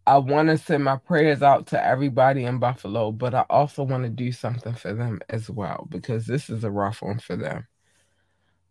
I 0.07 0.19
want 0.19 0.49
to 0.49 0.59
send 0.59 0.85
my 0.85 0.97
prayers 0.97 1.43
out 1.43 1.69
to 1.69 1.83
everybody 1.83 2.45
in 2.45 2.59
Buffalo, 2.59 3.13
but 3.13 3.35
I 3.35 3.47
also 3.49 3.83
want 3.83 4.05
to 4.05 4.11
do 4.11 4.33
something 4.33 4.75
for 4.75 4.93
them 4.93 5.21
as 5.31 5.49
well 5.49 5.87
because 5.89 6.27
this 6.27 6.51
is 6.51 6.65
a 6.65 6.71
rough 6.71 7.01
one 7.01 7.19
for 7.19 7.37
them. 7.37 7.67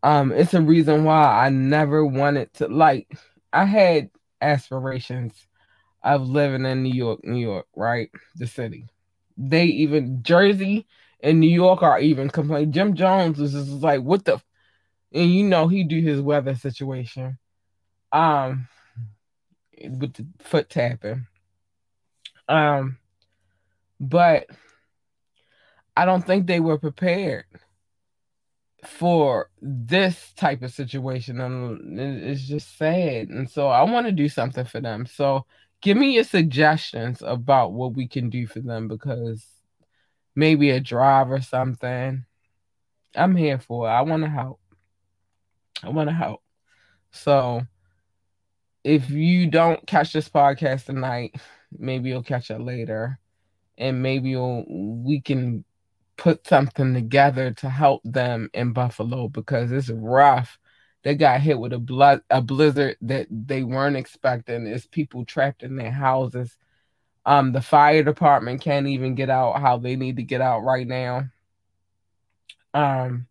Um, 0.04 0.32
it's 0.32 0.54
a 0.54 0.62
reason 0.62 1.06
why 1.06 1.46
I 1.46 1.50
never 1.50 2.06
wanted 2.06 2.54
to 2.56 2.68
like 2.68 3.18
I 3.54 3.66
had 3.66 4.10
aspirations 4.42 5.48
of 6.04 6.28
living 6.28 6.66
in 6.66 6.84
New 6.84 6.94
York, 6.94 7.24
New 7.24 7.40
York, 7.40 7.68
right? 7.76 8.10
The 8.36 8.48
city. 8.48 8.88
They 9.38 9.66
even 9.66 10.22
Jersey 10.24 10.86
and 11.22 11.40
New 11.40 11.50
York 11.50 11.82
are 11.82 12.00
even 12.00 12.30
complaining. 12.30 12.74
Jim 12.74 12.96
Jones 12.96 13.40
is 13.40 13.54
just 13.54 13.70
like, 13.82 14.02
what 14.02 14.26
the 14.26 14.42
and 15.14 15.32
you 15.32 15.44
know 15.44 15.68
he 15.68 15.84
do 15.84 16.02
his 16.02 16.20
weather 16.20 16.56
situation. 16.56 17.38
Um 18.12 18.68
with 19.82 20.14
the 20.14 20.26
foot 20.40 20.70
tapping. 20.70 21.28
Um, 22.48 22.98
but 24.00 24.48
I 25.96 26.06
don't 26.06 26.26
think 26.26 26.48
they 26.48 26.60
were 26.60 26.78
prepared 26.78 27.46
for 28.86 29.50
this 29.62 30.34
type 30.34 30.62
of 30.62 30.72
situation, 30.72 31.42
and 31.42 32.00
it's 32.00 32.48
just 32.48 32.78
sad. 32.78 33.30
And 33.30 33.50
so 33.50 33.68
I 33.68 33.84
want 33.84 34.06
to 34.06 34.12
do 34.12 34.30
something 34.30 34.66
for 34.66 34.82
them. 34.82 35.06
So 35.06 35.46
give 35.82 35.98
me 35.98 36.14
your 36.14 36.24
suggestions 36.24 37.22
about 37.26 37.74
what 37.74 37.94
we 37.94 38.08
can 38.08 38.30
do 38.30 38.48
for 38.48 38.60
them 38.60 38.88
because 38.88 39.46
maybe 40.36 40.72
a 40.72 40.80
drive 40.80 41.32
or 41.32 41.42
something. 41.42 42.26
I'm 43.16 43.36
here 43.36 43.60
for 43.60 43.88
it. 43.88 43.92
I 43.92 44.02
want 44.02 44.24
to 44.24 44.30
help. 44.30 44.60
I 45.84 45.90
want 45.90 46.10
to 46.10 46.16
help. 46.16 46.42
So 47.12 47.62
if 48.84 49.10
you 49.10 49.48
don't 49.48 49.86
catch 49.86 50.14
this 50.14 50.30
podcast 50.30 50.86
tonight, 50.86 51.36
maybe 51.78 52.10
you'll 52.10 52.24
catch 52.24 52.50
it 52.50 52.60
later, 52.60 53.20
and 53.78 54.02
maybe 54.02 54.36
we 54.36 55.22
can 55.22 55.64
put 56.18 56.48
something 56.48 56.94
together 56.94 57.52
to 57.52 57.70
help 57.70 58.02
them 58.04 58.50
in 58.54 58.74
Buffalo 58.74 59.28
because 59.28 59.72
it's 59.72 59.90
rough. 59.90 60.58
They 61.04 61.16
got 61.16 61.42
hit 61.42 61.60
with 61.60 61.74
a 61.74 61.80
blood 61.80 62.22
a 62.30 62.42
blizzard 62.42 62.98
that 63.02 63.28
they 63.30 63.64
weren't 63.64 63.98
expecting. 63.98 64.66
It's 64.68 64.88
people 64.88 65.26
trapped 65.26 65.64
in 65.64 65.76
their 65.76 65.92
houses. 65.92 66.56
Um, 67.26 67.52
the 67.52 67.62
fire 67.62 68.04
department 68.04 68.62
can't 68.62 68.88
even 68.88 69.16
get 69.16 69.30
out 69.30 69.60
how 69.60 69.78
they 69.78 69.96
need 69.96 70.18
to 70.18 70.24
get 70.24 70.42
out 70.42 70.62
right 70.62 70.88
now. 70.88 71.30
Um, 72.74 73.28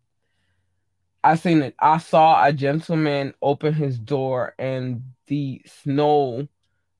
I 1.23 1.35
seen 1.35 1.61
it. 1.61 1.75
I 1.79 1.97
saw 1.99 2.43
a 2.43 2.51
gentleman 2.51 3.33
open 3.41 3.73
his 3.73 3.97
door 3.97 4.53
and 4.59 5.03
the 5.27 5.61
snow 5.65 6.47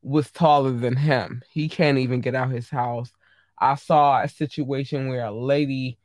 was 0.01 0.31
taller 0.31 0.71
than 0.71 0.95
him. 0.95 1.43
He 1.49 1.67
can't 1.67 1.97
even 1.97 2.21
get 2.21 2.35
out 2.35 2.51
his 2.51 2.69
house. 2.69 3.11
I 3.59 3.75
saw 3.75 4.21
a 4.21 4.27
situation 4.27 5.07
where 5.07 5.25
a 5.25 5.31
lady 5.31 5.97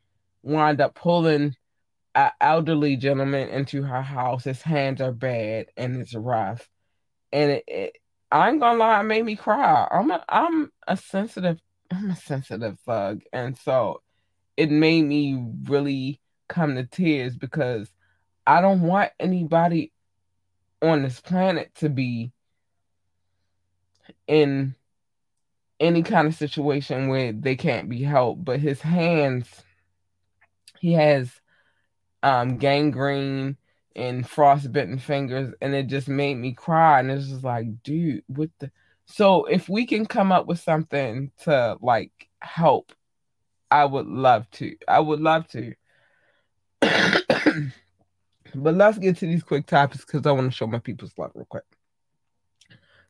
wound 0.42 0.80
up 0.80 0.94
pulling 0.94 1.54
an 2.14 2.30
elderly 2.40 2.96
gentleman 2.96 3.48
into 3.48 3.82
her 3.82 4.02
house. 4.02 4.44
His 4.44 4.62
hands 4.62 5.00
are 5.00 5.12
bad 5.12 5.66
and 5.76 5.96
it's 5.96 6.14
rough. 6.14 6.68
And 7.32 7.52
it, 7.52 7.64
it 7.66 7.98
I 8.30 8.50
ain't 8.50 8.60
gonna 8.60 8.78
lie, 8.78 9.00
it 9.00 9.04
made 9.04 9.24
me 9.24 9.36
cry. 9.36 9.88
I'm 9.90 10.10
a 10.10 10.24
I'm 10.28 10.72
a 10.86 10.96
sensitive 10.96 11.58
I'm 11.90 12.10
a 12.10 12.16
sensitive 12.16 12.78
thug. 12.80 13.22
And 13.32 13.56
so 13.56 14.02
it 14.56 14.70
made 14.70 15.02
me 15.02 15.42
really 15.64 16.20
come 16.48 16.74
to 16.74 16.84
tears 16.84 17.36
because 17.36 17.90
I 18.46 18.60
don't 18.60 18.82
want 18.82 19.12
anybody 19.20 19.92
on 20.82 21.02
this 21.02 21.20
planet 21.20 21.74
to 21.76 21.88
be 21.88 22.32
in 24.26 24.74
any 25.80 26.02
kind 26.02 26.26
of 26.28 26.34
situation 26.34 27.08
where 27.08 27.32
they 27.32 27.56
can't 27.56 27.88
be 27.88 28.02
helped. 28.02 28.44
But 28.44 28.60
his 28.60 28.80
hands, 28.80 29.48
he 30.80 30.92
has 30.94 31.30
um 32.22 32.58
gangrene 32.58 33.56
and 33.96 34.28
frostbitten 34.28 34.98
fingers, 34.98 35.54
and 35.60 35.74
it 35.74 35.86
just 35.88 36.08
made 36.08 36.36
me 36.36 36.52
cry. 36.52 37.00
And 37.00 37.10
it's 37.10 37.28
just 37.28 37.44
like, 37.44 37.82
dude, 37.82 38.24
what 38.28 38.50
the 38.58 38.70
so 39.06 39.46
if 39.46 39.68
we 39.68 39.86
can 39.86 40.06
come 40.06 40.32
up 40.32 40.46
with 40.46 40.60
something 40.60 41.32
to 41.44 41.78
like 41.80 42.28
help, 42.40 42.92
I 43.70 43.84
would 43.84 44.06
love 44.06 44.50
to. 44.52 44.76
I 44.88 45.00
would 45.00 45.20
love 45.20 45.48
to. 45.48 45.74
But 48.54 48.74
let's 48.74 48.98
get 48.98 49.16
to 49.18 49.26
these 49.26 49.42
quick 49.42 49.66
topics 49.66 50.04
because 50.04 50.26
I 50.26 50.32
want 50.32 50.50
to 50.50 50.56
show 50.56 50.66
my 50.66 50.78
people's 50.78 51.16
love 51.18 51.32
real 51.34 51.46
quick. 51.46 51.64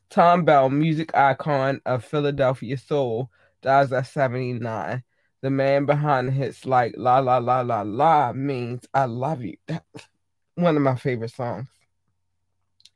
Thom 0.09 0.43
Bell, 0.43 0.69
music 0.69 1.15
icon 1.15 1.81
of 1.85 2.03
Philadelphia 2.03 2.77
Soul, 2.77 3.29
dies 3.61 3.91
at 3.91 4.07
79. 4.07 5.03
The 5.41 5.49
man 5.49 5.85
behind 5.85 6.33
hits 6.33 6.65
like 6.65 6.95
La 6.97 7.19
La 7.19 7.37
La 7.37 7.61
La 7.61 7.81
La 7.81 8.33
means 8.33 8.85
I 8.93 9.05
love 9.05 9.41
you. 9.41 9.57
That's 9.67 9.85
one 10.55 10.75
of 10.75 10.81
my 10.81 10.95
favorite 10.95 11.31
songs. 11.31 11.69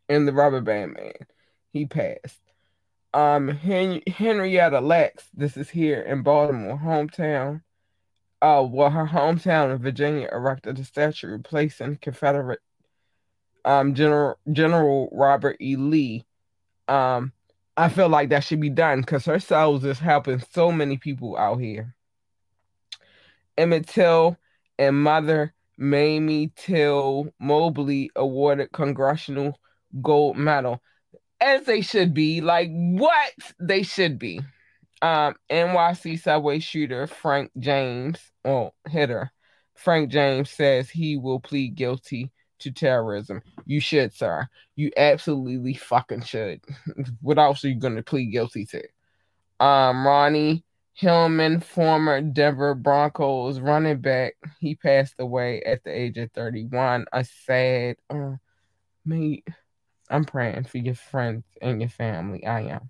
And 0.10 0.28
the 0.28 0.34
Rubber 0.34 0.62
Band 0.62 0.94
Man, 0.94 1.14
he 1.72 1.86
passed. 1.86 2.42
Um, 3.14 3.48
Hen- 3.48 4.02
Henrietta 4.08 4.82
Lacks, 4.82 5.30
this 5.34 5.56
is 5.56 5.70
here 5.70 6.02
in 6.02 6.24
Baltimore, 6.24 6.78
hometown 6.78 7.62
uh, 8.44 8.62
well, 8.70 8.90
her 8.90 9.06
hometown 9.06 9.72
of 9.72 9.80
Virginia 9.80 10.28
erected 10.30 10.78
a 10.78 10.84
statue 10.84 11.30
replacing 11.30 11.96
Confederate 12.02 12.60
um, 13.64 13.96
General 13.96 14.38
General 14.52 15.10
Robert 15.14 15.56
E. 15.62 15.78
Lee. 15.78 16.26
Um, 16.88 17.32
I 17.76 17.90
feel 17.90 18.10
like 18.10 18.30
that 18.30 18.44
should 18.44 18.60
be 18.60 18.70
done 18.70 19.02
because 19.02 19.26
her 19.26 19.40
cells 19.40 19.84
is 19.84 20.00
helping 20.00 20.44
so 20.52 20.72
many 20.72 20.98
people 20.98 21.38
out 21.38 21.58
here. 21.58 21.96
Emmett 23.58 23.88
Till 23.88 24.38
and 24.78 25.02
mother 25.02 25.54
Mamie 25.78 26.52
Till 26.56 27.34
Mobley 27.40 28.12
awarded 28.16 28.72
Congressional 28.72 29.60
Gold 30.02 30.38
Medal, 30.38 30.82
as 31.40 31.66
they 31.66 31.82
should 31.82 32.14
be. 32.14 32.42
Like 32.42 32.70
what 32.72 33.34
they 33.60 33.84
should 33.84 34.20
be. 34.20 34.42
Um, 35.02 35.36
NYC 35.50 36.20
subway 36.22 36.60
shooter 36.60 37.08
Frank 37.08 37.52
James, 37.60 38.20
oh, 38.46 38.72
hitter 38.88 39.32
Frank 39.76 40.10
James 40.10 40.50
says 40.50 40.90
he 40.90 41.18
will 41.18 41.40
plead 41.40 41.76
guilty 41.76 42.32
to 42.64 42.72
terrorism. 42.72 43.42
You 43.66 43.80
should, 43.80 44.14
sir. 44.14 44.48
You 44.76 44.92
absolutely 44.98 45.76
fucking 45.76 46.24
should. 46.24 46.62
what 47.22 47.40
else 47.40 47.64
are 47.64 47.70
you 47.70 47.80
going 47.80 47.96
to 47.96 48.04
plead 48.04 48.32
guilty 48.32 48.66
to? 48.66 48.84
Um, 49.66 50.06
Ronnie 50.06 50.64
Hillman, 50.94 51.60
former 51.60 52.22
Denver 52.22 52.76
Broncos 52.76 53.60
running 53.60 54.00
back, 54.00 54.36
he 54.60 54.76
passed 54.76 55.16
away 55.20 55.62
at 55.64 55.84
the 55.84 55.92
age 55.92 56.18
of 56.18 56.32
31. 56.32 57.06
A 57.12 57.24
sad, 57.24 57.98
uh, 58.10 58.34
mate. 59.06 59.48
I'm 60.10 60.26
praying 60.26 60.66
for 60.66 60.78
your 60.78 60.96
friends 60.96 61.44
and 61.62 61.82
your 61.82 61.90
family. 61.90 62.46
I 62.46 62.62
am. 62.64 62.90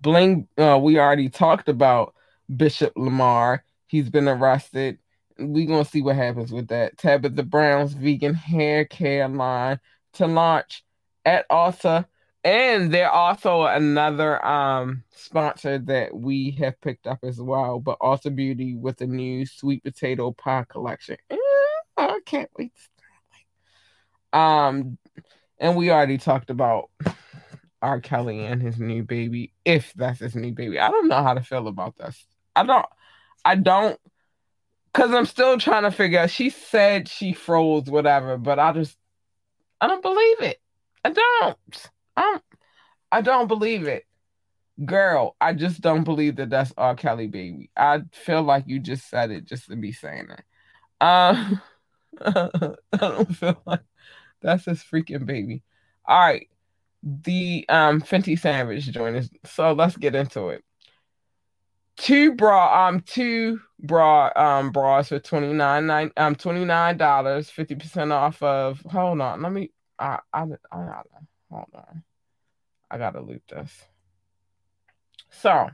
Bling, 0.00 0.46
uh, 0.56 0.78
we 0.80 0.98
already 0.98 1.28
talked 1.28 1.68
about 1.68 2.14
Bishop 2.54 2.92
Lamar. 2.94 3.64
He's 3.88 4.10
been 4.10 4.28
arrested. 4.28 4.98
We're 5.38 5.66
gonna 5.66 5.84
see 5.84 6.02
what 6.02 6.16
happens 6.16 6.52
with 6.52 6.68
that. 6.68 6.98
Tabitha 6.98 7.42
Brown's 7.44 7.92
vegan 7.94 8.34
hair 8.34 8.84
care 8.84 9.28
line 9.28 9.80
to 10.14 10.26
launch 10.26 10.84
at 11.24 11.48
Ulta. 11.50 12.06
And 12.44 12.92
they're 12.94 13.10
also 13.10 13.64
another 13.64 14.44
um 14.44 15.04
sponsor 15.10 15.78
that 15.80 16.16
we 16.16 16.52
have 16.52 16.80
picked 16.80 17.06
up 17.06 17.18
as 17.22 17.40
well, 17.40 17.80
but 17.80 17.98
Ulta 18.00 18.34
Beauty 18.34 18.74
with 18.76 18.98
the 18.98 19.06
new 19.06 19.44
sweet 19.46 19.82
potato 19.84 20.32
pie 20.32 20.64
collection. 20.68 21.16
Eh, 21.30 21.36
I 21.96 22.20
can't 22.24 22.50
wait. 22.58 22.72
Um 24.32 24.98
And 25.58 25.76
we 25.76 25.90
already 25.90 26.18
talked 26.18 26.50
about 26.50 26.90
R. 27.82 28.00
Kelly 28.00 28.44
and 28.44 28.60
his 28.62 28.78
new 28.78 29.02
baby, 29.04 29.52
if 29.64 29.92
that's 29.94 30.20
his 30.20 30.34
new 30.34 30.52
baby. 30.52 30.78
I 30.78 30.90
don't 30.90 31.08
know 31.08 31.22
how 31.22 31.34
to 31.34 31.42
feel 31.42 31.68
about 31.68 31.96
this. 31.96 32.26
I 32.56 32.64
don't, 32.64 32.86
I 33.44 33.54
don't, 33.54 33.98
because 34.92 35.12
I'm 35.12 35.26
still 35.26 35.58
trying 35.58 35.84
to 35.84 35.90
figure 35.90 36.20
out. 36.20 36.30
She 36.30 36.50
said 36.50 37.08
she 37.08 37.32
froze, 37.32 37.90
whatever, 37.90 38.36
but 38.36 38.58
I 38.58 38.72
just, 38.72 38.96
I 39.80 39.86
don't 39.86 40.02
believe 40.02 40.40
it. 40.40 40.60
I 41.04 41.10
don't. 41.10 41.58
I 42.16 42.22
don't, 42.22 42.42
I 43.12 43.20
don't 43.20 43.46
believe 43.48 43.86
it. 43.86 44.04
Girl, 44.84 45.34
I 45.40 45.54
just 45.54 45.80
don't 45.80 46.04
believe 46.04 46.36
that 46.36 46.50
that's 46.50 46.72
R. 46.76 46.94
Kelly 46.94 47.26
baby. 47.26 47.70
I 47.76 48.02
feel 48.12 48.42
like 48.42 48.64
you 48.66 48.78
just 48.78 49.08
said 49.08 49.30
it 49.30 49.44
just 49.44 49.68
to 49.68 49.76
be 49.76 49.92
saying 49.92 50.28
it. 50.30 50.44
Um, 51.00 51.60
I 52.20 52.76
don't 52.92 53.34
feel 53.34 53.60
like 53.66 53.80
that's 54.40 54.66
his 54.66 54.82
freaking 54.82 55.26
baby. 55.26 55.62
All 56.04 56.18
right. 56.18 56.48
The 57.02 57.64
um 57.68 58.00
Fenty 58.02 58.38
sandwich 58.38 58.84
joint 58.90 59.16
is 59.16 59.30
so 59.44 59.72
let's 59.72 59.96
get 59.96 60.14
into 60.14 60.48
it. 60.48 60.64
Two 61.98 62.34
bra 62.34 62.88
um 62.88 63.00
two 63.00 63.60
bra 63.80 64.30
um 64.36 64.70
bras 64.70 65.08
for 65.08 65.18
twenty 65.18 65.52
nine 65.52 65.86
nine 65.86 66.12
um 66.16 66.34
twenty 66.36 66.64
nine 66.64 66.96
dollars, 66.96 67.50
fifty 67.50 67.74
percent 67.74 68.12
off 68.12 68.42
of 68.42 68.80
hold 68.90 69.20
on, 69.20 69.42
let 69.42 69.52
me 69.52 69.70
I 69.98 70.20
I 70.32 70.42
I 70.42 70.44
gotta 70.76 71.08
hold 71.50 71.66
on. 71.74 72.04
I 72.90 72.98
gotta 72.98 73.20
loop 73.20 73.42
this. 73.48 73.84
So 75.30 75.70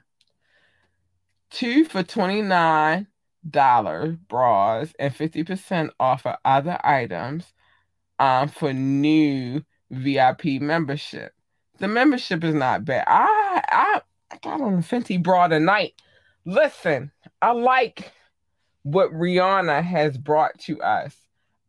two 1.50 1.84
for 1.84 2.02
twenty 2.02 2.40
nine 2.42 3.06
dollar 3.48 4.18
bras 4.28 4.92
and 4.98 5.14
50% 5.14 5.90
off 6.00 6.26
of 6.26 6.36
other 6.44 6.78
items 6.84 7.52
um, 8.18 8.48
for 8.48 8.72
new 8.72 9.62
VIP 9.90 10.60
membership. 10.60 11.32
The 11.78 11.88
membership 11.88 12.44
is 12.44 12.54
not 12.54 12.84
bad. 12.84 13.04
I 13.06 13.62
I, 13.68 14.00
I 14.30 14.36
got 14.42 14.60
on 14.60 14.74
a 14.74 14.78
Fenty 14.78 15.22
bra 15.22 15.48
tonight. 15.48 15.94
Listen, 16.47 17.11
I 17.40 17.53
like 17.53 18.12
what 18.82 19.12
Rihanna 19.12 19.82
has 19.82 20.18
brought 20.18 20.59
to 20.61 20.82
us. 20.82 21.16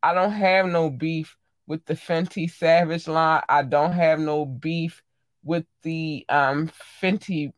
I 0.04 0.14
don't 0.14 0.32
have 0.34 0.66
no 0.68 0.90
beef 0.90 1.38
with 1.68 1.86
the 1.86 1.96
Fenty 1.96 2.52
Savage 2.52 3.08
line. 3.08 3.42
I 3.50 3.64
don't 3.64 3.94
have 3.94 4.20
no 4.20 4.46
beef 4.46 5.02
with 5.44 5.66
the 5.84 6.26
um 6.30 6.72
Fenty 7.02 7.54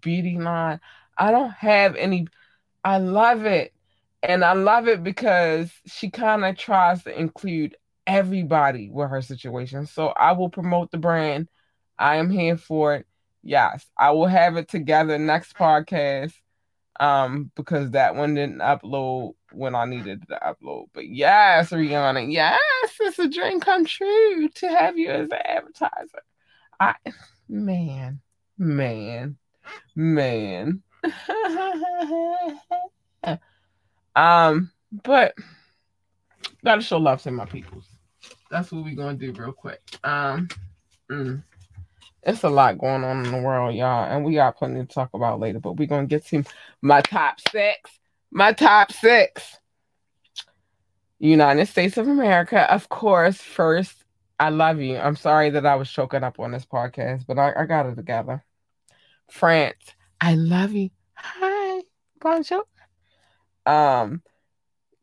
beauty 0.00 0.38
line. 0.38 0.80
I 1.16 1.30
don't 1.30 1.52
have 1.52 1.96
any 1.96 2.26
I 2.84 2.98
love 2.98 3.44
it. 3.46 3.74
And 4.22 4.44
I 4.44 4.54
love 4.54 4.88
it 4.88 5.04
because 5.04 5.72
she 5.86 6.10
kind 6.10 6.44
of 6.44 6.56
tries 6.56 7.04
to 7.04 7.18
include 7.18 7.76
everybody 8.06 8.90
with 8.90 9.10
her 9.10 9.22
situation. 9.22 9.86
So 9.86 10.08
I 10.08 10.32
will 10.32 10.50
promote 10.50 10.90
the 10.92 10.98
brand. 10.98 11.48
I 11.98 12.16
am 12.16 12.30
here 12.30 12.56
for 12.56 12.96
it. 12.96 13.07
Yes, 13.42 13.86
I 13.96 14.10
will 14.10 14.26
have 14.26 14.56
it 14.56 14.68
together 14.68 15.18
next 15.18 15.56
podcast 15.56 16.32
um 17.00 17.50
because 17.54 17.92
that 17.92 18.16
one 18.16 18.34
didn't 18.34 18.58
upload 18.58 19.34
when 19.52 19.74
I 19.74 19.84
needed 19.84 20.26
to 20.28 20.38
upload. 20.42 20.86
But 20.92 21.08
yes, 21.08 21.70
Rihanna, 21.70 22.32
yes, 22.32 22.58
it's 23.00 23.18
a 23.18 23.28
dream 23.28 23.60
come 23.60 23.84
true 23.84 24.48
to 24.48 24.68
have 24.68 24.98
you 24.98 25.10
as 25.10 25.30
an 25.30 25.38
advertiser. 25.44 26.22
I 26.80 26.94
man, 27.48 28.20
man, 28.58 29.36
man. 29.94 30.82
um, 34.16 34.70
but 35.04 35.34
gotta 36.64 36.82
show 36.82 36.98
love 36.98 37.22
to 37.22 37.30
my 37.30 37.44
peoples. 37.44 37.88
That's 38.50 38.72
what 38.72 38.84
we're 38.84 38.96
gonna 38.96 39.16
do 39.16 39.32
real 39.32 39.52
quick. 39.52 39.80
Um, 40.04 40.48
mm, 41.10 41.42
it's 42.22 42.42
a 42.42 42.48
lot 42.48 42.78
going 42.78 43.04
on 43.04 43.24
in 43.24 43.32
the 43.32 43.38
world, 43.38 43.74
y'all, 43.74 44.04
and 44.04 44.24
we 44.24 44.34
got 44.34 44.56
plenty 44.56 44.80
to 44.80 44.86
talk 44.86 45.10
about 45.14 45.40
later. 45.40 45.60
But 45.60 45.76
we're 45.76 45.86
gonna 45.86 46.06
get 46.06 46.26
to 46.26 46.44
my 46.82 47.00
top 47.00 47.40
six. 47.50 47.90
My 48.30 48.52
top 48.52 48.92
six. 48.92 49.56
United 51.18 51.66
States 51.66 51.96
of 51.96 52.06
America, 52.06 52.70
of 52.72 52.88
course. 52.88 53.38
First, 53.38 54.04
I 54.38 54.50
love 54.50 54.80
you. 54.80 54.96
I'm 54.96 55.16
sorry 55.16 55.50
that 55.50 55.66
I 55.66 55.74
was 55.74 55.90
choking 55.90 56.22
up 56.22 56.38
on 56.38 56.52
this 56.52 56.64
podcast, 56.64 57.26
but 57.26 57.38
I, 57.38 57.52
I 57.56 57.64
got 57.64 57.86
it 57.86 57.96
together. 57.96 58.44
France, 59.30 59.94
I 60.20 60.34
love 60.34 60.72
you. 60.72 60.90
Hi, 61.14 61.82
bonjour. 62.20 62.64
Um, 63.66 64.22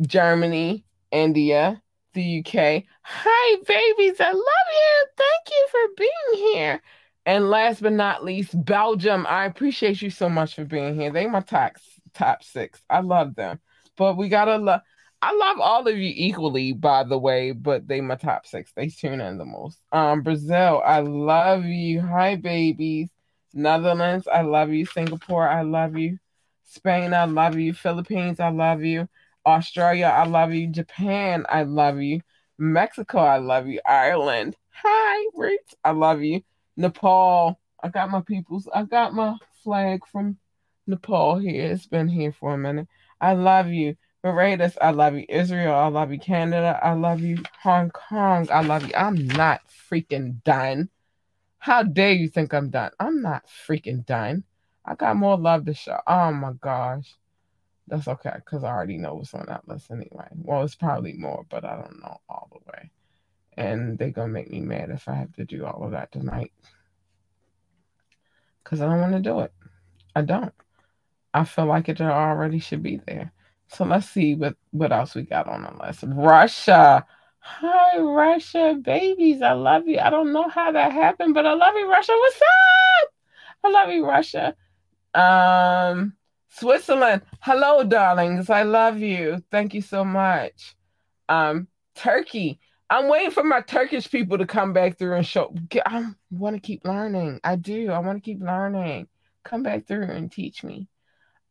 Germany, 0.01 0.85
India, 1.11 1.81
the 2.13 2.39
UK. 2.39 2.83
Hi, 3.03 3.57
babies. 3.67 4.19
I 4.19 4.31
love 4.31 4.69
you. 4.71 5.05
Thank 5.17 5.49
you 5.49 5.67
for 5.69 5.95
being 5.97 6.53
here. 6.53 6.81
And 7.25 7.49
last 7.49 7.81
but 7.81 7.93
not 7.93 8.23
least, 8.23 8.63
Belgium. 8.65 9.25
I 9.27 9.45
appreciate 9.45 10.01
you 10.01 10.09
so 10.09 10.29
much 10.29 10.55
for 10.55 10.65
being 10.65 10.95
here. 10.99 11.11
They 11.11 11.25
my 11.27 11.41
top 11.41 11.73
top 12.13 12.43
six. 12.43 12.81
I 12.89 13.01
love 13.01 13.35
them. 13.35 13.59
But 13.97 14.17
we 14.17 14.29
gotta 14.29 14.57
love. 14.57 14.81
I 15.21 15.33
love 15.35 15.59
all 15.59 15.87
of 15.87 15.97
you 15.97 16.13
equally, 16.15 16.73
by 16.73 17.03
the 17.03 17.17
way, 17.17 17.51
but 17.51 17.87
they 17.87 17.99
my 18.01 18.15
top 18.15 18.45
six. 18.45 18.71
They 18.75 18.89
tune 18.89 19.21
in 19.21 19.37
the 19.39 19.45
most. 19.45 19.79
Um, 19.91 20.21
Brazil, 20.21 20.83
I 20.85 20.99
love 20.99 21.65
you. 21.65 22.01
Hi, 22.01 22.35
babies. 22.35 23.09
Netherlands, 23.53 24.27
I 24.27 24.41
love 24.41 24.69
you. 24.71 24.85
Singapore, 24.85 25.47
I 25.47 25.63
love 25.63 25.97
you. 25.97 26.19
Spain, 26.65 27.13
I 27.13 27.25
love 27.25 27.57
you. 27.57 27.73
Philippines, 27.73 28.39
I 28.39 28.49
love 28.49 28.83
you. 28.83 29.07
Australia, 29.45 30.07
I 30.07 30.25
love 30.25 30.51
you. 30.53 30.67
Japan, 30.67 31.45
I 31.49 31.63
love 31.63 31.99
you. 31.99 32.21
Mexico, 32.59 33.17
I 33.19 33.37
love 33.37 33.67
you. 33.67 33.79
Ireland, 33.85 34.55
hi, 34.69 35.29
Roots, 35.33 35.75
I 35.83 35.91
love 35.91 36.21
you. 36.21 36.41
Nepal, 36.77 37.59
I 37.83 37.89
got 37.89 38.09
my 38.09 38.21
peoples. 38.21 38.67
I 38.73 38.83
got 38.83 39.13
my 39.13 39.37
flag 39.63 40.01
from 40.11 40.37
Nepal 40.87 41.37
here. 41.39 41.71
It's 41.71 41.87
been 41.87 42.07
here 42.07 42.31
for 42.31 42.53
a 42.53 42.57
minute. 42.57 42.87
I 43.21 43.33
love 43.33 43.67
you. 43.67 43.95
Barbados, 44.21 44.77
I 44.81 44.91
love 44.91 45.15
you. 45.15 45.25
Israel, 45.29 45.75
I 45.75 45.87
love 45.87 46.11
you. 46.11 46.19
Canada, 46.19 46.79
I 46.81 46.93
love 46.93 47.21
you. 47.21 47.37
Hong 47.61 47.91
Kong, 47.91 48.47
I 48.51 48.61
love 48.61 48.83
you. 48.85 48.93
I'm 48.95 49.27
not 49.27 49.61
freaking 49.89 50.43
done. 50.43 50.89
How 51.59 51.83
dare 51.83 52.13
you 52.13 52.27
think 52.27 52.53
I'm 52.53 52.69
done? 52.69 52.91
I'm 52.99 53.21
not 53.21 53.45
freaking 53.47 54.05
done. 54.05 54.43
I 54.85 54.95
got 54.95 55.15
more 55.15 55.37
love 55.37 55.65
to 55.65 55.73
show. 55.73 55.99
Oh 56.07 56.31
my 56.31 56.53
gosh. 56.59 57.15
That's 57.87 58.07
okay, 58.07 58.31
because 58.35 58.63
I 58.63 58.69
already 58.69 58.97
know 58.97 59.13
what's 59.15 59.33
on 59.35 59.45
that 59.47 59.67
list 59.67 59.91
anyway. 59.91 60.27
Well, 60.33 60.63
it's 60.63 60.75
probably 60.75 61.13
more, 61.13 61.45
but 61.49 61.63
I 61.63 61.75
don't 61.75 62.01
know 62.01 62.19
all 62.27 62.49
the 62.51 62.71
way. 62.71 62.89
And 63.57 63.97
they're 63.97 64.11
to 64.11 64.27
make 64.27 64.49
me 64.49 64.59
mad 64.59 64.89
if 64.89 65.07
I 65.07 65.15
have 65.15 65.33
to 65.33 65.45
do 65.45 65.65
all 65.65 65.83
of 65.83 65.91
that 65.91 66.11
tonight. 66.11 66.51
Because 68.63 68.81
I 68.81 68.85
don't 68.85 69.01
want 69.01 69.13
to 69.13 69.19
do 69.19 69.39
it. 69.41 69.53
I 70.15 70.21
don't. 70.21 70.53
I 71.33 71.43
feel 71.43 71.65
like 71.65 71.89
it 71.89 72.01
already 72.01 72.59
should 72.59 72.83
be 72.83 73.01
there. 73.05 73.31
So 73.67 73.85
let's 73.85 74.09
see 74.09 74.35
what, 74.35 74.55
what 74.71 74.91
else 74.91 75.15
we 75.15 75.23
got 75.23 75.47
on 75.47 75.63
the 75.63 75.85
list. 75.85 76.03
Russia. 76.07 77.05
Hi, 77.39 77.99
Russia, 77.99 78.75
babies. 78.81 79.41
I 79.41 79.51
love 79.51 79.87
you. 79.87 79.99
I 79.99 80.09
don't 80.09 80.33
know 80.33 80.49
how 80.49 80.71
that 80.71 80.91
happened, 80.91 81.33
but 81.33 81.45
I 81.45 81.53
love 81.53 81.75
you, 81.75 81.89
Russia. 81.89 82.13
What's 82.17 82.41
up? 82.41 83.13
I 83.63 83.69
love 83.69 83.89
you, 83.89 84.05
Russia. 84.05 84.55
Um, 85.13 86.13
Switzerland. 86.49 87.21
Hello, 87.41 87.83
darlings. 87.83 88.49
I 88.49 88.63
love 88.63 88.97
you. 88.97 89.43
Thank 89.51 89.73
you 89.73 89.81
so 89.81 90.03
much. 90.03 90.75
Um, 91.29 91.67
Turkey. 91.95 92.59
I'm 92.89 93.09
waiting 93.09 93.31
for 93.31 93.43
my 93.43 93.61
Turkish 93.61 94.09
people 94.09 94.37
to 94.37 94.45
come 94.45 94.73
back 94.73 94.97
through 94.97 95.15
and 95.15 95.25
show. 95.25 95.55
I 95.85 96.11
want 96.29 96.55
to 96.55 96.59
keep 96.59 96.85
learning. 96.85 97.39
I 97.43 97.55
do. 97.55 97.91
I 97.91 97.99
want 97.99 98.17
to 98.17 98.21
keep 98.21 98.41
learning. 98.41 99.07
Come 99.43 99.63
back 99.63 99.87
through 99.87 100.03
and 100.03 100.31
teach 100.31 100.63
me. 100.63 100.87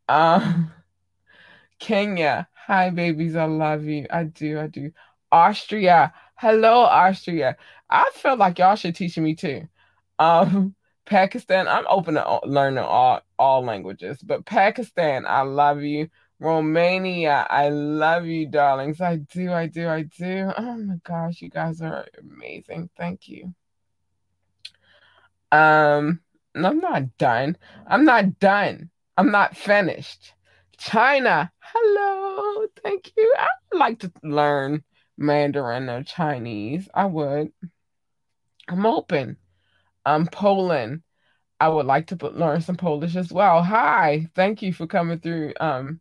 Um, 0.09 0.72
Kenya. 1.78 2.49
Hi, 2.66 2.91
babies. 2.91 3.37
I 3.37 3.45
love 3.45 3.85
you. 3.85 4.07
I 4.11 4.24
do. 4.24 4.61
I 4.61 4.68
do. 4.68 4.93
Austria. 5.32 6.12
Hello, 6.37 6.80
Austria. 6.82 7.57
I 7.91 8.11
feel 8.14 8.37
like 8.37 8.59
y'all 8.59 8.76
should 8.76 8.95
teach 8.95 9.18
me 9.18 9.35
too. 9.35 9.68
Um, 10.18 10.74
Pakistan, 11.07 11.68
I'm 11.68 11.85
open 11.89 12.14
to 12.14 12.41
learning 12.45 12.82
all, 12.82 13.20
all 13.39 13.62
languages, 13.62 14.18
but 14.22 14.47
Pakistan, 14.47 15.26
I 15.26 15.43
love 15.43 15.82
you. 15.82 16.09
Romania, 16.41 17.47
I 17.49 17.68
love 17.68 18.26
you, 18.26 18.49
darlings. 18.49 19.01
I 19.01 19.16
do, 19.16 19.53
I 19.53 19.66
do, 19.66 19.89
I 19.89 20.03
do. 20.03 20.51
Oh 20.57 20.76
my 20.76 20.97
gosh, 21.05 21.41
you 21.41 21.49
guys 21.49 21.80
are 21.80 22.07
amazing. 22.18 22.91
Thank 22.97 23.28
you. 23.28 23.55
Um, 25.53 26.20
I'm 26.55 26.80
not 26.80 27.16
done. 27.16 27.57
I'm 27.87 28.05
not 28.05 28.39
done. 28.39 28.91
I'm 29.16 29.30
not 29.30 29.57
finished. 29.57 30.35
China, 30.76 31.53
hello. 31.61 32.66
Thank 32.82 33.12
you. 33.16 33.35
I 33.39 33.47
would 33.70 33.78
like 33.78 34.01
to 34.01 34.12
learn 34.22 34.82
Mandarin 35.16 35.89
or 35.89 36.03
Chinese. 36.03 36.89
I 36.93 37.07
would. 37.07 37.53
I'm 38.68 38.87
open. 38.87 39.37
Um, 40.05 40.26
Poland. 40.26 41.03
I 41.61 41.68
would 41.68 41.87
like 41.87 42.09
to 42.09 42.28
learn 42.28 42.61
some 42.61 42.76
Polish 42.76 43.16
as 43.16 43.32
well. 43.32 43.62
Hi, 43.62 44.28
thank 44.35 44.61
you 44.61 44.72
for 44.72 44.87
coming 44.87 45.20
through. 45.20 45.55
Um, 45.61 46.01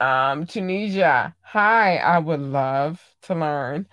um, 0.00 0.46
Tunisia. 0.46 1.34
Hi, 1.42 1.96
I 1.96 2.18
would 2.18 2.40
love 2.40 3.00
to 3.22 3.34
learn. 3.34 3.86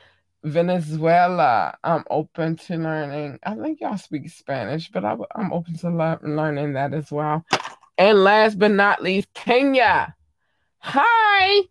Venezuela. 0.44 1.78
I'm 1.84 2.04
open 2.10 2.56
to 2.58 2.78
learning. 2.78 3.40
I 3.44 3.56
think 3.56 3.80
y'all 3.82 3.98
speak 3.98 4.30
Spanish, 4.30 4.90
but 4.90 5.06
I, 5.06 5.16
am 5.36 5.54
open 5.54 5.78
to 5.78 5.90
le- 5.90 6.20
learning 6.24 6.74
that 6.74 6.94
as 6.94 7.12
well. 7.12 7.46
And 7.98 8.24
last 8.24 8.58
but 8.58 8.72
not 8.72 9.04
least, 9.04 9.28
Kenya. 9.34 10.16
Hi. 10.80 11.62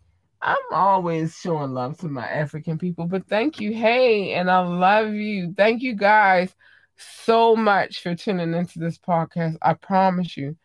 I'm 0.43 0.57
always 0.71 1.37
showing 1.37 1.73
love 1.73 1.99
to 1.99 2.09
my 2.09 2.27
African 2.27 2.79
people, 2.79 3.07
but 3.07 3.29
thank 3.29 3.61
you. 3.61 3.75
Hey, 3.75 4.33
and 4.33 4.51
I 4.51 4.61
love 4.61 5.13
you. 5.13 5.53
Thank 5.55 5.83
you 5.83 5.95
guys 5.95 6.55
so 6.97 7.55
much 7.57 8.03
for 8.03 8.15
tuning 8.15 8.55
into 8.55 8.79
this 8.79 8.99
podcast. 8.99 9.57
I 9.61 9.75
promise 9.75 10.37
you, 10.37 10.57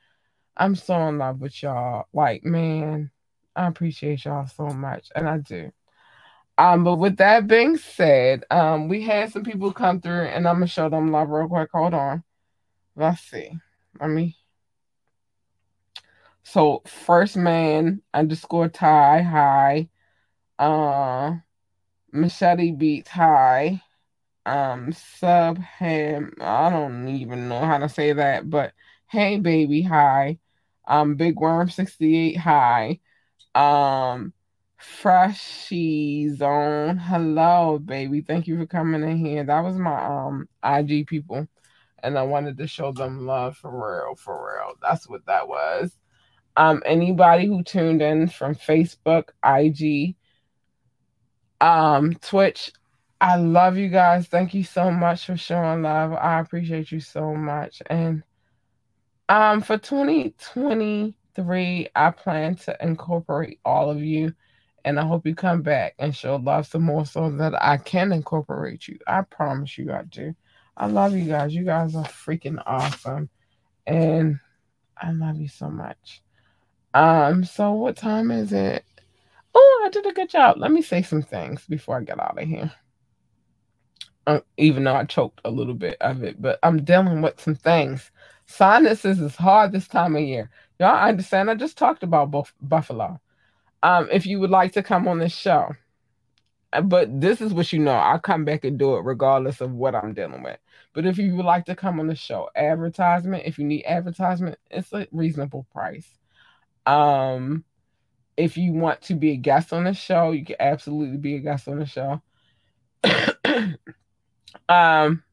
I'm 0.55 0.75
so 0.75 0.95
in 1.09 1.17
love 1.17 1.41
with 1.41 1.61
y'all. 1.61 2.05
Like, 2.13 2.45
man, 2.45 3.11
I 3.55 3.67
appreciate 3.67 4.25
y'all 4.25 4.47
so 4.47 4.67
much, 4.67 5.09
and 5.15 5.27
I 5.29 5.37
do. 5.39 5.71
Um, 6.57 6.83
but 6.83 6.95
with 6.95 7.17
that 7.17 7.47
being 7.47 7.77
said, 7.77 8.45
um, 8.51 8.87
we 8.87 9.03
had 9.03 9.31
some 9.31 9.43
people 9.43 9.71
come 9.73 10.01
through, 10.01 10.23
and 10.25 10.47
I'm 10.47 10.55
gonna 10.55 10.67
show 10.67 10.89
them 10.89 11.11
love 11.11 11.29
real 11.29 11.47
quick. 11.47 11.69
Hold 11.73 11.93
on. 11.93 12.23
Let's 12.95 13.21
see. 13.21 13.51
Let 13.99 14.09
me 14.09 14.37
so 16.45 16.83
first 16.85 17.35
man 17.35 18.01
underscore 18.13 18.69
tie 18.69 19.21
high. 19.23 19.89
Uh 20.59 21.37
machete 22.13 22.71
beats 22.71 23.09
high. 23.09 23.81
Um 24.45 24.93
sub 24.93 25.57
him 25.59 26.33
I 26.39 26.69
don't 26.69 27.07
even 27.09 27.49
know 27.49 27.59
how 27.61 27.79
to 27.79 27.89
say 27.89 28.13
that, 28.13 28.49
but 28.49 28.73
hey 29.07 29.39
baby 29.39 29.81
high. 29.81 30.39
Um 30.87 31.15
Big 31.15 31.39
Worm 31.39 31.69
68 31.69 32.37
high. 32.37 32.99
Um 33.55 34.33
Freshy 34.77 36.29
Zone. 36.35 36.97
Hello, 36.97 37.79
baby. 37.79 38.21
Thank 38.21 38.47
you 38.47 38.57
for 38.57 38.65
coming 38.65 39.03
in 39.03 39.17
here. 39.17 39.43
That 39.43 39.63
was 39.63 39.77
my 39.77 40.05
um 40.05 40.47
IG 40.63 41.07
people. 41.07 41.47
And 42.03 42.17
I 42.19 42.23
wanted 42.23 42.57
to 42.57 42.67
show 42.67 42.91
them 42.91 43.25
love 43.25 43.57
for 43.57 43.71
real, 43.71 44.15
for 44.15 44.53
real. 44.53 44.75
That's 44.81 45.09
what 45.09 45.25
that 45.25 45.47
was. 45.47 45.97
Um, 46.57 46.83
anybody 46.85 47.47
who 47.47 47.63
tuned 47.63 48.01
in 48.01 48.27
from 48.29 48.55
Facebook, 48.55 49.29
IG, 49.43 50.15
um, 51.61 52.13
Twitch, 52.13 52.71
I 53.19 53.37
love 53.37 53.77
you 53.77 53.89
guys. 53.89 54.27
Thank 54.27 54.53
you 54.53 54.63
so 54.63 54.91
much 54.91 55.25
for 55.25 55.35
showing 55.35 55.81
love. 55.81 56.13
I 56.13 56.39
appreciate 56.39 56.91
you 56.91 56.99
so 56.99 57.33
much. 57.33 57.81
And 57.87 58.23
um, 59.27 59.61
for 59.61 59.77
2023, 61.35 61.89
I 61.95 62.11
plan 62.11 62.55
to 62.55 62.77
incorporate 62.81 63.59
all 63.65 63.89
of 63.89 64.01
you. 64.01 64.33
And 64.83 64.99
I 64.99 65.05
hope 65.05 65.25
you 65.25 65.33
come 65.33 65.61
back 65.63 65.95
and 65.97 66.15
show 66.15 66.35
love 66.35 66.67
some 66.67 66.83
more 66.83 67.05
so 67.05 67.31
that 67.31 67.61
I 67.61 67.77
can 67.77 68.11
incorporate 68.11 68.87
you. 68.87 68.99
I 69.07 69.21
promise 69.21 69.77
you 69.77 69.91
I 69.91 70.03
do. 70.03 70.35
I 70.77 70.85
love 70.87 71.15
you 71.15 71.25
guys. 71.25 71.55
You 71.55 71.63
guys 71.63 71.95
are 71.95 72.03
freaking 72.03 72.61
awesome. 72.65 73.29
And 73.87 74.39
I 74.95 75.11
love 75.11 75.37
you 75.37 75.47
so 75.47 75.69
much. 75.69 76.21
Um, 76.93 77.43
so 77.43 77.71
what 77.71 77.97
time 77.97 78.29
is 78.29 78.53
it? 78.53 78.85
Oh, 79.55 79.83
I 79.85 79.89
did 79.89 80.05
a 80.05 80.13
good 80.13 80.29
job. 80.29 80.57
Let 80.57 80.71
me 80.71 80.81
say 80.81 81.01
some 81.01 81.23
things 81.23 81.65
before 81.67 81.97
I 81.97 82.03
get 82.03 82.19
out 82.19 82.39
of 82.39 82.47
here. 82.47 82.71
Um, 84.27 84.41
even 84.57 84.83
though 84.83 84.95
I 84.95 85.05
choked 85.05 85.41
a 85.45 85.51
little 85.51 85.73
bit 85.73 85.97
of 86.01 86.23
it, 86.23 86.41
but 86.41 86.59
I'm 86.61 86.83
dealing 86.83 87.21
with 87.21 87.41
some 87.41 87.55
things. 87.55 88.11
Sinuses 88.45 89.19
is 89.19 89.35
hard 89.35 89.71
this 89.71 89.87
time 89.87 90.15
of 90.15 90.21
year. 90.21 90.51
Y'all 90.79 91.07
understand? 91.07 91.49
I 91.49 91.55
just 91.55 91.77
talked 91.77 92.03
about 92.03 92.31
buff- 92.31 92.53
Buffalo. 92.61 93.19
Um, 93.83 94.09
if 94.11 94.25
you 94.25 94.39
would 94.39 94.49
like 94.49 94.73
to 94.73 94.83
come 94.83 95.07
on 95.07 95.19
this 95.19 95.35
show, 95.35 95.73
uh, 96.73 96.81
but 96.81 97.21
this 97.21 97.39
is 97.41 97.53
what 97.53 97.71
you 97.71 97.79
know. 97.79 97.93
I'll 97.93 98.19
come 98.19 98.45
back 98.45 98.65
and 98.65 98.77
do 98.77 98.95
it 98.95 99.05
regardless 99.05 99.61
of 99.61 99.71
what 99.71 99.95
I'm 99.95 100.13
dealing 100.13 100.43
with. 100.43 100.57
But 100.93 101.05
if 101.05 101.17
you 101.17 101.35
would 101.35 101.45
like 101.45 101.65
to 101.65 101.75
come 101.75 101.99
on 101.99 102.07
the 102.07 102.15
show, 102.15 102.49
advertisement, 102.55 103.43
if 103.45 103.57
you 103.57 103.65
need 103.65 103.85
advertisement, 103.85 104.57
it's 104.69 104.91
a 104.91 105.07
reasonable 105.11 105.67
price. 105.71 106.07
Um, 106.85 107.63
if 108.37 108.57
you 108.57 108.73
want 108.73 109.01
to 109.03 109.13
be 109.13 109.31
a 109.31 109.37
guest 109.37 109.71
on 109.71 109.85
the 109.85 109.93
show, 109.93 110.31
you 110.31 110.45
can 110.45 110.57
absolutely 110.59 111.17
be 111.17 111.35
a 111.35 111.39
guest 111.39 111.67
on 111.67 111.79
the 111.79 111.85
show. 111.85 112.21
um, 114.69 115.23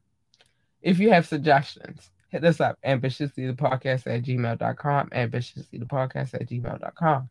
if 0.80 0.98
you 0.98 1.10
have 1.10 1.26
suggestions, 1.26 2.10
hit 2.32 2.44
us 2.44 2.60
up 2.60 2.78
ambitiously 2.82 3.46
the 3.46 3.52
podcast 3.52 4.06
at 4.06 4.22
gmail.com, 4.22 5.10
ambitiously 5.12 5.78
the 5.78 5.84
podcast 5.84 6.32
at 6.32 6.48
gmail.com. 6.48 7.28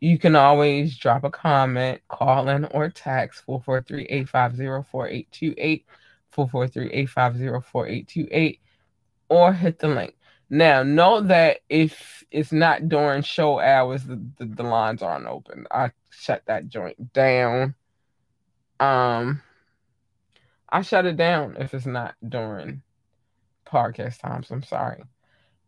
You 0.00 0.18
can 0.18 0.34
always 0.34 0.96
drop 0.96 1.22
a 1.22 1.30
comment, 1.30 2.00
call 2.08 2.48
in, 2.48 2.64
or 2.64 2.90
text 2.90 3.44
443 3.44 4.06
850 4.06 4.90
4828, 4.90 5.86
443 6.30 6.86
850 6.92 7.70
4828, 7.70 8.60
or 9.28 9.52
hit 9.52 9.78
the 9.78 9.88
link. 9.88 10.16
Now, 10.48 10.82
know 10.82 11.20
that 11.20 11.58
if 11.68 12.24
it's 12.32 12.50
not 12.50 12.88
during 12.88 13.22
show 13.22 13.60
hours, 13.60 14.02
the, 14.04 14.20
the, 14.38 14.46
the, 14.46 14.62
lines 14.64 15.02
aren't 15.02 15.26
open. 15.26 15.66
I 15.70 15.92
shut 16.08 16.42
that 16.46 16.68
joint 16.68 17.12
down. 17.12 17.76
Um, 18.80 19.42
I 20.68 20.82
shut 20.82 21.06
it 21.06 21.16
down 21.16 21.56
if 21.60 21.74
it's 21.74 21.86
not 21.86 22.16
during 22.26 22.82
podcast 23.70 24.20
times. 24.20 24.50
I'm 24.50 24.62
sorry. 24.62 25.02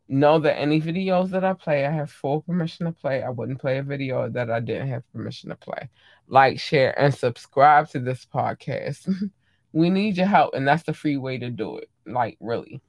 Know 0.09 0.39
that 0.41 0.59
any 0.59 0.81
videos 0.81 1.31
that 1.31 1.45
I 1.45 1.53
play, 1.55 1.87
I 1.87 1.91
have 1.91 2.11
full 2.11 2.43
permission 2.43 2.87
to 2.87 2.93
play. 2.93 3.23
I 3.23 3.31
wouldn't 3.31 3.61
play 3.61 3.79
a 3.79 3.83
video 3.83 4.29
that 4.29 4.51
I 4.51 4.61
didn't 4.61 4.89
have 4.89 5.11
permission 5.13 5.51
to 5.51 5.57
play. 5.57 5.89
Like, 6.29 6.61
share, 6.61 6.99
and 7.01 7.15
subscribe 7.15 7.89
to 7.91 8.01
this 8.01 8.27
podcast. 8.27 9.31
we 9.73 9.91
need 9.91 10.17
your 10.17 10.27
help, 10.27 10.55
and 10.55 10.67
that's 10.67 10.83
the 10.83 10.93
free 10.93 11.17
way 11.17 11.39
to 11.39 11.51
do 11.51 11.79
it. 11.79 11.89
Like, 12.05 12.37
really. 12.41 12.83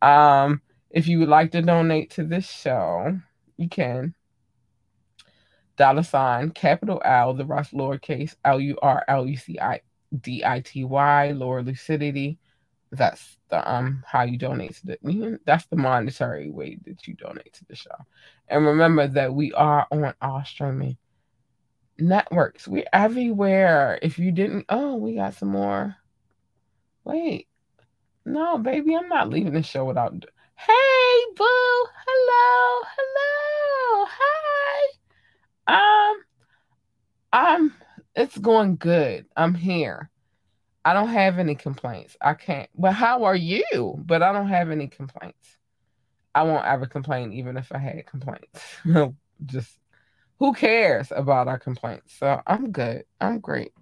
Um, 0.02 0.62
if 0.90 1.08
you 1.08 1.18
would 1.20 1.28
like 1.28 1.52
to 1.52 1.62
donate 1.62 2.10
to 2.12 2.24
this 2.24 2.48
show, 2.48 3.18
you 3.56 3.68
can 3.68 4.14
dollar 5.76 6.02
sign, 6.02 6.50
capital 6.50 7.00
L, 7.04 7.32
the 7.34 7.46
rest 7.46 7.72
lowercase, 7.72 8.34
L 8.44 8.60
U 8.60 8.76
R 8.82 9.04
L 9.08 9.26
U 9.26 9.36
C 9.36 9.58
I 9.58 9.80
D 10.20 10.44
I 10.44 10.60
T 10.60 10.84
Y, 10.84 11.32
lower 11.32 11.62
lucidity. 11.62 12.38
That's 12.92 13.36
the 13.50 13.72
um 13.72 14.02
how 14.06 14.22
you 14.22 14.36
donate 14.36 14.74
to 14.76 14.86
the 14.86 15.38
that's 15.44 15.66
the 15.66 15.76
monetary 15.76 16.50
way 16.50 16.78
that 16.86 17.06
you 17.06 17.14
donate 17.14 17.52
to 17.54 17.64
the 17.66 17.76
show. 17.76 17.94
And 18.48 18.66
remember 18.66 19.06
that 19.06 19.32
we 19.34 19.52
are 19.52 19.86
on 19.90 20.14
all 20.20 20.44
streaming 20.44 20.96
networks. 21.98 22.66
We're 22.66 22.84
everywhere. 22.92 23.98
If 24.02 24.18
you 24.18 24.32
didn't, 24.32 24.66
oh, 24.68 24.96
we 24.96 25.16
got 25.16 25.34
some 25.34 25.50
more. 25.50 25.96
Wait, 27.04 27.48
no, 28.24 28.58
baby, 28.58 28.94
I'm 28.96 29.08
not 29.08 29.28
leaving 29.28 29.54
the 29.54 29.62
show 29.62 29.84
without. 29.84 30.12
Hey, 30.54 31.24
boo, 31.36 31.86
hello, 32.06 32.86
hello, 32.96 34.06
hi. 34.10 34.90
Um, 35.66 36.22
I'm. 37.32 37.74
It's 38.14 38.36
going 38.36 38.76
good. 38.76 39.26
I'm 39.36 39.54
here. 39.54 40.09
I 40.84 40.92
don't 40.94 41.08
have 41.08 41.38
any 41.38 41.54
complaints. 41.54 42.16
I 42.20 42.34
can't. 42.34 42.70
But 42.76 42.92
how 42.92 43.24
are 43.24 43.36
you? 43.36 43.96
But 43.98 44.22
I 44.22 44.32
don't 44.32 44.48
have 44.48 44.70
any 44.70 44.88
complaints. 44.88 45.58
I 46.34 46.44
won't 46.44 46.64
ever 46.64 46.86
complain, 46.86 47.32
even 47.32 47.56
if 47.56 47.72
I 47.72 47.78
had 47.78 48.06
complaints. 48.06 48.64
Just 49.46 49.78
who 50.38 50.54
cares 50.54 51.12
about 51.14 51.48
our 51.48 51.58
complaints? 51.58 52.14
So 52.18 52.40
I'm 52.46 52.72
good. 52.72 53.04
I'm 53.20 53.40
great. 53.40 53.72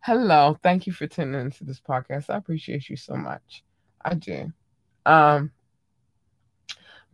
Hello. 0.00 0.58
Thank 0.62 0.86
you 0.86 0.92
for 0.92 1.06
tuning 1.06 1.40
into 1.40 1.64
this 1.64 1.80
podcast. 1.80 2.28
I 2.28 2.36
appreciate 2.36 2.88
you 2.88 2.96
so 2.96 3.14
much. 3.14 3.62
I 4.04 4.14
do. 4.14 4.52
Um, 5.04 5.52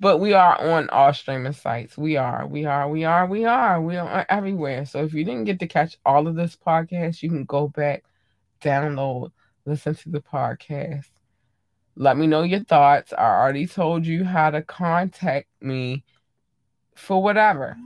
but 0.00 0.18
we 0.18 0.32
are 0.32 0.60
on 0.60 0.90
all 0.90 1.12
streaming 1.12 1.52
sites. 1.52 1.96
We 1.96 2.16
are, 2.16 2.46
we 2.46 2.64
are, 2.64 2.88
we 2.88 3.04
are, 3.04 3.26
we 3.26 3.44
are, 3.44 3.80
we 3.80 3.96
are 3.96 4.26
everywhere. 4.28 4.84
So 4.84 5.04
if 5.04 5.14
you 5.14 5.24
didn't 5.24 5.44
get 5.44 5.60
to 5.60 5.68
catch 5.68 5.96
all 6.04 6.26
of 6.26 6.34
this 6.34 6.56
podcast, 6.56 7.22
you 7.22 7.28
can 7.28 7.44
go 7.44 7.68
back, 7.68 8.04
download, 8.62 9.32
listen 9.66 9.94
to 9.94 10.08
the 10.10 10.20
podcast. 10.20 11.10
Let 11.94 12.16
me 12.16 12.26
know 12.26 12.42
your 12.42 12.64
thoughts. 12.64 13.12
I 13.12 13.22
already 13.22 13.66
told 13.66 14.06
you 14.06 14.24
how 14.24 14.50
to 14.50 14.62
contact 14.62 15.48
me 15.60 16.04
for 16.94 17.22
whatever. 17.22 17.76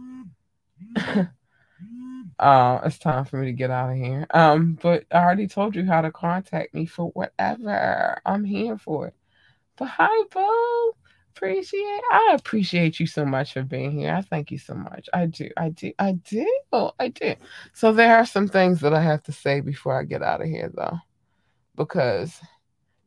uh, 2.39 2.81
it's 2.85 2.99
time 2.99 3.25
for 3.25 3.39
me 3.39 3.47
to 3.47 3.53
get 3.53 3.71
out 3.71 3.91
of 3.91 3.97
here. 3.97 4.27
Um, 4.31 4.79
but 4.81 5.05
I 5.11 5.19
already 5.19 5.49
told 5.49 5.75
you 5.75 5.85
how 5.85 6.03
to 6.03 6.13
contact 6.13 6.73
me 6.73 6.87
for 6.87 7.11
whatever. 7.11 8.21
I'm 8.25 8.45
here 8.45 8.79
for 8.79 9.09
it. 9.09 9.15
But 9.77 9.87
hi, 9.87 10.25
boo. 10.33 10.93
Appreciate 11.37 12.03
I 12.11 12.35
appreciate 12.39 12.99
you 12.99 13.07
so 13.07 13.25
much 13.25 13.53
for 13.53 13.63
being 13.63 13.93
here. 13.93 14.15
I 14.15 14.23
thank 14.23 14.51
you 14.51 14.59
so 14.59 14.75
much. 14.75 15.09
I 15.13 15.27
do. 15.27 15.51
I 15.57 15.69
do. 15.69 15.93
I 15.99 16.13
do. 16.13 16.47
I 16.99 17.09
do. 17.09 17.35
So 17.75 17.93
there 17.93 18.17
are 18.17 18.27
some 18.27 18.49
things 18.49 18.81
that 18.81 18.95
I 18.95 19.03
have 19.03 19.23
to 19.25 19.33
say 19.33 19.61
before 19.61 19.99
I 19.99 20.05
get 20.05 20.23
out 20.23 20.41
of 20.41 20.49
here 20.49 20.71
though. 20.75 20.99
Because 21.75 22.41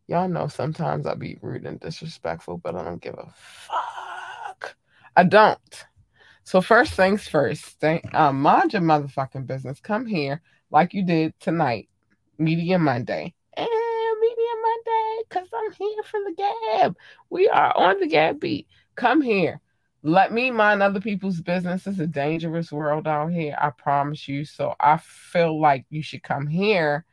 y'all 0.07 0.29
know 0.29 0.47
sometimes 0.47 1.07
I 1.07 1.15
be 1.15 1.39
rude 1.41 1.65
and 1.65 1.79
disrespectful, 1.79 2.57
but 2.57 2.75
I 2.75 2.83
don't 2.83 3.01
give 3.01 3.15
a 3.15 3.33
fuck. 3.35 4.75
I 5.15 5.23
don't. 5.23 5.85
So 6.43 6.61
first 6.61 6.93
things 6.93 7.27
first, 7.27 7.63
thank, 7.79 8.13
um, 8.13 8.41
mind 8.41 8.73
your 8.73 8.81
motherfucking 8.81 9.47
business. 9.47 9.79
Come 9.79 10.05
here 10.05 10.41
like 10.71 10.93
you 10.93 11.03
did 11.03 11.33
tonight, 11.39 11.89
Media 12.37 12.77
Monday. 12.77 13.33
Because 15.27 15.47
I'm 15.53 15.71
here 15.73 16.03
for 16.03 16.19
the 16.25 16.35
gab. 16.35 16.97
We 17.29 17.49
are 17.49 17.75
on 17.75 17.99
the 17.99 18.07
gab 18.07 18.39
beat. 18.39 18.67
Come 18.95 19.21
here. 19.21 19.59
Let 20.01 20.31
me 20.31 20.49
mind 20.49 20.81
other 20.81 21.01
people's 21.01 21.41
business. 21.41 21.85
It's 21.85 21.99
a 21.99 22.07
dangerous 22.07 22.71
world 22.71 23.07
out 23.07 23.31
here. 23.31 23.57
I 23.59 23.71
promise 23.71 24.27
you. 24.27 24.45
So 24.45 24.75
I 24.79 24.97
feel 24.97 25.59
like 25.59 25.85
you 25.89 26.01
should 26.01 26.23
come 26.23 26.47
here 26.47 27.05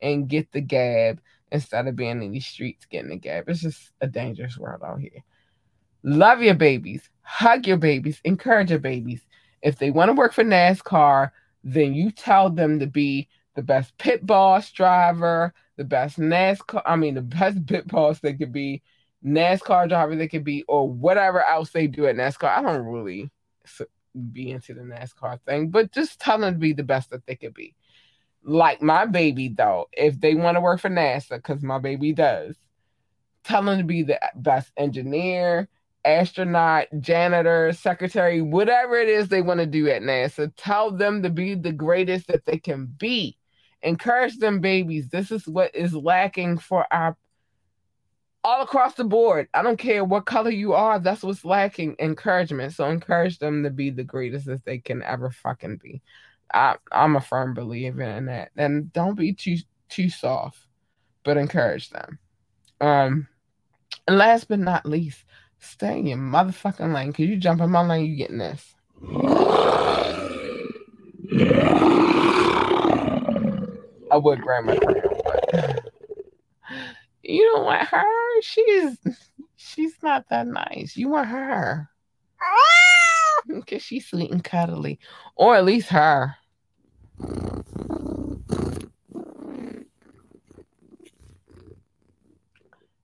and 0.00 0.28
get 0.28 0.50
the 0.50 0.60
gab 0.60 1.20
instead 1.52 1.86
of 1.86 1.94
being 1.94 2.22
in 2.22 2.32
these 2.32 2.46
streets 2.46 2.86
getting 2.86 3.10
the 3.10 3.16
gab. 3.16 3.48
It's 3.48 3.60
just 3.60 3.92
a 4.00 4.08
dangerous 4.08 4.58
world 4.58 4.82
out 4.84 5.00
here. 5.00 5.22
Love 6.02 6.42
your 6.42 6.54
babies 6.54 7.08
hug 7.22 7.66
your 7.66 7.76
babies, 7.76 8.20
encourage 8.24 8.70
your 8.70 8.78
babies. 8.78 9.24
If 9.62 9.78
they 9.78 9.90
want 9.90 10.08
to 10.10 10.14
work 10.14 10.32
for 10.32 10.44
NASCAR, 10.44 11.30
then 11.64 11.94
you 11.94 12.10
tell 12.10 12.50
them 12.50 12.78
to 12.80 12.86
be 12.86 13.28
the 13.54 13.62
best 13.62 13.96
pit 13.98 14.26
boss 14.26 14.70
driver, 14.70 15.54
the 15.76 15.84
best 15.84 16.18
NASCAR, 16.18 16.82
I 16.84 16.96
mean, 16.96 17.14
the 17.14 17.22
best 17.22 17.66
pit 17.66 17.86
boss 17.88 18.20
they 18.20 18.34
could 18.34 18.52
be, 18.52 18.82
NASCAR 19.24 19.88
driver 19.88 20.16
they 20.16 20.28
could 20.28 20.44
be, 20.44 20.64
or 20.68 20.88
whatever 20.88 21.44
else 21.44 21.70
they 21.70 21.86
do 21.86 22.06
at 22.06 22.16
NASCAR. 22.16 22.48
I 22.48 22.62
don't 22.62 22.86
really 22.86 23.30
be 24.32 24.50
into 24.50 24.74
the 24.74 24.82
NASCAR 24.82 25.40
thing, 25.42 25.68
but 25.68 25.92
just 25.92 26.20
tell 26.20 26.38
them 26.38 26.54
to 26.54 26.58
be 26.58 26.72
the 26.72 26.82
best 26.82 27.10
that 27.10 27.26
they 27.26 27.36
could 27.36 27.54
be. 27.54 27.74
Like 28.44 28.82
my 28.82 29.06
baby, 29.06 29.48
though, 29.48 29.88
if 29.92 30.20
they 30.20 30.34
want 30.34 30.56
to 30.56 30.60
work 30.60 30.80
for 30.80 30.90
NASA, 30.90 31.36
because 31.36 31.62
my 31.62 31.78
baby 31.78 32.12
does, 32.12 32.56
tell 33.44 33.62
them 33.62 33.78
to 33.78 33.84
be 33.84 34.02
the 34.02 34.18
best 34.34 34.72
engineer, 34.76 35.68
astronaut, 36.04 36.86
janitor, 37.00 37.72
secretary, 37.72 38.42
whatever 38.42 38.96
it 38.96 39.08
is 39.08 39.28
they 39.28 39.42
want 39.42 39.60
to 39.60 39.66
do 39.66 39.88
at 39.88 40.02
NASA. 40.02 40.52
Tell 40.56 40.90
them 40.90 41.22
to 41.22 41.30
be 41.30 41.54
the 41.54 41.72
greatest 41.72 42.26
that 42.28 42.44
they 42.44 42.58
can 42.58 42.86
be. 42.86 43.36
Encourage 43.82 44.38
them, 44.38 44.60
babies. 44.60 45.08
This 45.08 45.30
is 45.30 45.46
what 45.46 45.74
is 45.74 45.94
lacking 45.94 46.58
for 46.58 46.86
our 46.92 47.16
all 48.44 48.62
across 48.62 48.94
the 48.94 49.04
board. 49.04 49.48
I 49.54 49.62
don't 49.62 49.78
care 49.78 50.04
what 50.04 50.26
color 50.26 50.50
you 50.50 50.72
are, 50.72 50.98
that's 50.98 51.22
what's 51.22 51.44
lacking 51.44 51.94
encouragement. 52.00 52.72
So 52.72 52.88
encourage 52.88 53.38
them 53.38 53.62
to 53.62 53.70
be 53.70 53.90
the 53.90 54.02
greatest 54.02 54.46
that 54.46 54.64
they 54.64 54.78
can 54.78 55.02
ever 55.02 55.30
fucking 55.30 55.76
be. 55.76 56.02
I, 56.52 56.74
I'm 56.90 57.14
a 57.14 57.20
firm 57.20 57.54
believer 57.54 58.02
in 58.02 58.26
that. 58.26 58.50
And 58.56 58.92
don't 58.92 59.14
be 59.14 59.32
too 59.32 59.58
too 59.88 60.10
soft, 60.10 60.58
but 61.24 61.36
encourage 61.36 61.90
them. 61.90 62.18
Um, 62.80 63.28
and 64.08 64.18
last 64.18 64.48
but 64.48 64.58
not 64.58 64.86
least, 64.86 65.24
Stay 65.64 66.00
in 66.00 66.06
your 66.08 66.18
motherfucking 66.18 66.92
lane. 66.92 67.12
Cause 67.12 67.26
you 67.26 67.36
jump 67.36 67.60
in 67.60 67.70
my 67.70 67.86
lane, 67.86 68.04
you 68.04 68.16
getting 68.16 68.38
this. 68.38 68.74
I 74.12 74.18
would 74.18 74.42
grab 74.42 74.64
my 74.64 74.76
friend, 74.76 75.00
but 75.24 75.90
you 77.22 77.44
don't 77.44 77.64
want 77.64 77.88
her. 77.88 78.42
She's 78.42 78.98
she's 79.56 79.94
not 80.02 80.28
that 80.28 80.46
nice. 80.46 80.98
You 80.98 81.08
want 81.08 81.28
her. 81.28 81.88
Cause 83.66 83.80
she's 83.80 84.06
sweet 84.06 84.30
and 84.30 84.44
cuddly. 84.44 84.98
Or 85.34 85.56
at 85.56 85.64
least 85.64 85.88
her. 85.88 86.36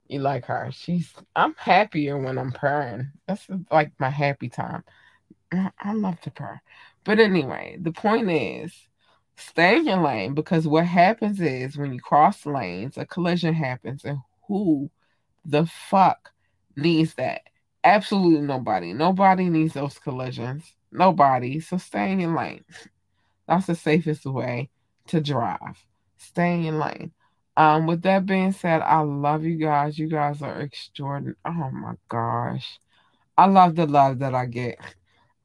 You 0.07 0.19
like 0.19 0.45
her. 0.45 0.69
She's 0.71 1.11
I'm 1.35 1.55
happier 1.55 2.19
when 2.19 2.37
I'm 2.37 2.51
purring. 2.51 3.11
That's 3.27 3.47
like 3.71 3.93
my 3.99 4.11
happy 4.11 4.49
time. 4.49 4.83
I, 5.51 5.93
love 5.93 6.21
to 6.21 6.31
purr. 6.31 6.61
But 7.03 7.19
anyway, 7.19 7.77
the 7.81 7.91
point 7.91 8.29
is 8.29 8.71
stay 9.39 9.77
in 9.77 9.85
your 9.85 10.01
lane 10.01 10.33
because 10.33 10.67
what 10.67 10.85
happens 10.85 11.39
is 11.39 11.77
when 11.77 11.93
you 11.93 11.99
cross 11.99 12.45
lanes, 12.45 12.97
a 12.97 13.05
collision 13.05 13.53
happens, 13.53 14.05
and 14.05 14.19
who 14.47 14.89
the 15.45 15.65
fuck 15.65 16.31
needs 16.75 17.13
that? 17.15 17.41
Absolutely 17.83 18.45
nobody. 18.45 18.93
Nobody 18.93 19.49
needs 19.49 19.73
those 19.73 19.97
collisions. 19.99 20.73
Nobody. 20.91 21.59
So 21.59 21.77
stay 21.77 22.11
in 22.11 22.19
your 22.19 22.35
lane. 22.35 22.65
That's 23.47 23.67
the 23.67 23.75
safest 23.75 24.25
way 24.25 24.69
to 25.07 25.21
drive. 25.21 25.83
Stay 26.17 26.55
in 26.55 26.63
your 26.63 26.73
lane. 26.73 27.11
Um, 27.57 27.87
with 27.87 28.03
that 28.03 28.25
being 28.25 28.51
said, 28.51 28.81
I 28.81 28.99
love 28.99 29.43
you 29.43 29.57
guys. 29.57 29.97
You 29.97 30.07
guys 30.07 30.41
are 30.41 30.61
extraordinary. 30.61 31.35
Oh 31.45 31.71
my 31.71 31.93
gosh. 32.07 32.79
I 33.37 33.47
love 33.47 33.75
the 33.75 33.85
love 33.85 34.19
that 34.19 34.35
I 34.35 34.45
get. 34.45 34.77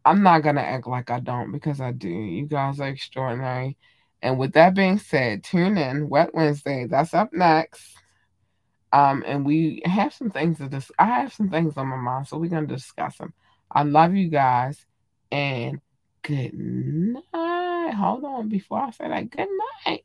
I'm 0.05 0.23
not 0.23 0.43
gonna 0.43 0.61
act 0.61 0.87
like 0.87 1.11
I 1.11 1.21
don't 1.21 1.53
because 1.53 1.81
I 1.81 1.93
do. 1.93 2.09
You 2.09 2.47
guys 2.47 2.81
are 2.81 2.89
extraordinary. 2.89 3.77
And 4.23 4.39
with 4.39 4.53
that 4.55 4.75
being 4.75 4.99
said, 4.99 5.45
tune 5.45 5.77
in 5.79 6.09
Wet 6.09 6.35
Wednesday. 6.35 6.87
That's 6.87 7.15
up 7.15 7.33
next. 7.33 7.97
Um, 8.93 9.25
and 9.27 9.45
we 9.45 9.83
have 9.85 10.15
some 10.15 10.31
things 10.31 10.59
to 10.59 10.69
discuss. 10.69 10.95
I 10.99 11.07
have 11.07 11.33
some 11.33 11.51
things 11.51 11.77
on 11.77 11.89
my 11.89 11.97
mind, 11.97 12.29
so 12.29 12.39
we're 12.39 12.51
gonna 12.51 12.67
discuss 12.67 13.19
them. 13.19 13.33
I 13.71 13.83
love 13.83 14.15
you 14.15 14.29
guys, 14.29 14.85
and 15.33 15.81
good 16.23 16.55
night. 16.55 17.95
Hold 17.95 18.25
on, 18.25 18.49
before 18.49 18.81
I 18.81 18.91
say 18.91 19.09
that, 19.09 19.31
good 19.31 19.49
night. 19.87 20.05